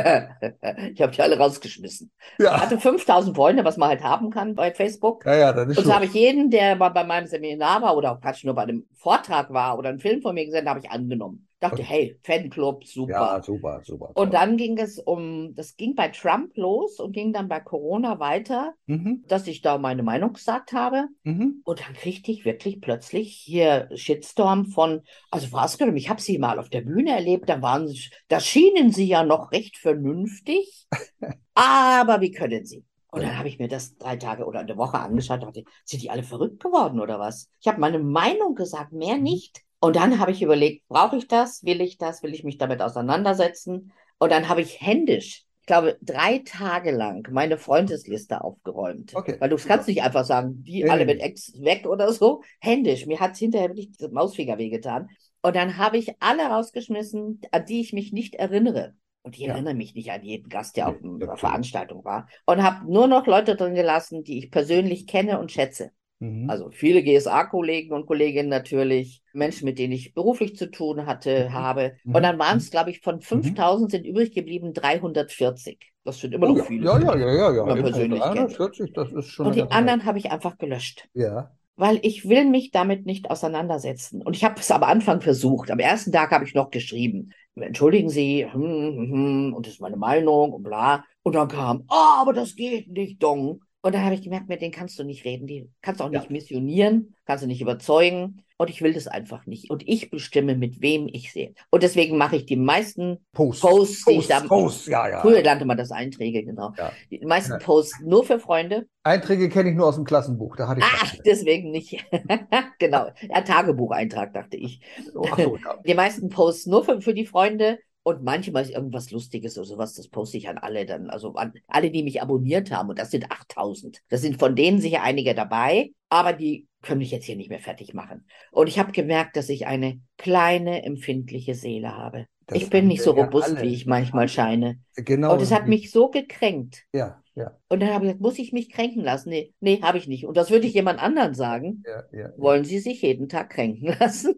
ich 0.94 1.02
habe 1.02 1.12
die 1.12 1.22
alle 1.22 1.38
rausgeschmissen. 1.38 2.12
Ich 2.52 2.60
Ja, 2.60 2.60
hatte 2.62 2.80
5000 2.80 3.36
Freunde, 3.36 3.64
was 3.66 3.78
man 3.78 3.90
halt 3.90 4.04
haben 4.04 4.30
kann 4.32 4.56
bei 4.56 4.74
Facebook. 4.74 5.26
ja, 5.26 5.36
ja, 5.36 5.54
das 5.54 5.68
ist 5.70 5.76
Und 5.76 5.86
so 5.86 5.94
habe 5.94 6.06
ich 6.06 6.14
jeden, 6.14 6.52
der 6.52 6.76
mal 6.76 6.90
bei 6.90 7.04
meinem 7.04 7.28
Seminar 7.28 7.82
war 7.82 7.96
oder 7.98 8.14
auch 8.14 8.22
praktisch 8.22 8.44
nur 8.46 8.56
bei 8.56 8.64
einem 8.64 8.88
Vortrag 8.96 9.52
war 9.54 9.78
oder 9.78 9.90
einen 9.90 10.00
Film 10.00 10.22
von 10.22 10.36
mir 10.36 10.46
gesehen, 10.46 10.70
habe 10.70 10.80
ich 10.80 10.92
angenommen. 10.92 11.49
Dachte, 11.60 11.84
hey, 11.84 12.18
Fanclub, 12.24 12.86
super. 12.86 13.12
Ja, 13.14 13.44
super, 13.44 13.82
super. 13.84 14.12
Und 14.16 14.34
dann 14.34 14.56
ging 14.56 14.78
es 14.78 14.98
um, 14.98 15.54
das 15.56 15.76
ging 15.76 15.94
bei 15.94 16.08
Trump 16.08 16.56
los 16.56 17.00
und 17.00 17.12
ging 17.12 17.34
dann 17.34 17.50
bei 17.50 17.60
Corona 17.60 18.20
weiter, 18.20 18.74
Mhm, 18.88 19.24
dass 19.28 19.46
ich 19.46 19.62
da 19.62 19.78
meine 19.78 20.02
Meinung 20.04 20.34
gesagt 20.34 20.72
habe. 20.72 21.08
mhm. 21.24 21.62
Und 21.66 21.80
dann 21.82 21.94
kriegte 21.94 22.32
ich 22.32 22.46
wirklich 22.46 22.80
plötzlich 22.80 23.36
hier 23.36 23.90
Shitstorm 23.94 24.68
von, 24.68 25.02
also 25.32 25.48
Frau 25.48 25.60
Askelum, 25.60 25.96
ich 25.98 26.10
habe 26.10 26.22
Sie 26.22 26.38
mal 26.38 26.60
auf 26.60 26.70
der 26.70 26.82
Bühne 26.82 27.12
erlebt, 27.12 27.50
da 27.50 27.62
waren 27.62 27.88
Sie, 27.88 28.10
da 28.30 28.40
schienen 28.40 28.92
Sie 28.92 29.06
ja 29.06 29.24
noch 29.24 29.52
recht 29.52 29.78
vernünftig, 29.78 30.88
aber 31.54 32.22
wie 32.22 32.32
können 32.32 32.66
Sie? 32.66 32.86
Und 33.12 33.24
dann 33.24 33.38
habe 33.38 33.48
ich 33.48 33.58
mir 33.60 33.68
das 33.68 33.98
drei 33.98 34.18
Tage 34.18 34.46
oder 34.46 34.60
eine 34.60 34.78
Woche 34.78 35.00
angeschaut 35.00 35.40
und 35.42 35.48
dachte, 35.48 35.64
sind 35.84 36.04
die 36.04 36.10
alle 36.12 36.24
verrückt 36.24 36.62
geworden 36.62 37.00
oder 37.00 37.20
was? 37.20 37.50
Ich 37.60 37.68
habe 37.68 37.80
meine 37.80 38.00
Meinung 38.00 38.56
gesagt, 38.56 38.92
mehr 38.94 39.18
Mhm. 39.18 39.24
nicht. 39.24 39.62
Und 39.80 39.96
dann 39.96 40.20
habe 40.20 40.32
ich 40.32 40.42
überlegt, 40.42 40.88
brauche 40.88 41.18
ich 41.18 41.28
das? 41.28 41.64
Will 41.64 41.82
ich 41.82 41.98
das? 41.98 42.22
Will 42.24 42.34
ich 42.34 42.44
mich 42.44 42.58
damit 42.58 42.82
auseinandersetzen? 42.82 43.92
Und 44.18 44.32
dann 44.32 44.50
habe 44.50 44.62
ich 44.62 44.82
händisch, 44.82 45.46
ich 45.62 45.66
glaube, 45.68 45.98
drei 46.02 46.40
Tage 46.40 46.92
lang 46.92 47.28
meine 47.32 47.58
Freundesliste 47.58 48.44
aufgeräumt. 48.44 49.16
Okay. 49.16 49.36
Weil 49.40 49.50
du 49.50 49.56
kannst 49.56 49.88
nicht 49.88 50.02
einfach 50.04 50.26
sagen, 50.26 50.64
die 50.64 50.84
Nee, 50.84 50.90
alle 50.90 51.06
mit 51.06 51.22
Ex 51.22 51.54
weg 51.62 51.86
oder 51.86 52.12
so. 52.12 52.42
Händisch. 52.60 53.06
Mir 53.06 53.20
hat 53.20 53.34
es 53.34 53.40
hinterher 53.40 53.70
wirklich 53.70 53.92
diese 53.92 54.10
Mausfinger 54.10 54.58
wehgetan. 54.58 55.10
Und 55.42 55.56
dann 55.56 55.78
habe 55.78 55.98
ich 55.98 56.14
alle 56.20 56.44
rausgeschmissen, 56.48 57.42
an 57.52 57.66
die 57.66 57.80
ich 57.82 57.94
mich 57.94 58.12
nicht 58.12 58.36
erinnere. 58.36 58.96
Und 59.22 59.36
ich 59.38 59.44
Ja. 59.44 59.54
erinnere 59.54 59.76
mich 59.76 59.96
nicht 59.96 60.12
an 60.12 60.24
jeden 60.24 60.50
Gast, 60.50 60.76
der 60.76 60.90
auf 60.90 60.96
einer. 61.04 61.38
Veranstaltung 61.38 62.04
war. 62.04 62.28
Und 62.46 62.64
habe 62.64 62.92
nur 62.92 63.08
noch 63.08 63.28
Leute 63.28 63.56
drin 63.56 63.76
gelassen, 63.76 64.24
die 64.24 64.40
ich 64.40 64.52
persönlich 64.52 65.08
kenne 65.08 65.40
und 65.40 65.52
schätze. 65.52 65.92
Mhm. 66.20 66.50
Also 66.50 66.70
viele 66.72 67.04
GSA-Kollegen 67.04 67.94
und 67.94 68.06
Kolleginnen 68.06 68.50
natürlich, 68.50 69.22
Menschen, 69.34 69.66
mit 69.66 69.80
denen 69.80 69.94
ich 69.94 70.14
beruflich 70.14 70.56
zu 70.56 70.70
tun 70.72 71.06
hatte, 71.06 71.50
Mhm. 71.50 71.54
habe. 71.54 71.94
Mhm. 72.04 72.16
Und 72.16 72.24
dann 72.24 72.40
waren 72.40 72.58
es, 72.58 72.72
glaube 72.72 72.92
ich, 72.92 73.00
von 73.02 73.22
5000 73.22 73.92
sind 73.92 74.06
übrig 74.06 74.34
geblieben 74.34 74.74
340. 74.74 75.80
Das 76.04 76.20
sind 76.20 76.34
immer 76.34 76.48
Oh, 76.48 76.50
noch 76.50 76.58
ja, 76.58 76.64
viele. 76.66 76.86
ja, 76.86 77.00
ja, 77.00 77.16
ja, 77.16 77.52
ja, 77.52 77.52
ja. 77.68 77.76
persönlich 77.82 78.22
kennt. 78.32 78.58
340, 78.58 78.94
das 78.94 79.12
ist 79.14 79.28
schon 79.28 79.48
Und 79.48 79.56
die 79.56 79.70
anderen 79.72 80.06
habe 80.06 80.18
ich 80.18 80.32
einfach 80.32 80.58
gelöscht. 80.58 81.08
Ja. 81.14 81.52
weil 81.76 82.00
ich 82.04 82.28
will 82.28 82.44
mich 82.46 82.72
damit 82.72 83.06
nicht 83.06 83.32
auseinandersetzen. 83.32 84.22
Und 84.22 84.36
ich 84.36 84.44
habe 84.44 84.60
es 84.60 84.70
am 84.72 84.84
Anfang 84.84 85.22
versucht. 85.22 85.72
Am 85.72 85.80
ersten 85.80 86.12
Tag 86.12 86.32
habe 86.32 86.44
ich 86.44 86.54
noch 86.54 86.72
geschrieben, 86.72 87.32
entschuldigen 87.56 88.10
Sie, 88.10 88.46
hm, 88.46 88.62
hm, 88.62 89.12
hm, 89.12 89.54
und 89.54 89.66
das 89.66 89.74
ist 89.74 89.82
meine 89.82 89.96
Meinung 89.98 90.52
und 90.54 90.64
bla. 90.64 91.06
Und 91.24 91.36
dann 91.36 91.48
kam, 91.48 91.86
ah, 91.88 92.20
aber 92.22 92.34
das 92.34 92.56
geht 92.56 92.90
nicht, 92.90 93.24
Dong. 93.24 93.62
Und 93.82 93.96
dann 93.96 94.04
habe 94.04 94.14
ich 94.16 94.22
gemerkt, 94.22 94.50
mit 94.50 94.62
denen 94.62 94.74
kannst 94.74 95.00
du 95.00 95.04
nicht 95.04 95.24
reden, 95.24 95.48
die 95.48 95.70
kannst 95.82 96.02
du 96.02 96.06
auch 96.06 96.10
nicht 96.10 96.26
Ja. 96.26 96.32
missionieren, 96.32 97.16
kannst 97.26 97.44
du 97.44 97.48
nicht 97.48 97.62
überzeugen. 97.62 98.44
und 98.62 98.70
ich 98.70 98.82
will 98.82 98.92
das 98.94 99.08
einfach 99.08 99.46
nicht. 99.46 99.70
Und 99.70 99.88
ich 99.88 100.10
bestimme, 100.10 100.54
mit 100.54 100.82
wem 100.82 101.08
ich 101.08 101.32
sehe. 101.32 101.54
Und 101.70 101.82
deswegen 101.82 102.18
mache 102.18 102.36
ich 102.36 102.46
die 102.46 102.58
meisten 102.58 103.26
Posts. 103.32 103.62
Posts, 103.62 104.04
die 104.04 104.12
ich 104.12 104.18
Posts, 104.18 104.28
da, 104.28 104.40
Posts, 104.48 104.88
ja, 104.88 105.08
ja. 105.10 105.22
früher 105.22 105.42
nannte 105.42 105.64
man 105.64 105.78
das 105.78 105.92
Einträge, 105.92 106.44
genau. 106.44 106.74
Ja. 106.78 106.92
Die 107.10 107.26
meisten. 107.26 107.58
Posts 107.60 108.02
nur 108.02 108.26
für 108.26 108.38
Freunde. 108.38 108.86
Einträge 109.04 109.48
kenne 109.48 109.70
ich 109.70 109.78
nur 109.78 109.88
aus 109.88 109.96
dem 109.96 110.04
Klassenbuch. 110.04 110.58
Da 110.58 110.68
hatte 110.68 110.82
ich 110.82 110.86
Ach, 110.86 111.16
deswegen 111.26 111.72
nicht. 111.72 112.06
genau. 112.80 113.08
Ja, 113.30 113.42
Tagebucheintrag, 113.44 114.34
dachte 114.34 114.58
ich. 114.58 114.82
Oh, 115.16 115.26
so. 115.38 115.58
Die 115.86 115.94
meisten 115.94 116.28
Posts 116.28 116.66
nur 116.68 116.84
für, 116.84 117.02
für 117.02 117.14
die 117.14 117.26
Freunde 117.26 117.80
und 118.04 118.24
manchmal 118.24 118.64
ist 118.64 118.72
irgendwas 118.72 119.12
Lustiges 119.12 119.58
oder 119.58 119.68
sowas, 119.68 119.94
das 119.94 120.08
poste 120.08 120.38
ich 120.38 120.50
an 120.50 120.58
alle 120.58 120.86
dann, 120.86 121.10
also 121.10 121.34
an 121.36 121.54
alle, 121.68 121.92
die 121.92 122.04
mich 122.04 122.22
abonniert 122.22 122.72
haben 122.72 122.90
und 122.90 123.00
das 123.00 123.12
sind 123.12 123.32
8000. 123.32 124.02
Das 124.10 124.22
sind 124.22 124.40
von 124.40 124.56
denen 124.56 124.80
sicher 124.80 125.04
einige 125.04 125.36
dabei, 125.36 125.92
aber 126.10 126.34
die 126.34 126.68
können 126.82 127.00
mich 127.00 127.12
jetzt 127.12 127.26
hier 127.26 127.36
nicht 127.36 127.50
mehr 127.50 127.60
fertig 127.60 127.94
machen. 127.94 128.26
Und 128.52 128.68
ich 128.68 128.80
habe 128.80 128.92
gemerkt, 128.94 129.36
dass 129.36 129.50
ich 129.50 129.68
eine 129.68 130.00
kleine, 130.18 130.84
empfindliche 130.84 131.56
Seele 131.56 131.96
habe. 131.96 132.26
Das 132.48 132.58
ich 132.58 132.70
bin 132.70 132.88
nicht 132.88 133.04
so 133.04 133.12
robust, 133.12 133.58
alle. 133.58 133.62
wie 133.62 133.74
ich 133.74 133.86
manchmal 133.86 134.28
scheine. 134.28 134.80
Genau. 134.96 135.34
Und 135.34 135.42
es 135.42 135.52
hat 135.52 135.68
mich 135.68 135.92
so 135.92 136.10
gekränkt. 136.10 136.84
Ja, 136.94 137.22
ja, 137.36 137.56
Und 137.68 137.82
dann 137.82 137.90
habe 137.90 138.06
ich 138.06 138.10
gesagt, 138.10 138.22
muss 138.22 138.40
ich 138.40 138.54
mich 138.54 138.72
kränken 138.72 139.04
lassen? 139.04 139.30
Nee, 139.30 139.54
nee, 139.60 139.82
habe 139.84 140.00
ich 140.00 140.08
nicht. 140.08 140.26
Und 140.26 140.36
das 140.36 140.50
würde 140.50 140.66
ich 140.66 140.74
jemand 140.74 141.00
anderen 141.00 141.36
sagen. 141.36 141.84
ja, 141.86 142.04
ja. 142.12 142.30
Wollen 142.38 142.66
Sie 142.66 142.80
sich 142.80 143.04
jeden 143.04 143.30
Tag 143.30 143.52
kränken 143.52 143.94
lassen? 144.00 144.34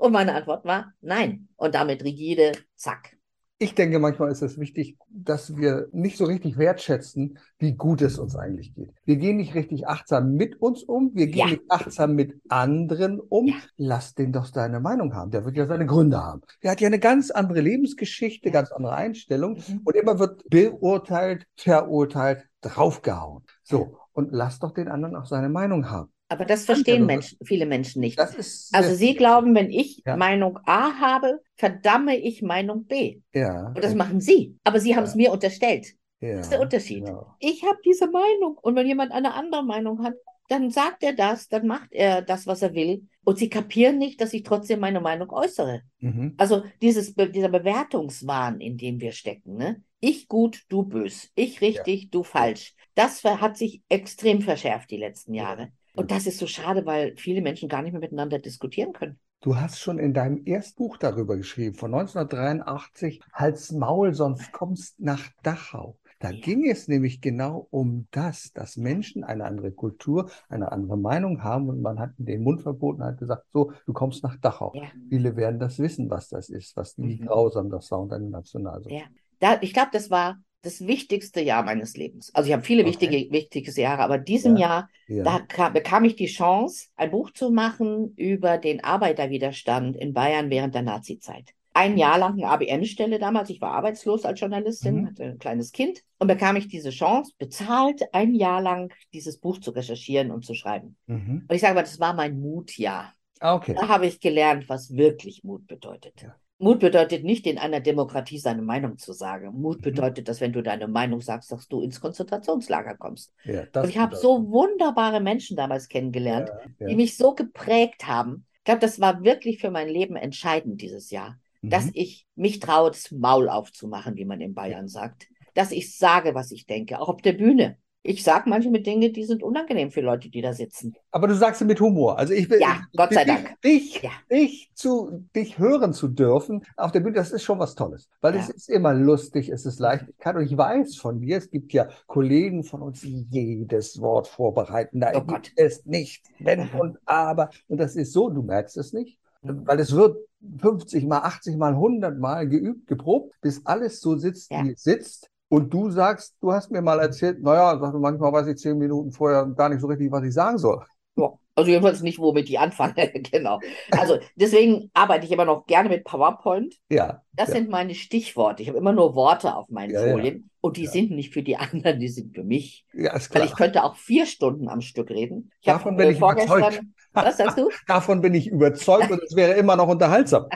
Und 0.00 0.12
meine 0.12 0.34
Antwort 0.34 0.64
war 0.64 0.94
nein. 1.02 1.48
Und 1.56 1.74
damit 1.74 2.02
rigide, 2.04 2.52
zack. 2.74 3.18
Ich 3.58 3.74
denke, 3.74 3.98
manchmal 3.98 4.30
ist 4.30 4.40
es 4.40 4.58
wichtig, 4.58 4.96
dass 5.10 5.58
wir 5.58 5.88
nicht 5.92 6.16
so 6.16 6.24
richtig 6.24 6.56
wertschätzen, 6.56 7.38
wie 7.58 7.74
gut 7.74 8.00
es 8.00 8.18
uns 8.18 8.34
eigentlich 8.34 8.74
geht. 8.74 8.94
Wir 9.04 9.16
gehen 9.16 9.36
nicht 9.36 9.54
richtig 9.54 9.86
achtsam 9.86 10.32
mit 10.32 10.56
uns 10.62 10.82
um, 10.82 11.10
wir 11.12 11.26
gehen 11.26 11.40
Ja. 11.40 11.46
nicht 11.48 11.62
achtsam 11.68 12.14
mit 12.14 12.40
anderen 12.48 13.20
um. 13.20 13.48
Ja. 13.48 13.56
Lass 13.76 14.14
den 14.14 14.32
doch 14.32 14.46
seine 14.46 14.80
Meinung 14.80 15.14
haben. 15.14 15.32
Der 15.32 15.44
wird 15.44 15.58
ja 15.58 15.66
seine 15.66 15.84
Gründe 15.84 16.16
haben. 16.16 16.40
Der 16.62 16.70
hat 16.70 16.80
ja 16.80 16.86
eine 16.86 16.98
ganz 16.98 17.30
andere 17.30 17.60
Lebensgeschichte, 17.60 18.50
ganz 18.50 18.72
andere 18.72 18.94
Einstellung. 18.94 19.56
Mhm. 19.68 19.82
Und 19.84 19.94
immer 19.94 20.18
wird 20.18 20.48
beurteilt, 20.48 21.44
verurteilt, 21.56 22.46
draufgehauen. 22.62 23.44
So. 23.62 23.98
Und 24.12 24.30
lass 24.32 24.60
doch 24.60 24.72
den 24.72 24.88
anderen 24.88 25.14
auch 25.14 25.26
seine 25.26 25.50
Meinung 25.50 25.90
haben. 25.90 26.10
Aber 26.30 26.44
das 26.44 26.64
verstehen 26.64 26.94
ja 26.94 26.98
nur- 27.00 27.06
Menschen, 27.08 27.38
viele 27.44 27.66
Menschen 27.66 28.00
nicht. 28.00 28.18
Das 28.18 28.34
ist 28.34 28.72
Also 28.74 28.94
Sie 28.94 29.14
glauben, 29.14 29.54
wenn 29.54 29.68
ich 29.70 30.02
Ja. 30.06 30.16
Meinung 30.16 30.58
A 30.64 30.92
habe, 30.98 31.40
verdamme 31.56 32.16
ich 32.16 32.40
Meinung 32.40 32.84
B. 32.86 33.20
ja, 33.34 33.66
Und 33.74 33.82
das 33.84 33.94
machen 33.94 34.20
Sie. 34.20 34.56
Aber 34.64 34.78
Sie 34.80 34.94
haben 34.96 35.04
es 35.04 35.10
Ja. 35.14 35.16
mir 35.16 35.32
unterstellt. 35.32 35.88
ja, 36.20 36.36
Das 36.36 36.46
ist 36.46 36.52
der 36.52 36.60
Unterschied. 36.60 37.04
genau. 37.04 37.34
Ich 37.40 37.62
habe 37.64 37.78
diese 37.84 38.06
Meinung. 38.08 38.56
Und 38.62 38.76
wenn 38.76 38.86
jemand 38.86 39.10
eine 39.12 39.34
andere 39.34 39.64
Meinung 39.64 40.02
hat, 40.04 40.14
dann 40.48 40.70
sagt 40.70 41.02
er 41.02 41.12
das, 41.14 41.48
dann 41.48 41.66
macht 41.66 41.92
er 41.92 42.22
das, 42.22 42.46
was 42.46 42.60
er 42.62 42.74
will. 42.74 43.06
Und 43.24 43.38
Sie 43.38 43.48
kapieren 43.48 43.98
nicht, 43.98 44.20
dass 44.20 44.32
ich 44.32 44.42
trotzdem 44.42 44.80
meine 44.80 45.00
Meinung 45.00 45.30
äußere. 45.30 45.82
Mhm. 46.00 46.34
Also 46.38 46.62
dieses, 46.82 47.14
dieser 47.14 47.48
Bewertungswahn, 47.48 48.60
in 48.60 48.76
dem 48.76 49.00
wir 49.00 49.12
stecken, 49.12 49.56
ne? 49.56 49.82
Ich 50.00 50.28
gut, 50.28 50.62
du 50.68 50.82
bös. 50.84 51.30
Ich 51.34 51.60
richtig, 51.60 52.10
du 52.10 52.22
falsch. 52.22 52.74
Das 52.94 53.22
hat 53.24 53.56
sich 53.56 53.82
extrem 53.88 54.40
verschärft 54.42 54.90
die 54.90 54.96
letzten 54.96 55.34
Jahre. 55.34 55.68
Und 55.94 56.10
das 56.10 56.26
ist 56.26 56.38
so 56.38 56.46
schade, 56.46 56.86
weil 56.86 57.16
viele 57.16 57.42
Menschen 57.42 57.68
gar 57.68 57.82
nicht 57.82 57.92
mehr 57.92 58.00
miteinander 58.00 58.38
diskutieren 58.38 58.92
können. 58.92 59.18
Du 59.42 59.56
hast 59.56 59.80
schon 59.80 59.98
in 59.98 60.12
deinem 60.12 60.44
ersten 60.44 60.76
Buch 60.76 60.98
darüber 60.98 61.36
geschrieben, 61.36 61.74
von 61.74 61.90
1983, 61.90 63.22
Hals 63.32 63.72
Maul, 63.72 64.12
sonst 64.12 64.52
kommst 64.52 65.00
nach 65.00 65.22
Dachau. 65.42 65.96
Da 66.18 66.30
Ja. 66.30 66.38
ging 66.38 66.70
es 66.70 66.86
nämlich 66.88 67.22
genau 67.22 67.66
um 67.70 68.06
das, 68.10 68.52
dass 68.52 68.76
Menschen 68.76 69.24
eine 69.24 69.44
andere 69.44 69.72
Kultur, 69.72 70.30
eine 70.50 70.70
andere 70.70 70.98
Meinung 70.98 71.42
haben 71.42 71.70
und 71.70 71.80
man 71.80 71.98
hat 71.98 72.10
den 72.18 72.42
Mund 72.42 72.60
verboten, 72.60 73.02
hat 73.02 73.16
gesagt, 73.16 73.46
so, 73.50 73.72
du 73.86 73.94
kommst 73.94 74.22
nach 74.22 74.36
Dachau. 74.36 74.72
Ja. 74.74 74.82
Viele 75.08 75.34
werden 75.36 75.58
das 75.58 75.78
wissen, 75.78 76.10
was 76.10 76.28
das 76.28 76.50
ist, 76.50 76.76
was 76.76 76.98
wie 76.98 77.16
Mhm. 77.16 77.24
grausam 77.26 77.70
das 77.70 77.90
war 77.90 78.00
unter 78.00 78.18
den 78.18 78.28
Nationalsozialisten. 78.28 79.16
Ja. 79.40 79.56
Da, 79.56 79.62
ich 79.62 79.72
glaube, 79.72 79.88
das 79.92 80.10
war 80.10 80.38
das 80.62 80.86
wichtigste 80.86 81.40
Jahr 81.40 81.62
meines 81.62 81.96
Lebens. 81.96 82.34
Also 82.34 82.48
ich 82.48 82.52
habe 82.52 82.62
viele 82.62 82.82
Okay. 82.82 82.90
wichtige, 82.90 83.32
wichtige 83.32 83.80
Jahre, 83.80 84.02
aber 84.02 84.18
diesem 84.18 84.56
Ja. 84.56 84.60
Jahr, 84.68 84.88
Ja. 85.08 85.24
da 85.24 85.38
kam, 85.40 85.72
bekam 85.72 86.04
ich 86.04 86.16
die 86.16 86.26
Chance, 86.26 86.88
ein 86.96 87.10
Buch 87.10 87.30
zu 87.32 87.50
machen 87.50 88.12
über 88.16 88.58
den 88.58 88.82
Arbeiterwiderstand 88.84 89.96
in 89.96 90.12
Bayern 90.12 90.50
während 90.50 90.74
der 90.74 90.82
Nazizeit. 90.82 91.50
Ein 91.72 91.96
Jahr 91.96 92.18
lang 92.18 92.32
eine 92.34 92.48
ABM-Stelle 92.48 93.18
damals. 93.18 93.48
Ich 93.48 93.60
war 93.60 93.72
arbeitslos 93.72 94.24
als 94.24 94.40
Journalistin, 94.40 95.02
Mhm. 95.02 95.06
hatte 95.06 95.24
ein 95.24 95.38
kleines 95.38 95.70
Kind 95.72 96.02
und 96.18 96.26
bekam 96.26 96.56
ich 96.56 96.68
diese 96.68 96.90
Chance, 96.90 97.32
bezahlt 97.38 98.02
ein 98.12 98.34
Jahr 98.34 98.60
lang 98.60 98.92
dieses 99.12 99.38
Buch 99.38 99.58
zu 99.60 99.70
recherchieren 99.70 100.30
und 100.32 100.44
zu 100.44 100.54
schreiben. 100.54 100.96
Mhm. 101.06 101.44
Und 101.48 101.54
ich 101.54 101.60
sage 101.60 101.74
mal, 101.74 101.82
das 101.82 102.00
war 102.00 102.12
mein 102.12 102.40
Mutjahr. 102.40 103.14
Ah, 103.38 103.54
okay. 103.54 103.74
Da 103.74 103.88
habe 103.88 104.06
ich 104.06 104.20
gelernt, 104.20 104.68
was 104.68 104.94
wirklich 104.96 105.44
Mut 105.44 105.66
bedeutet. 105.66 106.20
Ja. 106.22 106.34
Mut 106.60 106.80
bedeutet 106.80 107.24
nicht, 107.24 107.46
in 107.46 107.58
einer 107.58 107.80
Demokratie 107.80 108.38
seine 108.38 108.62
Meinung 108.62 108.98
zu 108.98 109.12
sagen. 109.12 109.60
Mut 109.60 109.78
Mhm. 109.78 109.82
bedeutet, 109.82 110.28
dass 110.28 110.40
wenn 110.40 110.52
du 110.52 110.62
deine 110.62 110.88
Meinung 110.88 111.20
sagst, 111.20 111.50
dass 111.52 111.68
du 111.68 111.80
ins 111.80 112.00
Konzentrationslager 112.00 112.96
kommst. 112.96 113.32
Ja, 113.44 113.66
Und 113.80 113.88
ich 113.88 113.98
habe 113.98 114.14
so 114.16 114.50
wunderbare 114.50 115.20
Menschen 115.20 115.56
damals 115.56 115.88
kennengelernt, 115.88 116.50
ja, 116.50 116.60
die 116.84 116.84
ja. 116.84 116.96
mich 116.96 117.16
so 117.16 117.34
geprägt 117.34 118.06
haben. 118.06 118.46
Ich 118.58 118.64
glaube, 118.64 118.80
das 118.80 119.00
war 119.00 119.22
wirklich 119.24 119.58
für 119.60 119.70
mein 119.70 119.88
Leben 119.88 120.16
entscheidend 120.16 120.80
dieses 120.82 121.10
Jahr, 121.10 121.38
dass 121.68 121.86
Mhm. 121.86 121.92
ich 121.94 122.26
mich 122.34 122.60
traue, 122.60 122.90
das 122.90 123.10
Maul 123.10 123.48
aufzumachen, 123.48 124.16
wie 124.16 124.24
man 124.26 124.40
in 124.40 124.54
Bayern 124.54 124.88
sagt. 124.88 125.28
Dass 125.54 125.72
ich 125.72 125.96
sage, 125.96 126.34
was 126.34 126.52
ich 126.52 126.66
denke, 126.66 127.00
auch 127.00 127.08
auf 127.08 127.22
der 127.22 127.32
Bühne. 127.32 127.78
Ich 128.02 128.24
sage 128.24 128.48
manchmal 128.48 128.80
Dinge, 128.80 129.10
die 129.10 129.24
sind 129.24 129.42
unangenehm 129.42 129.90
für 129.90 130.00
Leute, 130.00 130.30
die 130.30 130.40
da 130.40 130.54
sitzen. 130.54 130.94
Aber 131.10 131.28
du 131.28 131.34
sagst 131.34 131.60
es 131.60 131.66
mit 131.66 131.80
Humor. 131.80 132.18
Also 132.18 132.32
ich 132.32 132.48
will, 132.48 132.58
Ja, 132.58 132.80
Gott 132.96 133.12
sei 133.12 133.24
dich, 133.24 133.34
Dank. 133.34 133.60
Dich, 133.62 134.02
Ja. 134.02 134.10
dich 134.30 134.70
zu, 134.74 135.26
dich 135.36 135.58
hören 135.58 135.92
zu 135.92 136.08
dürfen 136.08 136.62
auf 136.78 136.92
der 136.92 137.00
Bühne, 137.00 137.16
das 137.16 137.30
ist 137.30 137.42
schon 137.42 137.58
was 137.58 137.74
Tolles. 137.74 138.08
Weil 138.22 138.36
Ja. 138.36 138.40
es 138.40 138.48
ist 138.48 138.70
immer 138.70 138.94
lustig, 138.94 139.50
es 139.50 139.66
ist 139.66 139.80
Leichtigkeit. 139.80 140.34
Und 140.34 140.44
ich 140.44 140.56
weiß 140.56 140.96
von 140.96 141.20
dir, 141.20 141.36
es 141.36 141.50
gibt 141.50 141.74
ja 141.74 141.88
Kollegen 142.06 142.64
von 142.64 142.80
uns, 142.80 143.02
die 143.02 143.26
jedes 143.30 144.00
Wort 144.00 144.28
vorbereiten. 144.28 145.00
Da 145.00 145.10
Oh 145.10 145.18
gibt 145.20 145.28
Gott. 145.28 145.52
es 145.56 145.84
nicht 145.84 146.24
Wenn 146.38 146.60
Aha. 146.60 146.78
und 146.78 146.98
Aber. 147.04 147.50
Und 147.68 147.76
das 147.78 147.96
ist 147.96 148.14
so, 148.14 148.30
du 148.30 148.40
merkst 148.42 148.78
es 148.78 148.94
nicht. 148.94 149.18
Mhm. 149.42 149.66
Weil 149.66 149.78
es 149.78 149.92
wird 149.94 150.16
50 150.58 151.04
mal, 151.04 151.18
80 151.18 151.58
mal, 151.58 151.74
100 151.74 152.18
mal 152.18 152.48
geübt, 152.48 152.86
geprobt, 152.86 153.34
bis 153.42 153.66
alles 153.66 154.00
so 154.00 154.16
sitzt, 154.16 154.50
Ja. 154.50 154.64
wie 154.64 154.70
es 154.72 154.82
sitzt. 154.82 155.30
Und 155.50 155.74
du 155.74 155.90
sagst, 155.90 156.36
du 156.40 156.52
hast 156.52 156.70
mir 156.70 156.80
mal 156.80 157.00
erzählt, 157.00 157.42
naja, 157.42 157.74
manchmal 157.92 158.32
weiß 158.32 158.46
ich 158.46 158.56
zehn 158.58 158.78
Minuten 158.78 159.10
vorher 159.10 159.46
gar 159.46 159.68
nicht 159.68 159.80
so 159.80 159.88
richtig, 159.88 160.10
was 160.12 160.24
ich 160.24 160.32
sagen 160.32 160.58
soll. 160.58 160.84
Ja, 161.16 161.32
also 161.56 161.70
jedenfalls 161.70 162.02
nicht, 162.02 162.18
womit 162.20 162.48
ich 162.48 162.58
anfange. 162.58 162.94
genau. 163.32 163.58
Also 163.90 164.18
deswegen 164.36 164.90
arbeite 164.94 165.26
ich 165.26 165.32
immer 165.32 165.44
noch 165.44 165.66
gerne 165.66 165.88
mit 165.88 166.04
PowerPoint. 166.04 166.76
Ja. 166.88 167.22
Das 167.32 167.48
ja. 167.48 167.56
sind 167.56 167.68
meine 167.68 167.94
Stichworte. 167.96 168.62
Ich 168.62 168.68
habe 168.68 168.78
immer 168.78 168.92
nur 168.92 169.14
Worte 169.16 169.54
auf 169.56 169.68
meinen 169.68 169.90
Ja, 169.90 170.06
ja. 170.06 170.12
Folien. 170.12 170.50
Und 170.60 170.76
die 170.76 170.84
Ja. 170.84 170.90
sind 170.92 171.10
nicht 171.10 171.34
für 171.34 171.42
die 171.42 171.56
anderen, 171.58 171.98
die 171.98 172.08
sind 172.08 172.34
für 172.34 172.44
mich. 172.44 172.86
Ja, 172.94 173.16
ist 173.16 173.34
Weil 173.34 173.42
klar. 173.42 173.44
ich 173.46 173.56
könnte 173.56 173.82
auch 173.84 173.96
vier 173.96 174.26
Stunden 174.26 174.68
am 174.68 174.80
Stück 174.80 175.10
reden. 175.10 175.50
Ich 175.60 175.66
Davon 175.66 175.92
habe 175.92 175.96
bin 175.96 176.08
äh, 176.08 176.12
ich 176.12 176.18
vorgestern, 176.18 176.58
überzeugt. 176.58 176.84
was 177.12 177.36
sagst 177.36 177.58
du? 177.58 177.68
Davon 177.88 178.20
bin 178.20 178.34
ich 178.34 178.46
überzeugt 178.46 179.10
und 179.10 179.20
es 179.22 179.34
wäre 179.34 179.54
immer 179.54 179.74
noch 179.76 179.88
unterhaltsam. 179.88 180.46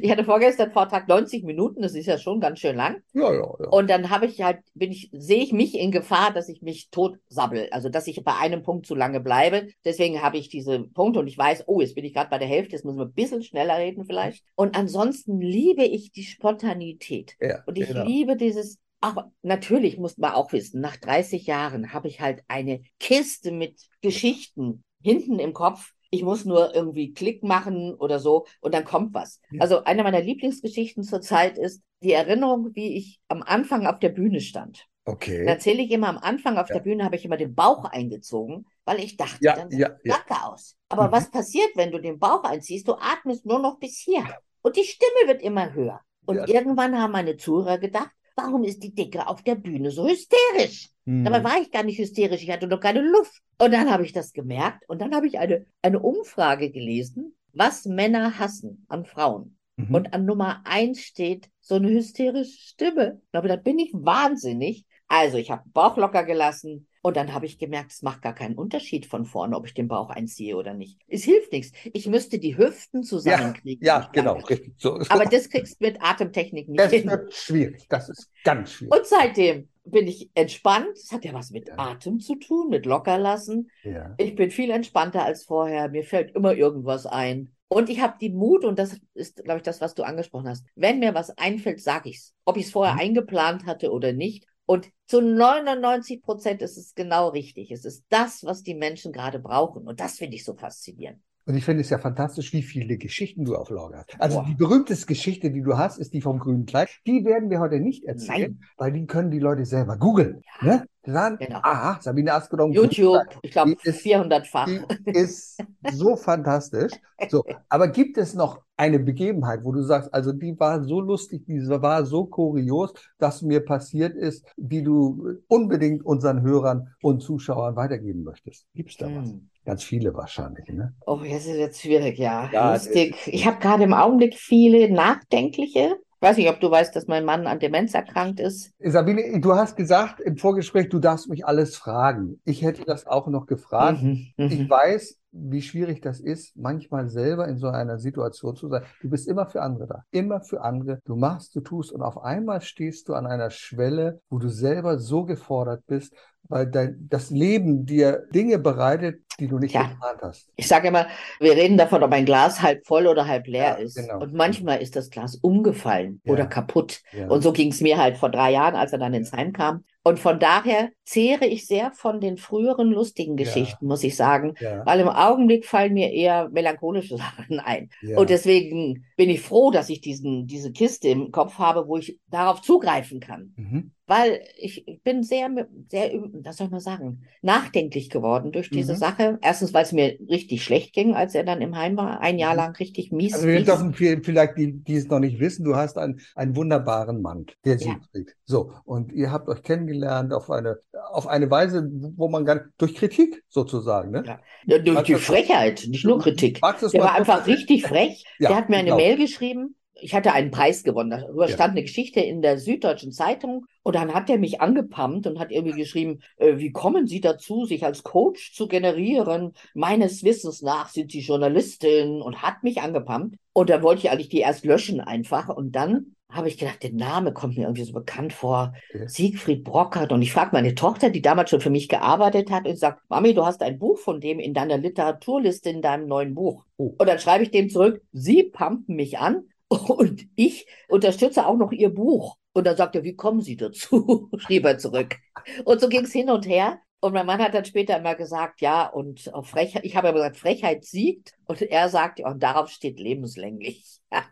Ich 0.00 0.10
hatte 0.10 0.24
vorgestern 0.24 0.72
Vortrag 0.72 1.08
90 1.08 1.44
Minuten, 1.44 1.82
das 1.82 1.94
ist 1.94 2.06
ja 2.06 2.18
schon 2.18 2.40
ganz 2.40 2.60
schön 2.60 2.76
lang. 2.76 3.02
Ja, 3.12 3.32
ja, 3.32 3.54
ja. 3.60 3.68
Und 3.68 3.88
dann 3.90 4.10
habe 4.10 4.26
ich 4.26 4.42
halt, 4.42 4.58
bin 4.74 4.90
ich, 4.90 5.10
sehe 5.12 5.42
ich 5.42 5.52
mich 5.52 5.78
in 5.78 5.90
Gefahr, 5.90 6.32
dass 6.32 6.48
ich 6.48 6.62
mich 6.62 6.90
tot 6.90 7.18
sabbel. 7.28 7.68
Also, 7.70 7.88
dass 7.88 8.06
ich 8.06 8.22
bei 8.24 8.34
einem 8.36 8.62
Punkt 8.62 8.86
zu 8.86 8.94
lange 8.94 9.20
bleibe. 9.20 9.68
Deswegen 9.84 10.22
habe 10.22 10.38
ich 10.38 10.48
diese 10.48 10.80
Punkte 10.80 11.20
und 11.20 11.26
ich 11.26 11.38
weiß, 11.38 11.64
oh, 11.66 11.80
jetzt 11.80 11.94
bin 11.94 12.04
ich 12.04 12.14
gerade 12.14 12.30
bei 12.30 12.38
der 12.38 12.48
Hälfte, 12.48 12.72
jetzt 12.72 12.84
müssen 12.84 12.98
wir 12.98 13.06
ein 13.06 13.12
bisschen 13.12 13.42
schneller 13.42 13.78
reden 13.78 14.04
vielleicht. 14.04 14.44
Und 14.54 14.76
ansonsten 14.76 15.40
liebe 15.40 15.84
ich 15.84 16.12
die 16.12 16.24
Spontanität. 16.24 17.36
Ja, 17.40 17.62
Und 17.66 17.78
ich 17.78 17.88
genau. 17.88 18.04
liebe 18.04 18.36
dieses, 18.36 18.78
aber 19.00 19.32
natürlich 19.42 19.98
muss 19.98 20.18
man 20.18 20.32
auch 20.32 20.52
wissen, 20.52 20.80
nach 20.80 20.96
30 20.96 21.46
Jahren 21.46 21.92
habe 21.92 22.08
ich 22.08 22.20
halt 22.20 22.42
eine 22.48 22.82
Kiste 22.98 23.52
mit 23.52 23.80
Geschichten 24.00 24.84
hinten 25.02 25.38
im 25.38 25.52
Kopf. 25.52 25.92
Ich 26.16 26.22
muss 26.22 26.44
nur 26.44 26.74
irgendwie 26.74 27.12
Klick 27.12 27.42
machen 27.42 27.94
oder 27.94 28.18
so 28.18 28.46
und 28.60 28.74
dann 28.74 28.84
kommt 28.84 29.14
was. 29.14 29.40
Ja. 29.50 29.60
Also 29.62 29.84
eine 29.84 30.02
meiner 30.02 30.20
Lieblingsgeschichten 30.22 31.02
zurzeit 31.04 31.58
ist 31.58 31.82
die 32.02 32.12
Erinnerung, 32.12 32.74
wie 32.74 32.96
ich 32.96 33.20
am 33.28 33.42
Anfang 33.42 33.86
auf 33.86 33.98
der 33.98 34.08
Bühne 34.10 34.40
stand. 34.40 34.86
Okay. 35.08 35.44
erzähle 35.46 35.82
ich 35.82 35.90
immer 35.92 36.08
am 36.08 36.18
Anfang 36.18 36.58
auf 36.58 36.68
Ja. 36.68 36.74
der 36.74 36.80
Bühne 36.80 37.04
habe 37.04 37.14
ich 37.14 37.24
immer 37.24 37.36
den 37.36 37.54
Bauch 37.54 37.84
eingezogen, 37.84 38.66
weil 38.84 38.98
ich 38.98 39.16
dachte, 39.16 39.38
Ja, 39.40 39.54
dann 39.54 39.70
ja, 39.70 39.90
ja. 40.02 40.16
Jacke 40.16 40.34
aus. 40.44 40.74
Aber 40.88 41.06
Mhm. 41.06 41.12
was 41.12 41.30
passiert, 41.30 41.70
wenn 41.76 41.92
du 41.92 42.00
den 42.00 42.18
Bauch 42.18 42.42
einziehst? 42.42 42.88
Du 42.88 42.94
atmest 42.94 43.46
nur 43.46 43.60
noch 43.60 43.78
bis 43.78 43.98
hier. 43.98 44.24
Und 44.62 44.76
die 44.76 44.82
Stimme 44.84 45.28
wird 45.28 45.42
immer 45.42 45.72
höher. 45.74 46.00
Und 46.24 46.38
Ja. 46.38 46.46
irgendwann 46.48 46.98
haben 47.00 47.12
meine 47.12 47.36
Zuhörer 47.36 47.78
gedacht, 47.78 48.10
warum 48.36 48.64
ist 48.64 48.82
die 48.82 48.94
Dicke 48.94 49.26
auf 49.26 49.42
der 49.42 49.54
Bühne 49.54 49.90
so 49.90 50.08
hysterisch? 50.08 50.90
Hm. 51.04 51.24
Dabei 51.24 51.42
war 51.42 51.60
ich 51.60 51.70
gar 51.70 51.82
nicht 51.82 51.98
hysterisch, 51.98 52.42
ich 52.42 52.50
hatte 52.50 52.66
noch 52.66 52.80
keine 52.80 53.00
Luft. 53.00 53.42
Und 53.58 53.72
dann 53.72 53.90
habe 53.90 54.04
ich 54.04 54.12
das 54.12 54.32
gemerkt 54.32 54.88
und 54.88 55.00
dann 55.00 55.14
habe 55.14 55.26
ich 55.26 55.38
eine, 55.38 55.66
eine 55.82 56.00
Umfrage 56.00 56.70
gelesen, 56.70 57.34
was 57.52 57.86
Männer 57.86 58.38
hassen 58.38 58.84
an 58.88 59.04
Frauen. 59.04 59.56
Mhm. 59.76 59.94
Und 59.94 60.14
an 60.14 60.26
Nummer 60.26 60.62
eins 60.64 61.00
steht 61.00 61.48
so 61.60 61.76
eine 61.76 61.88
hysterische 61.90 62.58
Stimme. 62.58 63.20
Aber 63.32 63.48
da 63.48 63.56
bin 63.56 63.78
ich 63.78 63.92
wahnsinnig. 63.92 64.84
Also 65.08 65.38
ich 65.38 65.50
habe 65.50 65.62
Bauch 65.72 65.96
locker 65.96 66.24
gelassen 66.24 66.88
Und 67.06 67.16
dann 67.16 67.32
habe 67.32 67.46
ich 67.46 67.60
gemerkt, 67.60 67.92
es 67.92 68.02
macht 68.02 68.20
gar 68.20 68.34
keinen 68.34 68.56
Unterschied 68.56 69.06
von 69.06 69.26
vorne, 69.26 69.56
ob 69.56 69.64
ich 69.64 69.74
den 69.74 69.86
Bauch 69.86 70.10
einziehe 70.10 70.56
oder 70.56 70.74
nicht. 70.74 70.98
Es 71.06 71.22
hilft 71.22 71.52
nichts. 71.52 71.70
Ich 71.92 72.08
müsste 72.08 72.40
die 72.40 72.58
Hüften 72.58 73.04
zusammenkriegen. 73.04 73.86
Ja, 73.86 74.00
ja 74.00 74.10
genau. 74.12 74.40
So. 74.76 74.98
Aber 75.08 75.24
das 75.24 75.48
kriegst 75.48 75.80
du 75.80 75.86
mit 75.86 76.02
Atemtechnik 76.02 76.68
nicht 76.68 76.80
das 76.80 76.92
hin. 76.92 77.06
Das 77.06 77.20
wird 77.20 77.32
schwierig. 77.32 77.86
Das 77.88 78.08
ist 78.08 78.28
ganz 78.42 78.72
schwierig. 78.72 78.92
Und 78.92 79.06
seitdem 79.06 79.68
bin 79.84 80.08
ich 80.08 80.30
entspannt. 80.34 80.96
Es 80.96 81.12
hat 81.12 81.24
ja 81.24 81.32
was 81.32 81.52
mit 81.52 81.68
ja. 81.68 81.78
Atem 81.78 82.18
zu 82.18 82.34
tun, 82.34 82.70
mit 82.70 82.86
Lockerlassen. 82.86 83.70
Ja. 83.84 84.16
Ich 84.18 84.34
bin 84.34 84.50
viel 84.50 84.72
entspannter 84.72 85.24
als 85.24 85.44
vorher. 85.44 85.88
Mir 85.88 86.02
fällt 86.02 86.34
immer 86.34 86.54
irgendwas 86.54 87.06
ein. 87.06 87.52
Und 87.68 87.88
ich 87.88 88.00
habe 88.00 88.16
die 88.20 88.30
Mut, 88.30 88.64
und 88.64 88.80
das 88.80 88.98
ist, 89.14 89.44
glaube 89.44 89.58
ich, 89.58 89.62
das, 89.62 89.80
was 89.80 89.94
du 89.94 90.02
angesprochen 90.02 90.48
hast. 90.48 90.66
Wenn 90.74 90.98
mir 90.98 91.14
was 91.14 91.30
einfällt, 91.38 91.80
sage 91.80 92.08
ich 92.08 92.16
es. 92.16 92.34
Ob 92.44 92.56
ich 92.56 92.64
es 92.64 92.72
vorher 92.72 92.94
mhm. 92.94 93.00
eingeplant 93.00 93.64
hatte 93.64 93.92
oder 93.92 94.12
nicht. 94.12 94.48
Und 94.66 94.90
zu 95.06 95.20
99 95.20 96.22
Prozent 96.22 96.60
ist 96.60 96.76
es 96.76 96.94
genau 96.94 97.28
richtig. 97.28 97.70
Es 97.70 97.84
ist 97.84 98.04
das, 98.08 98.44
was 98.44 98.62
die 98.62 98.74
Menschen 98.74 99.12
gerade 99.12 99.38
brauchen. 99.38 99.86
Und 99.86 100.00
das 100.00 100.18
finde 100.18 100.36
ich 100.36 100.44
so 100.44 100.54
faszinierend. 100.54 101.22
Und 101.46 101.54
ich 101.54 101.64
finde 101.64 101.82
es 101.82 101.90
ja 101.90 101.98
fantastisch, 101.98 102.52
wie 102.52 102.62
viele 102.62 102.98
Geschichten 102.98 103.44
du 103.44 103.54
auf 103.54 103.70
Lager 103.70 103.98
hast. 103.98 104.20
Also 104.20 104.40
Boah. 104.40 104.46
die 104.48 104.54
berühmteste 104.54 105.06
Geschichte, 105.06 105.52
die 105.52 105.62
du 105.62 105.78
hast, 105.78 105.98
ist 105.98 106.12
die 106.12 106.20
vom 106.20 106.40
grünen 106.40 106.66
Kleid. 106.66 106.88
Die 107.06 107.24
werden 107.24 107.50
wir 107.50 107.60
heute 107.60 107.78
nicht 107.78 108.04
erzählen, 108.04 108.58
Nein. 108.58 108.68
weil 108.76 108.92
die 108.92 109.06
können 109.06 109.30
die 109.30 109.38
Leute 109.38 109.64
selber 109.64 109.96
googeln. 109.96 110.42
Ja. 110.60 110.66
Ne? 110.66 110.86
Dann, 111.04 111.38
genau. 111.38 111.60
aha, 111.62 112.00
Sabine 112.00 112.32
Askedom. 112.32 112.72
YouTube, 112.72 113.20
ich 113.42 113.52
glaube 113.52 113.74
400-fach. 113.74 114.66
Die 115.06 115.10
ist 115.12 115.62
so 115.92 116.16
fantastisch. 116.16 116.92
So, 117.28 117.44
aber 117.68 117.86
gibt 117.88 118.18
es 118.18 118.34
noch 118.34 118.62
eine 118.76 118.98
Begebenheit, 118.98 119.60
wo 119.62 119.70
du 119.70 119.82
sagst, 119.82 120.12
also 120.12 120.32
die 120.32 120.58
war 120.58 120.82
so 120.82 121.00
lustig, 121.00 121.44
die 121.46 121.60
war 121.68 122.04
so 122.04 122.26
kurios, 122.26 122.92
dass 123.18 123.42
mir 123.42 123.64
passiert 123.64 124.16
ist, 124.16 124.44
die 124.56 124.82
du 124.82 125.38
unbedingt 125.46 126.04
unseren 126.04 126.42
Hörern 126.42 126.88
und 127.02 127.22
Zuschauern 127.22 127.76
weitergeben 127.76 128.24
möchtest? 128.24 128.66
Gibt 128.74 128.90
es 128.90 128.96
da 128.96 129.06
hm. 129.06 129.16
was? 129.16 129.34
Ganz 129.66 129.82
viele 129.82 130.14
wahrscheinlich, 130.14 130.68
ne? 130.68 130.94
Oh, 131.06 131.16
das 131.16 131.44
ist 131.44 131.56
jetzt 131.56 131.82
schwierig, 131.82 132.18
ja. 132.18 132.48
ja 132.52 132.72
Lustig. 132.72 133.16
Ich 133.26 133.46
habe 133.48 133.58
gerade 133.58 133.82
im 133.82 133.94
Augenblick 133.94 134.36
viele 134.36 134.88
nachdenkliche. 134.92 135.96
Ich 136.14 136.22
weiß 136.22 136.36
nicht, 136.36 136.48
ob 136.48 136.60
du 136.60 136.70
weißt, 136.70 136.94
dass 136.94 137.08
mein 137.08 137.24
Mann 137.24 137.48
an 137.48 137.58
Demenz 137.58 137.92
erkrankt 137.92 138.38
ist. 138.38 138.72
Sabine, 138.78 139.40
du 139.40 139.54
hast 139.54 139.76
gesagt 139.76 140.20
im 140.20 140.36
Vorgespräch, 140.36 140.88
du 140.88 141.00
darfst 141.00 141.28
mich 141.28 141.44
alles 141.44 141.76
fragen. 141.76 142.40
Ich 142.44 142.62
hätte 142.62 142.84
das 142.84 143.08
auch 143.08 143.26
noch 143.26 143.46
gefragt. 143.46 144.02
Mhm, 144.02 144.28
mhm. 144.36 144.46
ich 144.46 144.70
weiß, 144.70 145.18
wie 145.32 145.62
schwierig 145.62 146.00
das 146.00 146.20
ist, 146.20 146.56
manchmal 146.56 147.08
selber 147.08 147.46
in 147.48 147.58
so 147.58 147.68
einer 147.68 147.98
Situation 147.98 148.56
zu 148.56 148.68
sein. 148.68 148.82
Du 149.02 149.10
bist 149.10 149.28
immer 149.28 149.46
für 149.46 149.62
andere 149.62 149.86
da, 149.88 150.04
immer 150.10 150.40
für 150.40 150.62
andere. 150.62 151.00
Du 151.04 151.16
machst, 151.16 151.54
du 151.56 151.60
tust 151.60 151.92
und 151.92 152.02
auf 152.02 152.22
einmal 152.22 152.62
stehst 152.62 153.08
du 153.08 153.14
an 153.14 153.26
einer 153.26 153.50
Schwelle, 153.50 154.20
wo 154.30 154.38
du 154.38 154.48
selber 154.48 154.98
so 154.98 155.24
gefordert 155.24 155.82
bist, 155.86 156.14
weil 156.48 156.66
dein, 156.66 157.06
das 157.08 157.30
Leben 157.30 157.86
dir 157.86 158.26
Dinge 158.32 158.58
bereitet, 158.58 159.20
die 159.38 159.48
du 159.48 159.58
nicht 159.58 159.74
ja. 159.74 159.84
geplant 159.84 160.20
hast. 160.22 160.48
Ich 160.56 160.68
sage 160.68 160.88
immer, 160.88 161.06
wir 161.40 161.52
reden 161.52 161.76
davon, 161.76 162.02
ob 162.02 162.12
ein 162.12 162.24
Glas 162.24 162.62
halb 162.62 162.86
voll 162.86 163.06
oder 163.06 163.26
halb 163.26 163.46
leer 163.46 163.76
ja, 163.78 163.84
ist. 163.84 163.96
Genau. 163.96 164.20
Und 164.20 164.32
manchmal 164.34 164.80
ist 164.80 164.96
das 164.96 165.10
Glas 165.10 165.36
umgefallen 165.36 166.20
ja. 166.24 166.32
oder 166.32 166.46
kaputt. 166.46 167.02
Und 167.28 167.42
so 167.42 167.52
ging 167.52 167.70
es 167.70 167.80
mir 167.80 167.98
halt 167.98 168.16
vor 168.16 168.30
drei 168.30 168.52
Jahren, 168.52 168.74
als 168.74 168.92
er 168.92 168.98
dann 168.98 169.14
ins 169.14 169.32
Heim 169.32 169.52
kam. 169.52 169.84
Und 170.02 170.20
von 170.20 170.38
daher 170.38 170.90
zehre 171.04 171.46
ich 171.46 171.66
sehr 171.66 171.90
von 171.90 172.20
den 172.20 172.36
früheren 172.36 172.92
lustigen 172.92 173.36
Geschichten, 173.36 173.86
muss 173.86 174.04
ich 174.04 174.14
sagen, 174.14 174.54
weil 174.84 175.00
im 175.00 175.08
Augenblick 175.08 175.66
fallen 175.66 175.94
mir 175.94 176.12
eher 176.12 176.48
melancholische 176.48 177.16
Sachen 177.18 177.58
ein. 177.58 177.90
Und 178.14 178.30
deswegen 178.30 179.04
bin 179.16 179.30
ich 179.30 179.40
froh, 179.40 179.72
dass 179.72 179.88
ich 179.88 180.00
diesen, 180.00 180.46
diese 180.46 180.70
Kiste 180.70 181.08
im 181.08 181.32
Kopf 181.32 181.58
habe, 181.58 181.88
wo 181.88 181.96
ich 181.96 182.20
darauf 182.28 182.62
zugreifen 182.62 183.20
kann. 183.20 183.52
Mhm 183.56 183.90
weil 184.06 184.40
ich 184.56 184.84
bin 185.02 185.24
sehr, 185.24 185.50
sehr, 185.90 186.10
was 186.44 186.56
soll 186.56 186.68
man 186.68 186.80
sagen, 186.80 187.22
nachdenklich 187.42 188.08
geworden 188.08 188.52
durch 188.52 188.70
diese 188.70 188.92
mhm. 188.92 188.98
Sache. 188.98 189.38
Erstens, 189.42 189.74
weil 189.74 189.82
es 189.82 189.92
mir 189.92 190.16
richtig 190.30 190.62
schlecht 190.62 190.92
ging, 190.92 191.14
als 191.14 191.34
er 191.34 191.42
dann 191.42 191.60
im 191.60 191.76
Heim 191.76 191.96
war, 191.96 192.20
ein 192.20 192.38
Jahr 192.38 192.52
mhm. 192.52 192.58
lang 192.58 192.76
richtig 192.76 193.10
mies. 193.10 193.34
Also 193.34 193.46
wir 193.46 193.64
dürfen 193.64 193.92
vielleicht 193.94 194.56
die, 194.58 194.72
die 194.72 194.94
es 194.94 195.08
noch 195.08 195.18
nicht 195.18 195.40
wissen, 195.40 195.64
du 195.64 195.74
hast 195.74 195.98
einen, 195.98 196.20
einen 196.36 196.54
wunderbaren 196.54 197.20
Mann, 197.20 197.46
der 197.64 197.78
Siegfried. 197.78 198.28
Ja. 198.28 198.34
So, 198.44 198.72
und 198.84 199.12
ihr 199.12 199.32
habt 199.32 199.48
euch 199.48 199.62
kennengelernt 199.62 200.32
auf 200.32 200.50
eine, 200.50 200.78
auf 201.10 201.26
eine 201.26 201.50
Weise, 201.50 201.90
wo 202.16 202.28
man 202.28 202.44
gar 202.44 202.60
durch 202.78 202.94
Kritik 202.94 203.42
sozusagen, 203.48 204.12
ne? 204.12 204.22
Ja, 204.24 204.40
ja 204.66 204.78
durch 204.78 205.02
die 205.02 205.14
Frechheit, 205.16 205.84
nicht 205.88 206.04
nur 206.04 206.20
Kritik. 206.20 206.60
Der 206.60 207.00
war 207.00 207.14
einfach 207.14 207.46
richtig 207.46 207.82
frech. 207.82 208.24
Ja, 208.38 208.50
der 208.50 208.56
hat 208.56 208.68
mir 208.68 208.76
eine 208.76 208.86
genau. 208.86 208.96
Mail 208.96 209.16
geschrieben 209.16 209.74
ich 210.00 210.14
hatte 210.14 210.32
einen 210.32 210.50
Preis 210.50 210.82
gewonnen. 210.82 211.10
Darüber 211.10 211.48
ja. 211.48 211.54
stand 211.54 211.72
eine 211.72 211.82
Geschichte 211.82 212.20
in 212.20 212.42
der 212.42 212.58
Süddeutschen 212.58 213.12
Zeitung 213.12 213.66
und 213.82 213.94
dann 213.94 214.14
hat 214.14 214.28
er 214.28 214.38
mich 214.38 214.60
angepumpt 214.60 215.26
und 215.26 215.38
hat 215.38 215.50
irgendwie 215.50 215.78
geschrieben, 215.78 216.20
äh, 216.36 216.58
wie 216.58 216.72
kommen 216.72 217.06
Sie 217.06 217.20
dazu, 217.20 217.64
sich 217.64 217.84
als 217.84 218.02
Coach 218.02 218.52
zu 218.54 218.68
generieren? 218.68 219.52
Meines 219.74 220.22
Wissens 220.22 220.62
nach 220.62 220.88
sind 220.88 221.12
Sie 221.12 221.20
Journalistin 221.20 222.20
und 222.20 222.42
hat 222.42 222.62
mich 222.62 222.80
angepumpt. 222.80 223.36
Und 223.52 223.70
dann 223.70 223.82
wollte 223.82 224.02
ich 224.02 224.10
eigentlich 224.10 224.28
die 224.28 224.40
erst 224.40 224.64
löschen 224.64 225.00
einfach 225.00 225.48
und 225.48 225.72
dann 225.72 226.16
habe 226.28 226.48
ich 226.48 226.58
gedacht, 226.58 226.82
der 226.82 226.92
Name 226.92 227.32
kommt 227.32 227.56
mir 227.56 227.62
irgendwie 227.62 227.84
so 227.84 227.92
bekannt 227.92 228.32
vor. 228.32 228.74
Okay. 228.90 229.06
Siegfried 229.06 229.62
Brockert. 229.62 230.12
Und 230.12 230.22
ich 230.22 230.32
frage 230.32 230.50
meine 230.52 230.74
Tochter, 230.74 231.08
die 231.08 231.22
damals 231.22 231.50
schon 231.50 231.60
für 231.60 231.70
mich 231.70 231.88
gearbeitet 231.88 232.50
hat, 232.50 232.66
und 232.66 232.76
sagt, 232.76 233.00
Mami, 233.08 233.32
du 233.32 233.46
hast 233.46 233.62
ein 233.62 233.78
Buch 233.78 233.98
von 233.98 234.20
dem 234.20 234.40
in 234.40 234.52
deiner 234.52 234.76
Literaturliste 234.76 235.70
in 235.70 235.82
deinem 235.82 236.08
neuen 236.08 236.34
Buch. 236.34 236.64
Oh. 236.76 236.94
Und 236.98 237.08
dann 237.08 237.20
schreibe 237.20 237.44
ich 237.44 237.52
dem 237.52 237.70
zurück, 237.70 238.02
Sie 238.12 238.42
pumpen 238.42 238.96
mich 238.96 239.18
an 239.18 239.44
und 239.68 240.26
ich 240.36 240.66
unterstütze 240.88 241.46
auch 241.46 241.56
noch 241.56 241.72
ihr 241.72 241.90
Buch. 241.90 242.36
Und 242.52 242.66
dann 242.66 242.76
sagt 242.76 242.96
er, 242.96 243.04
wie 243.04 243.16
kommen 243.16 243.40
Sie 243.40 243.56
dazu? 243.56 244.30
schrieb 244.38 244.64
er 244.64 244.78
zurück. 244.78 245.16
Und 245.64 245.80
so 245.80 245.88
ging 245.88 246.04
es 246.04 246.12
hin 246.12 246.30
und 246.30 246.46
her. 246.46 246.80
Und 247.00 247.12
mein 247.12 247.26
Mann 247.26 247.40
hat 247.42 247.54
dann 247.54 247.66
später 247.66 247.98
immer 247.98 248.14
gesagt, 248.14 248.62
ja, 248.62 248.86
und 248.86 249.32
auf 249.34 249.50
Frechheit, 249.50 249.84
ich 249.84 249.96
habe 249.96 250.08
ja 250.08 250.12
gesagt, 250.14 250.38
Frechheit 250.38 250.84
siegt. 250.84 251.34
Und 251.44 251.60
er 251.60 251.90
sagt, 251.90 252.20
ja, 252.20 252.28
und 252.28 252.42
darauf 252.42 252.70
steht 252.70 252.98
lebenslänglich. 252.98 254.00
ah. 254.10 254.24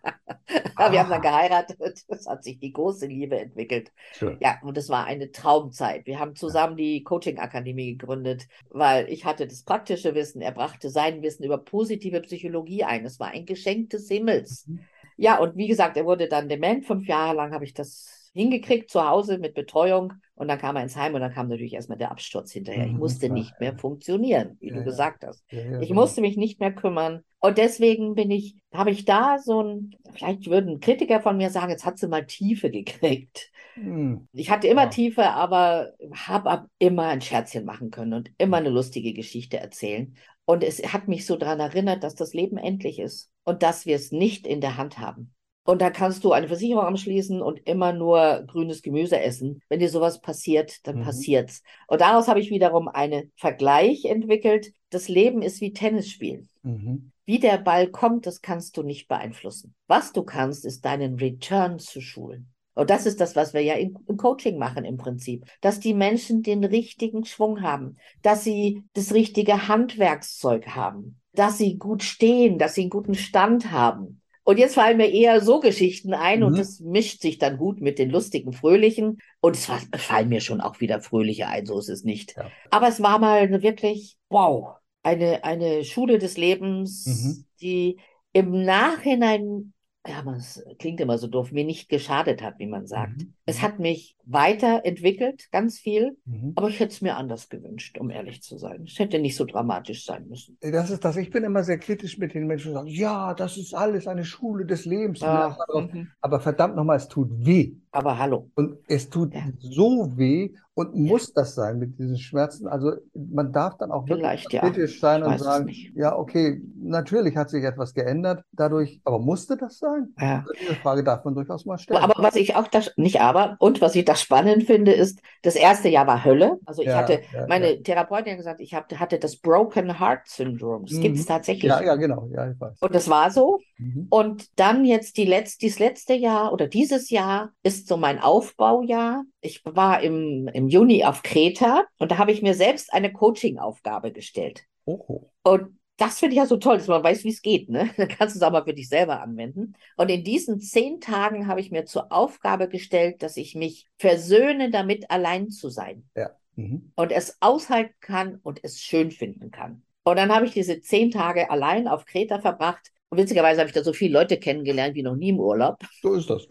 Wir 0.90 1.00
haben 1.00 1.10
dann 1.10 1.20
geheiratet. 1.20 1.78
Es 2.08 2.26
hat 2.26 2.42
sich 2.42 2.58
die 2.58 2.72
große 2.72 3.06
Liebe 3.06 3.38
entwickelt. 3.38 3.92
Schön. 4.12 4.38
Ja, 4.40 4.58
und 4.62 4.78
es 4.78 4.88
war 4.88 5.04
eine 5.04 5.30
Traumzeit. 5.30 6.06
Wir 6.06 6.18
haben 6.18 6.34
zusammen 6.34 6.76
die 6.76 7.02
Coaching-Akademie 7.02 7.96
gegründet, 7.96 8.48
weil 8.70 9.08
ich 9.10 9.26
hatte 9.26 9.46
das 9.46 9.62
praktische 9.64 10.14
Wissen. 10.14 10.40
Er 10.40 10.52
brachte 10.52 10.88
sein 10.88 11.22
Wissen 11.22 11.44
über 11.44 11.58
positive 11.58 12.22
Psychologie 12.22 12.84
ein. 12.84 13.04
Es 13.04 13.20
war 13.20 13.28
ein 13.28 13.44
Geschenk 13.44 13.90
des 13.90 14.08
Himmels. 14.08 14.66
Mhm. 14.66 14.80
Ja, 15.16 15.38
und 15.38 15.56
wie 15.56 15.68
gesagt, 15.68 15.96
er 15.96 16.04
wurde 16.04 16.28
dann 16.28 16.48
dement. 16.48 16.86
Fünf 16.86 17.06
Jahre 17.06 17.36
lang 17.36 17.52
habe 17.52 17.64
ich 17.64 17.74
das 17.74 18.24
hingekriegt 18.34 18.90
zu 18.90 19.08
Hause 19.08 19.38
mit 19.38 19.54
Betreuung. 19.54 20.12
Und 20.34 20.48
dann 20.48 20.58
kam 20.58 20.74
er 20.74 20.82
ins 20.82 20.96
Heim 20.96 21.14
und 21.14 21.20
dann 21.20 21.32
kam 21.32 21.48
natürlich 21.48 21.74
erstmal 21.74 21.96
der 21.96 22.10
Absturz 22.10 22.50
hinterher. 22.50 22.86
Ich 22.86 22.92
mhm, 22.92 22.98
musste 22.98 23.30
nicht 23.30 23.58
mehr 23.60 23.72
ja. 23.72 23.78
funktionieren, 23.78 24.56
wie 24.60 24.70
ja, 24.70 24.74
du 24.74 24.84
gesagt 24.84 25.24
hast. 25.24 25.44
Ja, 25.50 25.80
ich 25.80 25.88
genau. 25.88 26.00
musste 26.00 26.20
mich 26.20 26.36
nicht 26.36 26.58
mehr 26.58 26.72
kümmern. 26.72 27.22
Und 27.38 27.56
deswegen 27.56 28.16
bin 28.16 28.32
ich, 28.32 28.56
habe 28.72 28.90
ich 28.90 29.04
da 29.04 29.38
so 29.38 29.62
ein, 29.62 29.94
vielleicht 30.12 30.50
würden 30.50 30.80
Kritiker 30.80 31.20
von 31.20 31.36
mir 31.36 31.50
sagen, 31.50 31.70
jetzt 31.70 31.86
hat 31.86 31.98
sie 31.98 32.08
mal 32.08 32.26
Tiefe 32.26 32.70
gekriegt. 32.70 33.52
Hm. 33.74 34.26
Ich 34.32 34.50
hatte 34.50 34.66
immer 34.66 34.90
Tiefe, 34.90 35.30
aber 35.30 35.92
habe 36.12 36.66
immer 36.78 37.06
ein 37.06 37.20
Scherzchen 37.20 37.64
machen 37.64 37.92
können 37.92 38.14
und 38.14 38.32
immer 38.38 38.56
eine 38.56 38.70
lustige 38.70 39.12
Geschichte 39.12 39.58
erzählen. 39.58 40.16
Und 40.44 40.64
es 40.64 40.92
hat 40.92 41.06
mich 41.06 41.26
so 41.26 41.36
daran 41.36 41.60
erinnert, 41.60 42.02
dass 42.02 42.16
das 42.16 42.34
Leben 42.34 42.56
endlich 42.56 42.98
ist 42.98 43.30
und 43.44 43.62
dass 43.62 43.86
wir 43.86 43.96
es 43.96 44.12
nicht 44.12 44.46
in 44.46 44.60
der 44.60 44.76
Hand 44.76 44.98
haben. 44.98 45.34
Und 45.66 45.80
da 45.80 45.88
kannst 45.88 46.24
du 46.24 46.32
eine 46.32 46.48
Versicherung 46.48 46.84
abschließen 46.84 47.40
und 47.40 47.66
immer 47.66 47.94
nur 47.94 48.44
grünes 48.46 48.82
Gemüse 48.82 49.18
essen. 49.18 49.62
Wenn 49.70 49.80
dir 49.80 49.88
sowas 49.88 50.20
passiert, 50.20 50.86
dann 50.86 50.98
mhm. 50.98 51.04
passiert's. 51.04 51.62
Und 51.88 52.02
daraus 52.02 52.28
habe 52.28 52.40
ich 52.40 52.50
wiederum 52.50 52.86
einen 52.88 53.32
Vergleich 53.36 54.04
entwickelt. 54.04 54.72
Das 54.90 55.08
Leben 55.08 55.40
ist 55.40 55.62
wie 55.62 55.72
Tennis 55.72 56.10
spielen. 56.10 56.48
Mhm. 56.62 57.12
Wie 57.24 57.38
der 57.38 57.56
Ball 57.56 57.88
kommt, 57.88 58.26
das 58.26 58.42
kannst 58.42 58.76
du 58.76 58.82
nicht 58.82 59.08
beeinflussen. 59.08 59.74
Was 59.86 60.12
du 60.12 60.22
kannst, 60.22 60.66
ist 60.66 60.84
deinen 60.84 61.18
Return 61.18 61.78
zu 61.78 62.02
schulen. 62.02 62.50
Und 62.74 62.90
das 62.90 63.06
ist 63.06 63.20
das, 63.20 63.34
was 63.34 63.54
wir 63.54 63.62
ja 63.62 63.74
im, 63.74 63.96
im, 64.06 64.16
Coaching 64.18 64.58
machen 64.58 64.84
im 64.84 64.98
Prinzip. 64.98 65.46
Dass 65.62 65.80
die 65.80 65.94
Menschen 65.94 66.42
den 66.42 66.64
richtigen 66.64 67.24
Schwung 67.24 67.62
haben, 67.62 67.96
dass 68.20 68.44
sie 68.44 68.82
das 68.92 69.14
richtige 69.14 69.68
Handwerkszeug 69.68 70.68
haben, 70.68 71.20
dass 71.34 71.58
sie 71.58 71.78
gut 71.78 72.02
stehen, 72.02 72.58
dass 72.58 72.74
sie 72.74 72.82
einen 72.82 72.90
guten 72.90 73.14
Stand 73.14 73.70
haben. 73.70 74.20
Und 74.44 74.58
jetzt 74.58 74.74
fallen 74.74 74.98
mir 74.98 75.10
eher 75.10 75.40
so 75.40 75.58
Geschichten 75.58 76.12
ein 76.12 76.40
mhm. 76.40 76.46
und 76.46 76.58
das 76.58 76.80
mischt 76.80 77.22
sich 77.22 77.38
dann 77.38 77.56
gut 77.56 77.80
mit 77.80 77.98
den 77.98 78.10
lustigen, 78.10 78.52
fröhlichen. 78.52 79.18
Und 79.40 79.56
es 79.56 79.66
fallen 79.96 80.28
mir 80.28 80.40
schon 80.40 80.60
auch 80.60 80.80
wieder 80.80 81.00
fröhliche 81.00 81.48
ein, 81.48 81.64
so 81.64 81.78
ist 81.78 81.88
es 81.88 82.04
nicht. 82.04 82.36
Ja. 82.36 82.50
Aber 82.70 82.88
es 82.88 83.02
war 83.02 83.18
mal 83.18 83.62
wirklich, 83.62 84.16
wow, 84.28 84.76
eine, 85.02 85.44
eine 85.44 85.84
Schule 85.84 86.18
des 86.18 86.36
Lebens, 86.36 87.06
mhm. 87.06 87.44
die 87.60 87.96
im 88.32 88.64
Nachhinein 88.64 89.72
ja, 90.06 90.22
es 90.36 90.62
klingt 90.78 91.00
immer 91.00 91.16
so 91.16 91.26
doof, 91.26 91.50
mir 91.50 91.64
nicht 91.64 91.88
geschadet 91.88 92.42
hat, 92.42 92.58
wie 92.58 92.66
man 92.66 92.86
sagt. 92.86 93.22
Mhm. 93.22 93.34
Es 93.46 93.60
hat 93.60 93.78
mich 93.78 94.16
weiterentwickelt, 94.24 95.50
ganz 95.52 95.78
viel, 95.78 96.16
mhm. 96.24 96.52
aber 96.56 96.68
ich 96.68 96.80
hätte 96.80 96.92
es 96.92 97.02
mir 97.02 97.16
anders 97.16 97.50
gewünscht, 97.50 97.98
um 97.98 98.10
ehrlich 98.10 98.42
zu 98.42 98.56
sein. 98.56 98.84
Es 98.86 98.98
hätte 98.98 99.18
nicht 99.18 99.36
so 99.36 99.44
dramatisch 99.44 100.06
sein 100.06 100.26
müssen. 100.28 100.56
Das 100.60 100.90
ist 100.90 101.04
das. 101.04 101.16
Ich 101.16 101.30
bin 101.30 101.44
immer 101.44 101.62
sehr 101.62 101.78
kritisch 101.78 102.16
mit 102.16 102.32
den 102.32 102.46
Menschen, 102.46 102.68
die 102.68 102.74
sagen, 102.74 102.88
ja, 102.88 103.34
das 103.34 103.58
ist 103.58 103.74
alles 103.74 104.08
eine 104.08 104.24
Schule 104.24 104.64
des 104.64 104.86
Lebens. 104.86 105.20
Ja. 105.20 105.56
Mhm. 105.74 106.08
Aber 106.20 106.40
verdammt 106.40 106.76
nochmal, 106.76 106.96
es 106.96 107.08
tut 107.08 107.28
weh. 107.44 107.74
Aber 107.90 108.18
hallo. 108.18 108.50
Und 108.54 108.78
es 108.88 109.10
tut 109.10 109.34
ja. 109.34 109.42
so 109.58 110.16
weh 110.16 110.50
und 110.74 110.96
muss 110.96 111.32
das 111.32 111.54
sein 111.54 111.78
mit 111.78 111.98
diesen 111.98 112.18
Schmerzen? 112.18 112.66
Also 112.66 112.92
man 113.14 113.52
darf 113.52 113.76
dann 113.78 113.92
auch 113.92 114.06
Vielleicht, 114.06 114.52
wirklich 114.52 114.60
kritisch 114.60 115.00
sein 115.00 115.22
und 115.22 115.38
sagen, 115.38 115.70
ja, 115.94 116.16
okay, 116.16 116.60
natürlich 116.76 117.36
hat 117.36 117.50
sich 117.50 117.62
etwas 117.62 117.94
geändert 117.94 118.44
dadurch, 118.50 119.00
aber 119.04 119.20
musste 119.20 119.56
das 119.56 119.78
sein? 119.78 120.08
Ja. 120.18 120.44
Diese 120.60 120.74
Frage 120.74 121.04
darf 121.04 121.24
man 121.24 121.34
durchaus 121.34 121.64
mal 121.64 121.78
stellen. 121.78 122.02
Aber 122.02 122.20
was 122.20 122.34
ich 122.34 122.56
auch 122.56 122.66
das, 122.66 122.92
nicht 122.96 123.20
aber, 123.20 123.33
und 123.58 123.80
was 123.80 123.94
ich 123.94 124.04
da 124.04 124.14
spannend 124.16 124.64
finde, 124.64 124.92
ist, 124.92 125.20
das 125.42 125.56
erste 125.56 125.88
Jahr 125.88 126.06
war 126.06 126.24
Hölle. 126.24 126.58
Also 126.64 126.82
ich 126.82 126.88
ja, 126.88 126.96
hatte, 126.96 127.20
ja, 127.32 127.46
meine 127.46 127.82
Therapeutin 127.82 128.32
hat 128.32 128.38
gesagt, 128.38 128.60
ich 128.60 128.74
hatte 128.74 129.18
das 129.18 129.36
Broken 129.36 129.98
Heart 129.98 130.26
Syndrome. 130.26 130.84
Das 130.86 130.98
mhm. 130.98 131.02
gibt 131.02 131.18
es 131.18 131.26
tatsächlich. 131.26 131.70
Ja, 131.70 131.82
ja, 131.82 131.94
genau. 131.96 132.28
Ja, 132.32 132.50
ich 132.50 132.60
weiß. 132.60 132.80
Und 132.80 132.94
das 132.94 133.08
war 133.08 133.30
so. 133.30 133.60
Mhm. 133.78 134.06
Und 134.10 134.58
dann 134.58 134.84
jetzt 134.84 135.16
die 135.16 135.24
letzt, 135.24 135.62
dieses 135.62 135.78
letzte 135.78 136.14
Jahr 136.14 136.52
oder 136.52 136.66
dieses 136.66 137.10
Jahr 137.10 137.52
ist 137.62 137.88
so 137.88 137.96
mein 137.96 138.20
Aufbaujahr. 138.20 139.24
Ich 139.40 139.62
war 139.64 140.02
im, 140.02 140.48
im 140.48 140.68
Juni 140.68 141.04
auf 141.04 141.22
Kreta 141.22 141.84
und 141.98 142.10
da 142.10 142.18
habe 142.18 142.32
ich 142.32 142.42
mir 142.42 142.54
selbst 142.54 142.92
eine 142.92 143.12
Coaching-Aufgabe 143.12 144.12
gestellt. 144.12 144.64
Oh. 144.86 145.30
Und 145.42 145.78
das 145.96 146.18
finde 146.18 146.34
ich 146.34 146.38
ja 146.38 146.46
so 146.46 146.56
toll, 146.56 146.78
dass 146.78 146.88
man 146.88 147.04
weiß, 147.04 147.24
wie 147.24 147.30
es 147.30 147.42
geht. 147.42 147.68
Ne? 147.68 147.90
Dann 147.96 148.08
kannst 148.08 148.34
du 148.34 148.38
es 148.38 148.42
auch 148.42 148.50
mal 148.50 148.64
für 148.64 148.74
dich 148.74 148.88
selber 148.88 149.20
anwenden. 149.22 149.74
Und 149.96 150.10
in 150.10 150.24
diesen 150.24 150.60
zehn 150.60 151.00
Tagen 151.00 151.46
habe 151.46 151.60
ich 151.60 151.70
mir 151.70 151.84
zur 151.84 152.10
Aufgabe 152.12 152.68
gestellt, 152.68 153.22
dass 153.22 153.36
ich 153.36 153.54
mich 153.54 153.86
versöhne, 153.98 154.70
damit 154.70 155.10
allein 155.10 155.50
zu 155.50 155.68
sein. 155.68 156.08
Ja. 156.16 156.30
Mhm. 156.56 156.92
Und 156.96 157.12
es 157.12 157.38
aushalten 157.40 157.94
kann 158.00 158.40
und 158.42 158.60
es 158.62 158.80
schön 158.80 159.10
finden 159.10 159.50
kann. 159.50 159.82
Und 160.04 160.16
dann 160.16 160.32
habe 160.32 160.46
ich 160.46 160.52
diese 160.52 160.80
zehn 160.80 161.10
Tage 161.10 161.50
allein 161.50 161.88
auf 161.88 162.04
Kreta 162.04 162.38
verbracht 162.38 162.90
und 163.14 163.20
witzigerweise 163.20 163.60
habe 163.60 163.68
ich 163.68 163.74
da 163.74 163.84
so 163.84 163.92
viele 163.92 164.18
Leute 164.18 164.38
kennengelernt 164.38 164.96
wie 164.96 165.04
noch 165.04 165.14
nie 165.14 165.28
im 165.28 165.38
Urlaub. 165.38 165.78
So 166.02 166.14
ist 166.14 166.28
das. 166.28 166.46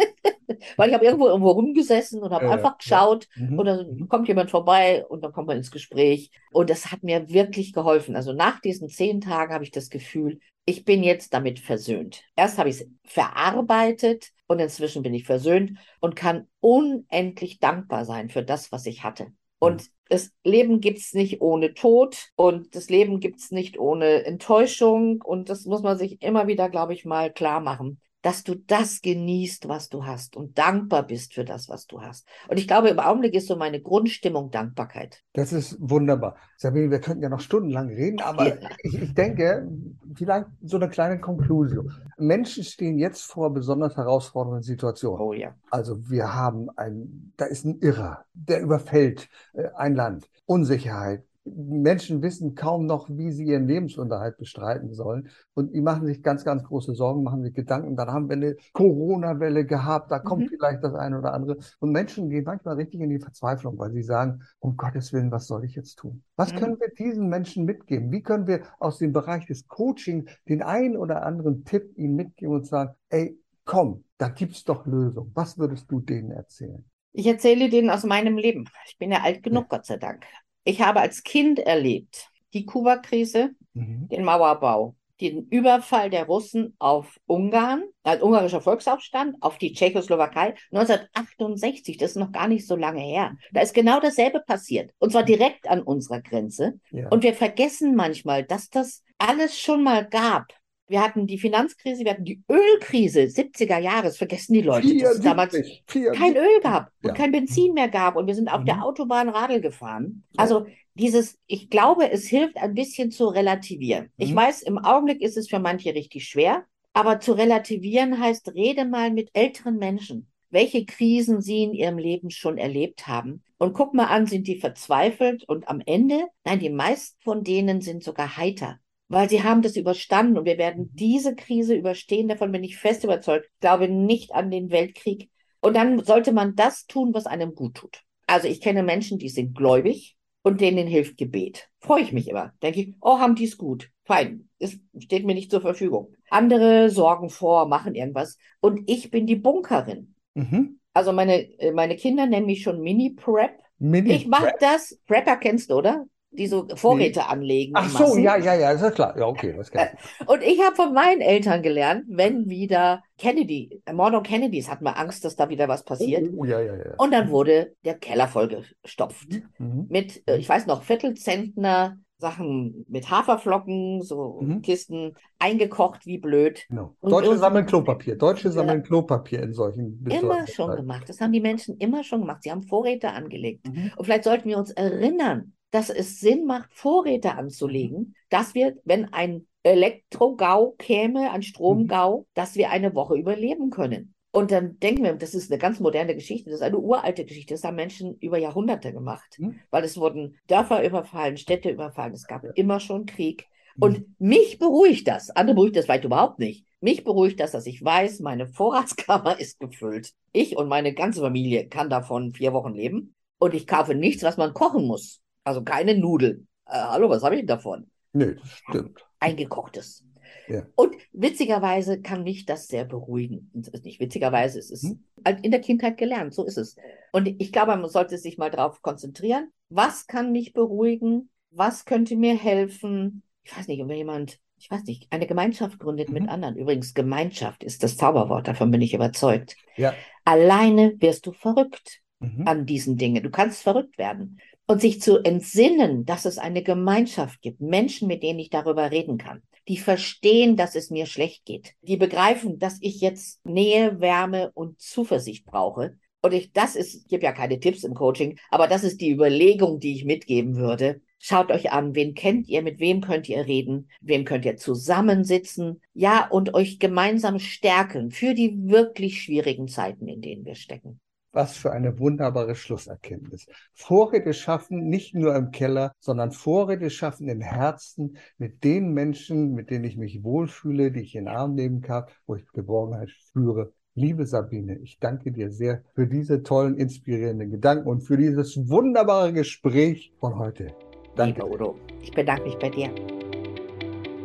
Weil 0.78 0.89
ich 0.89 0.95
habe 0.95 1.05
irgendwo 1.05 1.28
irgendwo 1.28 1.51
rumgesessen 1.51 2.22
und 2.22 2.32
habe 2.32 2.45
ja, 2.45 2.51
einfach 2.51 2.78
geschaut 2.78 3.28
ja. 3.36 3.45
mhm. 3.45 3.59
und 3.59 3.66
dann 3.66 3.88
mhm. 3.88 4.07
kommt 4.07 4.28
jemand 4.30 4.49
vorbei 4.49 5.05
und 5.05 5.24
dann 5.24 5.34
kommt 5.34 5.47
man 5.47 5.57
ins 5.57 5.72
Gespräch. 5.72 6.32
Und 6.51 6.70
das 6.70 6.91
hat 6.91 7.03
mir 7.03 7.30
wirklich 7.30 7.74
geholfen. 7.74 8.16
Also 8.16 8.32
nach 8.32 8.61
diesen 8.61 8.88
zehn 8.88 9.20
Tagen 9.20 9.53
habe 9.53 9.66
ich 9.66 9.72
das 9.72 9.89
Gefühl, 9.89 10.39
ich 10.66 10.86
bin 10.86 11.03
jetzt 11.03 11.34
damit 11.34 11.59
versöhnt. 11.59 12.24
Erst 12.38 12.57
habe 12.57 12.70
ich 12.70 12.80
es 12.80 12.88
verarbeitet 13.03 14.30
und 14.47 14.59
inzwischen 14.59 15.03
bin 15.03 15.14
ich 15.14 15.26
versöhnt 15.26 15.78
und 15.99 16.16
kann 16.16 16.47
unendlich 16.61 17.59
dankbar 17.59 18.05
sein 18.05 18.30
für 18.30 18.43
das, 18.43 18.72
was 18.72 18.86
ich 18.86 19.03
hatte. 19.03 19.28
Und 19.64 19.89
das 20.09 20.34
Leben 20.43 20.82
gibt 20.82 20.99
es 20.99 21.14
nicht 21.14 21.41
ohne 21.41 21.74
Tod 21.74 22.30
und 22.36 22.76
das 22.76 22.89
Leben 22.89 23.22
gibt 23.22 23.39
es 23.39 23.51
nicht 23.51 23.80
ohne 23.80 24.26
Enttäuschung. 24.26 25.22
Und 25.22 25.49
das 25.49 25.66
muss 25.66 25.82
man 25.82 25.97
sich 25.97 26.22
immer 26.22 26.47
wieder, 26.47 26.68
glaube 26.70 26.93
ich, 26.93 27.05
mal 27.05 27.32
klar 27.32 27.61
machen 27.61 28.01
dass 28.24 28.43
du 28.43 28.55
das 28.55 29.01
genießt, 29.01 29.67
was 29.67 29.89
du 29.89 30.05
hast 30.05 30.36
und 30.36 30.57
dankbar 30.57 31.03
bist 31.03 31.34
für 31.34 31.43
das, 31.43 31.69
was 31.69 31.86
du 31.86 32.01
hast. 32.01 32.28
Und 32.47 32.57
ich 32.57 32.67
glaube, 32.67 32.89
im 32.89 32.99
Augenblick 32.99 33.36
ist 33.36 33.47
so 33.47 33.55
meine 33.55 33.82
Grundstimmung 33.82 34.49
Dankbarkeit. 34.49 35.21
Das 35.34 35.53
ist 35.53 35.78
wunderbar. 35.80 36.38
Sabine, 36.57 36.89
wir 36.89 36.99
könnten 36.99 37.21
ja 37.21 37.30
noch 37.30 37.41
stundenlang 37.41 37.89
reden, 37.89 38.21
aber 38.21 38.47
ja. 38.47 38.69
ich, 38.82 39.01
ich, 39.01 39.13
denke, 39.13 39.69
vielleicht 40.15 40.47
so 40.63 40.78
eine 40.78 40.89
kleine 40.89 41.19
Konklusion. 41.19 41.93
Menschen 42.17 42.63
stehen 42.63 42.97
jetzt 42.97 43.24
vor 43.24 43.53
besonders 43.53 43.97
herausfordernden 43.97 44.63
Situationen. 44.63 45.19
Oh 45.19 45.34
ja. 45.34 45.53
Also 45.69 46.09
wir 46.09 46.34
haben 46.34 46.69
ein, 46.78 47.34
da 47.36 47.45
ist 47.45 47.65
ein 47.65 47.80
Irrer, 47.80 48.24
der 48.34 48.61
überfällt 48.61 49.28
äh, 49.53 49.67
ein 49.76 49.95
Land. 49.95 50.30
Unsicherheit, 50.45 51.24
Menschen 51.45 52.21
wissen 52.21 52.55
kaum 52.55 52.85
noch, 52.85 53.09
wie 53.09 53.31
sie 53.31 53.45
ihren 53.45 53.67
Lebensunterhalt 53.67 54.37
bestreiten 54.37 54.93
sollen. 54.93 55.29
Und 55.53 55.73
die 55.73 55.81
machen 55.81 56.05
sich 56.05 56.23
ganz, 56.23 56.45
ganz 56.45 56.63
große 56.63 56.95
Sorgen, 56.95 57.23
machen 57.23 57.43
sich 57.43 57.53
Gedanken. 57.53 57.95
Dann 57.95 58.09
haben 58.09 58.29
wir 58.29 58.37
eine 58.37 58.55
Corona-Welle 58.71 59.65
gehabt, 59.65 60.11
da 60.11 60.19
kommt 60.19 60.43
mhm. 60.43 60.49
vielleicht 60.49 60.83
das 60.83 60.93
eine 60.93 61.19
oder 61.19 61.33
andere. 61.33 61.57
Und 61.79 61.91
Menschen 61.91 62.29
gehen 62.29 62.45
manchmal 62.45 62.75
richtig 62.75 63.01
in 63.01 63.09
die 63.09 63.19
Verzweiflung, 63.19 63.77
weil 63.77 63.91
sie 63.91 64.03
sagen, 64.03 64.41
um 64.59 64.77
Gottes 64.77 65.11
Willen, 65.11 65.31
was 65.31 65.47
soll 65.47 65.65
ich 65.65 65.75
jetzt 65.75 65.95
tun? 65.95 66.23
Was 66.35 66.53
mhm. 66.53 66.57
können 66.57 66.79
wir 66.79 66.89
diesen 66.89 67.27
Menschen 67.27 67.65
mitgeben? 67.65 68.11
Wie 68.11 68.21
können 68.21 68.47
wir 68.47 68.61
aus 68.79 68.97
dem 68.99 69.11
Bereich 69.11 69.45
des 69.45 69.67
Coaching 69.67 70.29
den 70.47 70.61
einen 70.61 70.95
oder 70.95 71.25
anderen 71.25 71.65
Tipp 71.65 71.97
ihnen 71.97 72.15
mitgeben 72.15 72.55
und 72.55 72.67
sagen, 72.67 72.93
ey, 73.09 73.37
komm, 73.65 74.03
da 74.17 74.29
gibt's 74.29 74.63
doch 74.63 74.85
Lösungen. 74.85 75.31
Was 75.33 75.57
würdest 75.57 75.91
du 75.91 75.99
denen 75.99 76.31
erzählen? 76.31 76.85
Ich 77.11 77.27
erzähle 77.27 77.69
denen 77.69 77.89
aus 77.89 78.03
meinem 78.03 78.37
Leben. 78.37 78.65
Ich 78.87 78.97
bin 78.97 79.11
ja 79.11 79.21
alt 79.21 79.43
genug, 79.43 79.63
ja. 79.63 79.77
Gott 79.77 79.85
sei 79.85 79.97
Dank. 79.97 80.25
Ich 80.64 80.82
habe 80.82 81.01
als 81.01 81.24
Kind 81.24 81.59
erlebt 81.59 82.30
die 82.53 82.66
Kuba-Krise, 82.66 83.51
mhm. 83.74 84.07
den 84.09 84.24
Mauerbau, 84.24 84.95
den 85.22 85.47
Überfall 85.47 86.09
der 86.09 86.26
Russen 86.26 86.76
auf 86.80 87.20
Ungarn, 87.28 87.84
ein 88.03 88.22
ungarischer 88.22 88.61
Volksaufstand, 88.61 89.38
auf 89.41 89.57
die 89.57 89.74
Tschechoslowakei 89.74 90.55
1968, 90.72 91.97
das 91.97 92.11
ist 92.11 92.18
noch 92.18 92.32
gar 92.32 92.47
nicht 92.47 92.68
so 92.68 92.76
lange 92.76 93.01
her. 93.01 93.36
Da 93.51 93.61
ist 93.61 93.74
genau 93.74 93.99
dasselbe 93.99 94.41
passiert. 94.41 94.91
Und 94.99 95.11
zwar 95.11 95.24
direkt 95.24 95.68
an 95.68 95.82
unserer 95.82 96.22
Grenze. 96.22 96.80
Ja. 96.91 97.09
Und 97.09 97.24
wir 97.24 97.34
vergessen 97.34 97.95
manchmal, 97.95 98.43
dass 98.43 98.70
das 98.70 99.03
alles 99.18 99.57
schon 99.59 99.84
mal 99.84 100.05
gab. 100.05 100.47
Wir 100.88 101.01
hatten 101.01 101.27
die 101.27 101.38
Finanzkrise, 101.38 102.03
wir 102.03 102.11
hatten 102.11 102.25
die 102.25 102.43
Ölkrise 102.49 103.21
70er 103.21 103.79
Jahre, 103.79 104.03
das 104.03 104.17
vergessen 104.17 104.53
die 104.53 104.61
Leute, 104.61 104.88
74, 104.88 105.01
dass 105.01 105.17
es 105.17 105.23
damals 105.23 105.55
74. 105.88 106.19
kein 106.19 106.36
Öl 106.36 106.59
gab 106.61 106.91
und 107.01 107.09
ja. 107.09 107.13
kein 107.13 107.31
Benzin 107.31 107.73
mehr 107.73 107.88
gab 107.88 108.17
und 108.17 108.27
wir 108.27 108.36
sind 108.36 108.49
auf 108.49 108.61
mhm. 108.61 108.65
der 108.65 108.84
Autobahn 108.84 109.29
Radl 109.29 109.61
gefahren. 109.61 110.23
Also 110.36 110.65
dieses, 110.95 111.38
ich 111.47 111.69
glaube, 111.69 112.11
es 112.11 112.27
hilft 112.27 112.57
ein 112.57 112.73
bisschen 112.73 113.11
zu 113.11 113.27
relativieren. 113.27 114.05
Mhm. 114.05 114.09
Ich 114.17 114.36
weiß, 114.36 114.61
im 114.63 114.77
Augenblick 114.77 115.21
ist 115.21 115.38
es 115.38 115.49
für 115.49 115.59
manche 115.59 115.95
richtig 115.95 116.27
schwer, 116.27 116.65
aber 116.91 117.19
zu 117.19 117.31
relativieren 117.34 118.19
heißt, 118.19 118.53
rede 118.53 118.86
mal 118.86 119.09
mit 119.09 119.29
älteren 119.34 119.77
Menschen, 119.77 120.27
welche 120.49 120.86
Krisen 120.86 121.41
sie 121.41 121.63
in 121.63 121.73
ihrem 121.73 121.97
Leben 121.97 122.29
schon 122.29 122.57
erlebt 122.57 123.07
haben. 123.07 123.41
Und 123.57 123.73
guck 123.73 123.93
mal 123.93 124.07
an, 124.07 124.27
sind 124.27 124.47
die 124.47 124.59
verzweifelt 124.59 125.45
und 125.47 125.69
am 125.69 125.81
Ende, 125.86 126.27
nein, 126.43 126.59
die 126.59 126.69
meisten 126.69 127.19
von 127.23 127.43
denen 127.43 127.79
sind 127.79 128.03
sogar 128.03 128.36
heiter 128.36 128.79
weil 129.08 129.30
sie 129.30 129.43
haben 129.43 129.62
das 129.62 129.76
überstanden 129.76 130.38
und 130.38 130.45
wir 130.45 130.58
werden 130.58 130.89
diese 130.93 131.36
Krise 131.36 131.76
überstehen. 131.76 132.28
Davon 132.28 132.51
bin 132.51 132.64
ich 132.64 132.78
fest 132.78 133.04
überzeugt. 133.04 133.49
Ich 133.54 133.60
glaube 133.60 133.89
nicht 133.89 134.34
an 134.34 134.49
den 134.49 134.72
Weltkrieg. 134.72 135.30
Und 135.62 135.76
dann 135.76 136.04
sollte 136.04 136.34
man 136.34 136.56
das 136.56 136.88
tun, 136.88 137.14
was 137.14 137.26
einem 137.26 137.56
gut 137.56 137.76
tut. 137.76 138.01
Also 138.28 138.47
ich 138.47 138.62
kenne 138.62 138.84
Menschen, 138.84 139.18
die 139.18 139.30
sind 139.30 139.56
gläubig 139.56 140.18
und 140.41 140.62
denen 140.62 140.88
hilft 140.88 141.18
Gebet. 141.18 141.70
Freue 141.80 142.01
ich 142.01 142.12
mich 142.12 142.30
immer. 142.30 142.54
Denke 142.62 142.82
ich, 142.82 142.95
oh, 143.01 143.20
haben 143.20 143.36
die 143.36 143.45
es 143.45 143.58
gut. 143.58 143.89
Fein. 144.04 144.49
Es 144.60 144.78
steht 144.99 145.26
mir 145.26 145.36
nicht 145.36 145.51
zur 145.51 145.62
Verfügung. 145.62 146.14
Andere 146.30 146.89
sorgen 146.89 147.30
vor, 147.30 147.68
machen 147.68 147.95
irgendwas. 147.95 148.38
Und 148.60 148.89
ich 148.89 149.10
bin 149.12 149.26
die 149.26 149.36
Bunkerin. 149.36 150.16
Mhm. 150.34 150.80
Also 150.93 151.14
meine, 151.14 151.43
äh, 151.60 151.72
meine 151.72 151.95
Kinder 151.95 152.26
nennen 152.26 152.45
mich 152.45 152.64
schon 152.64 152.82
Mini-Prep. 152.82 153.60
Mini 153.80 154.14
ich 154.14 154.28
mache 154.28 154.54
das. 154.60 154.99
Prepper 155.08 155.38
kennst 155.38 155.70
du, 155.70 155.76
oder? 155.76 156.06
Die 156.38 156.47
so 156.47 156.67
Vorräte 156.75 157.19
nee. 157.19 157.25
anlegen. 157.25 157.73
Ach 157.75 157.89
so, 157.89 158.17
ja, 158.17 158.38
ja, 158.38 158.55
ja, 158.55 158.71
ist 158.71 158.81
ja 158.81 158.91
klar. 158.91 159.17
Ja, 159.17 159.27
okay, 159.27 159.53
das 159.55 159.71
kann 159.71 159.89
ich. 159.93 160.27
Und 160.27 160.41
ich 160.43 160.61
habe 160.61 160.75
von 160.75 160.93
meinen 160.93 161.21
Eltern 161.21 161.61
gelernt, 161.61 162.05
wenn 162.07 162.49
wieder 162.49 163.03
Kennedy, 163.17 163.81
Mord 163.91 164.15
um 164.15 164.23
Kennedys 164.23 164.69
hatten 164.69 164.84
wir 164.84 164.97
Angst, 164.97 165.23
dass 165.25 165.36
da 165.36 165.49
wieder 165.49 165.67
was 165.67 165.84
passiert. 165.84 166.29
Oh, 166.36 166.45
ja, 166.45 166.59
ja, 166.59 166.75
ja. 166.75 166.93
Und 166.97 167.11
dann 167.11 167.29
wurde 167.29 167.75
der 167.86 167.95
Keller 167.95 168.27
vollgestopft. 168.27 169.41
Mhm. 169.57 169.88
Mit, 169.89 170.27
äh, 170.27 170.38
ich 170.38 170.49
weiß 170.49 170.65
noch, 170.65 170.84
Viertelzentner 170.84 171.97
Sachen 172.23 172.86
mit 172.88 173.09
Haferflocken, 173.09 174.01
so 174.01 174.39
mhm. 174.41 174.61
Kisten, 174.61 175.13
eingekocht 175.39 176.05
wie 176.05 176.17
blöd. 176.17 176.65
Genau. 176.69 176.95
Deutsche 177.01 177.38
sammeln 177.38 177.65
Klopapier. 177.65 178.15
Deutsche 178.15 178.49
sammeln 178.49 178.81
Klopapier 178.81 179.43
in 179.43 179.51
solchen. 179.51 180.05
Immer 180.09 180.47
schon 180.47 180.73
gemacht. 180.75 181.09
Das 181.09 181.19
haben 181.19 181.34
die 181.34 181.41
Menschen 181.41 181.77
immer 181.77 182.03
schon 182.03 182.21
gemacht. 182.21 182.43
Sie 182.43 182.51
haben 182.51 182.63
Vorräte 182.63 183.09
angelegt. 183.09 183.67
Mhm. 183.67 183.91
Und 183.97 184.05
vielleicht 184.05 184.23
sollten 184.23 184.47
wir 184.47 184.57
uns 184.57 184.71
erinnern, 184.71 185.53
dass 185.74 185.89
es 185.89 186.19
Sinn 186.19 186.45
macht, 186.45 186.71
Vorräte 186.71 187.34
anzulegen, 187.34 188.15
dass 188.30 188.53
wir, 188.53 188.78
wenn 188.86 189.11
ein 189.11 189.47
Elektrogau 189.63 190.76
käme, 190.78 191.32
ein 191.32 191.41
Stromgau, 191.41 192.19
mhm. 192.19 192.26
dass 192.36 192.55
wir 192.55 192.69
eine 192.69 192.93
Woche 192.93 193.17
überleben 193.17 193.71
können. 193.71 194.13
Und 194.32 194.51
dann 194.51 194.78
denken 194.80 195.03
wir, 195.03 195.13
das 195.15 195.34
ist 195.34 195.51
eine 195.51 195.57
ganz 195.57 195.80
moderne 195.80 196.13
Geschichte, 196.13 196.51
das 196.51 196.59
ist 196.59 196.65
eine 196.65 196.78
uralte 196.78 197.26
Geschichte, 197.26 197.55
das 197.55 197.63
haben 197.63 197.76
Menschen 197.76 198.17
über 198.19 198.38
Jahrhunderte 198.38 198.93
gemacht, 198.93 199.36
mhm. 199.39 199.59
weil 199.71 199.84
es 199.84 199.97
wurden 199.97 200.38
Dörfer 200.47 200.86
überfallen, 200.86 201.38
Städte 201.38 201.71
überfallen, 201.71 202.13
es 202.13 202.28
gab 202.28 202.43
ja. 202.43 202.51
immer 202.53 202.80
schon 202.80 203.07
Krieg. 203.07 203.47
Mhm. 203.76 203.84
Und 203.84 204.19
mich 204.19 204.59
beruhigt 204.59 205.07
das, 205.07 205.32
andere 205.32 205.55
beruhigt 205.55 205.76
das 205.76 205.86
vielleicht 205.86 206.05
überhaupt 206.05 206.38
nicht. 206.38 206.67
Mich 206.82 207.03
beruhigt 207.03 207.39
das, 207.39 207.51
dass 207.51 207.65
ich 207.65 207.84
weiß, 207.84 208.19
meine 208.19 208.45
Vorratskammer 208.45 209.39
ist 209.39 209.59
gefüllt. 209.59 210.11
Ich 210.34 210.55
und 210.55 210.67
meine 210.67 210.93
ganze 210.93 211.21
Familie 211.21 211.67
kann 211.67 211.89
davon 211.89 212.34
vier 212.34 212.53
Wochen 212.53 212.76
leben. 212.76 213.15
Und 213.39 213.55
ich 213.55 213.65
kaufe 213.65 213.95
nichts, 213.95 214.21
was 214.21 214.38
man 214.38 214.53
kochen 214.53 214.86
muss. 214.86 215.22
Also 215.43 215.63
keine 215.63 215.97
Nudeln. 215.97 216.47
Äh, 216.65 216.73
hallo, 216.73 217.09
was 217.09 217.23
habe 217.23 217.35
ich 217.35 217.45
davon? 217.45 217.89
Nee, 218.13 218.35
das 218.35 218.49
stimmt. 218.49 219.05
Eingekochtes. 219.19 220.03
Ja. 220.47 220.65
Und 220.75 220.95
witzigerweise 221.13 222.01
kann 222.01 222.23
mich 222.23 222.45
das 222.45 222.67
sehr 222.67 222.85
beruhigen. 222.85 223.51
Nicht 223.83 223.99
witzigerweise, 223.99 224.59
es 224.59 224.71
ist 224.71 224.83
hm? 224.83 225.03
in 225.41 225.51
der 225.51 225.61
Kindheit 225.61 225.97
gelernt, 225.97 226.33
so 226.33 226.43
ist 226.45 226.57
es. 226.57 226.75
Und 227.11 227.27
ich 227.27 227.51
glaube, 227.51 227.75
man 227.75 227.89
sollte 227.89 228.17
sich 228.17 228.37
mal 228.37 228.51
darauf 228.51 228.81
konzentrieren, 228.81 229.49
was 229.69 230.07
kann 230.07 230.31
mich 230.31 230.53
beruhigen, 230.53 231.29
was 231.51 231.85
könnte 231.85 232.15
mir 232.15 232.35
helfen. 232.35 233.23
Ich 233.43 233.57
weiß 233.57 233.67
nicht, 233.67 233.79
wenn 233.79 233.97
jemand, 233.97 234.39
ich 234.57 234.69
weiß 234.69 234.83
nicht, 234.83 235.07
eine 235.11 235.27
Gemeinschaft 235.27 235.79
gründet 235.79 236.09
mhm. 236.09 236.13
mit 236.15 236.29
anderen. 236.29 236.55
Übrigens, 236.55 236.93
Gemeinschaft 236.93 237.63
ist 237.63 237.83
das 237.83 237.97
Zauberwort, 237.97 238.47
davon 238.47 238.71
bin 238.71 238.81
ich 238.81 238.93
überzeugt. 238.93 239.55
Ja. 239.77 239.93
Alleine 240.25 240.95
wirst 240.99 241.25
du 241.25 241.31
verrückt 241.31 242.01
mhm. 242.19 242.47
an 242.47 242.65
diesen 242.65 242.97
Dingen. 242.97 243.23
Du 243.23 243.29
kannst 243.29 243.63
verrückt 243.63 243.97
werden. 243.97 244.39
Und 244.66 244.82
sich 244.82 245.01
zu 245.01 245.20
entsinnen, 245.20 246.05
dass 246.05 246.26
es 246.26 246.38
eine 246.38 246.64
Gemeinschaft 246.64 247.41
gibt, 247.41 247.59
Menschen, 247.59 248.07
mit 248.07 248.24
denen 248.24 248.39
ich 248.39 248.49
darüber 248.49 248.91
reden 248.91 249.18
kann, 249.18 249.43
die 249.68 249.78
verstehen, 249.78 250.55
dass 250.55 250.76
es 250.76 250.89
mir 250.89 251.05
schlecht 251.05 251.45
geht, 251.45 251.74
die 251.82 251.97
begreifen, 251.97 252.59
dass 252.59 252.78
ich 252.82 253.01
jetzt 253.01 253.45
Nähe, 253.45 253.99
Wärme 253.99 254.51
und 254.53 254.80
Zuversicht 254.80 255.45
brauche. 255.45 255.97
Und 256.22 256.34
ich, 256.34 256.53
das 256.53 256.76
ist, 256.78 256.95
ich 256.95 257.07
gebe 257.07 257.24
ja 257.24 257.34
keine 257.34 257.59
Tipps 257.59 257.84
im 257.84 257.93
Coaching, 257.93 258.39
aber 258.49 258.68
das 258.68 258.84
ist 258.84 259.01
die 259.01 259.11
Überlegung, 259.11 259.80
die 259.80 259.93
ich 259.93 260.05
mitgeben 260.05 260.55
würde. 260.55 261.01
Schaut 261.20 261.51
euch 261.51 261.72
an, 261.72 261.95
wen 261.95 262.16
kennt 262.16 262.47
ihr, 262.47 262.61
mit 262.61 262.80
wem 262.80 263.01
könnt 263.01 263.28
ihr 263.30 263.45
reden, 263.45 263.89
wem 264.01 264.26
könnt 264.26 264.45
ihr 264.45 264.57
zusammensitzen, 264.57 265.82
ja, 265.93 266.28
und 266.28 266.53
euch 266.53 266.80
gemeinsam 266.80 267.39
stärken 267.39 268.11
für 268.11 268.34
die 268.34 268.68
wirklich 268.68 269.22
schwierigen 269.22 269.68
Zeiten, 269.68 270.07
in 270.07 270.22
denen 270.22 270.45
wir 270.45 270.55
stecken. 270.55 270.99
Was 271.34 271.57
für 271.57 271.71
eine 271.71 271.99
wunderbare 271.99 272.55
Schlusserkenntnis. 272.55 273.47
Vorräte 273.73 274.34
schaffen 274.34 274.88
nicht 274.88 275.15
nur 275.15 275.36
im 275.36 275.51
Keller, 275.51 275.91
sondern 275.99 276.31
Vorräte 276.31 276.89
schaffen 276.89 277.27
im 277.27 277.41
Herzen 277.41 278.17
mit 278.38 278.63
den 278.63 278.93
Menschen, 278.93 279.53
mit 279.53 279.69
denen 279.69 279.84
ich 279.84 279.97
mich 279.97 280.23
wohlfühle, 280.23 280.91
die 280.91 281.01
ich 281.01 281.15
in 281.15 281.25
den 281.25 281.34
Arm 281.34 281.55
nehmen 281.55 281.81
kann, 281.81 282.05
wo 282.27 282.36
ich 282.36 282.45
Geborgenheit 282.53 283.09
spüre. 283.09 283.73
Liebe 283.95 284.25
Sabine, 284.25 284.79
ich 284.79 284.99
danke 284.99 285.31
dir 285.31 285.51
sehr 285.51 285.84
für 285.93 286.07
diese 286.07 286.41
tollen, 286.41 286.77
inspirierenden 286.77 287.51
Gedanken 287.51 287.88
und 287.88 288.01
für 288.01 288.17
dieses 288.17 288.69
wunderbare 288.69 289.34
Gespräch 289.34 290.13
von 290.19 290.39
heute. 290.39 290.73
Danke. 291.15 291.41
Liebe 291.41 291.53
Udo, 291.53 291.75
ich 292.01 292.11
bedanke 292.11 292.43
mich 292.45 292.57
bei 292.57 292.69
dir. 292.69 292.89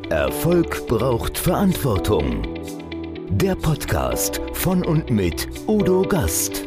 Erfolg 0.09 0.87
braucht 0.87 1.37
Verantwortung. 1.37 2.43
Der 3.31 3.55
Podcast 3.55 4.41
von 4.55 4.83
und 4.83 5.11
mit 5.11 5.47
Udo 5.67 6.01
Gast. 6.01 6.67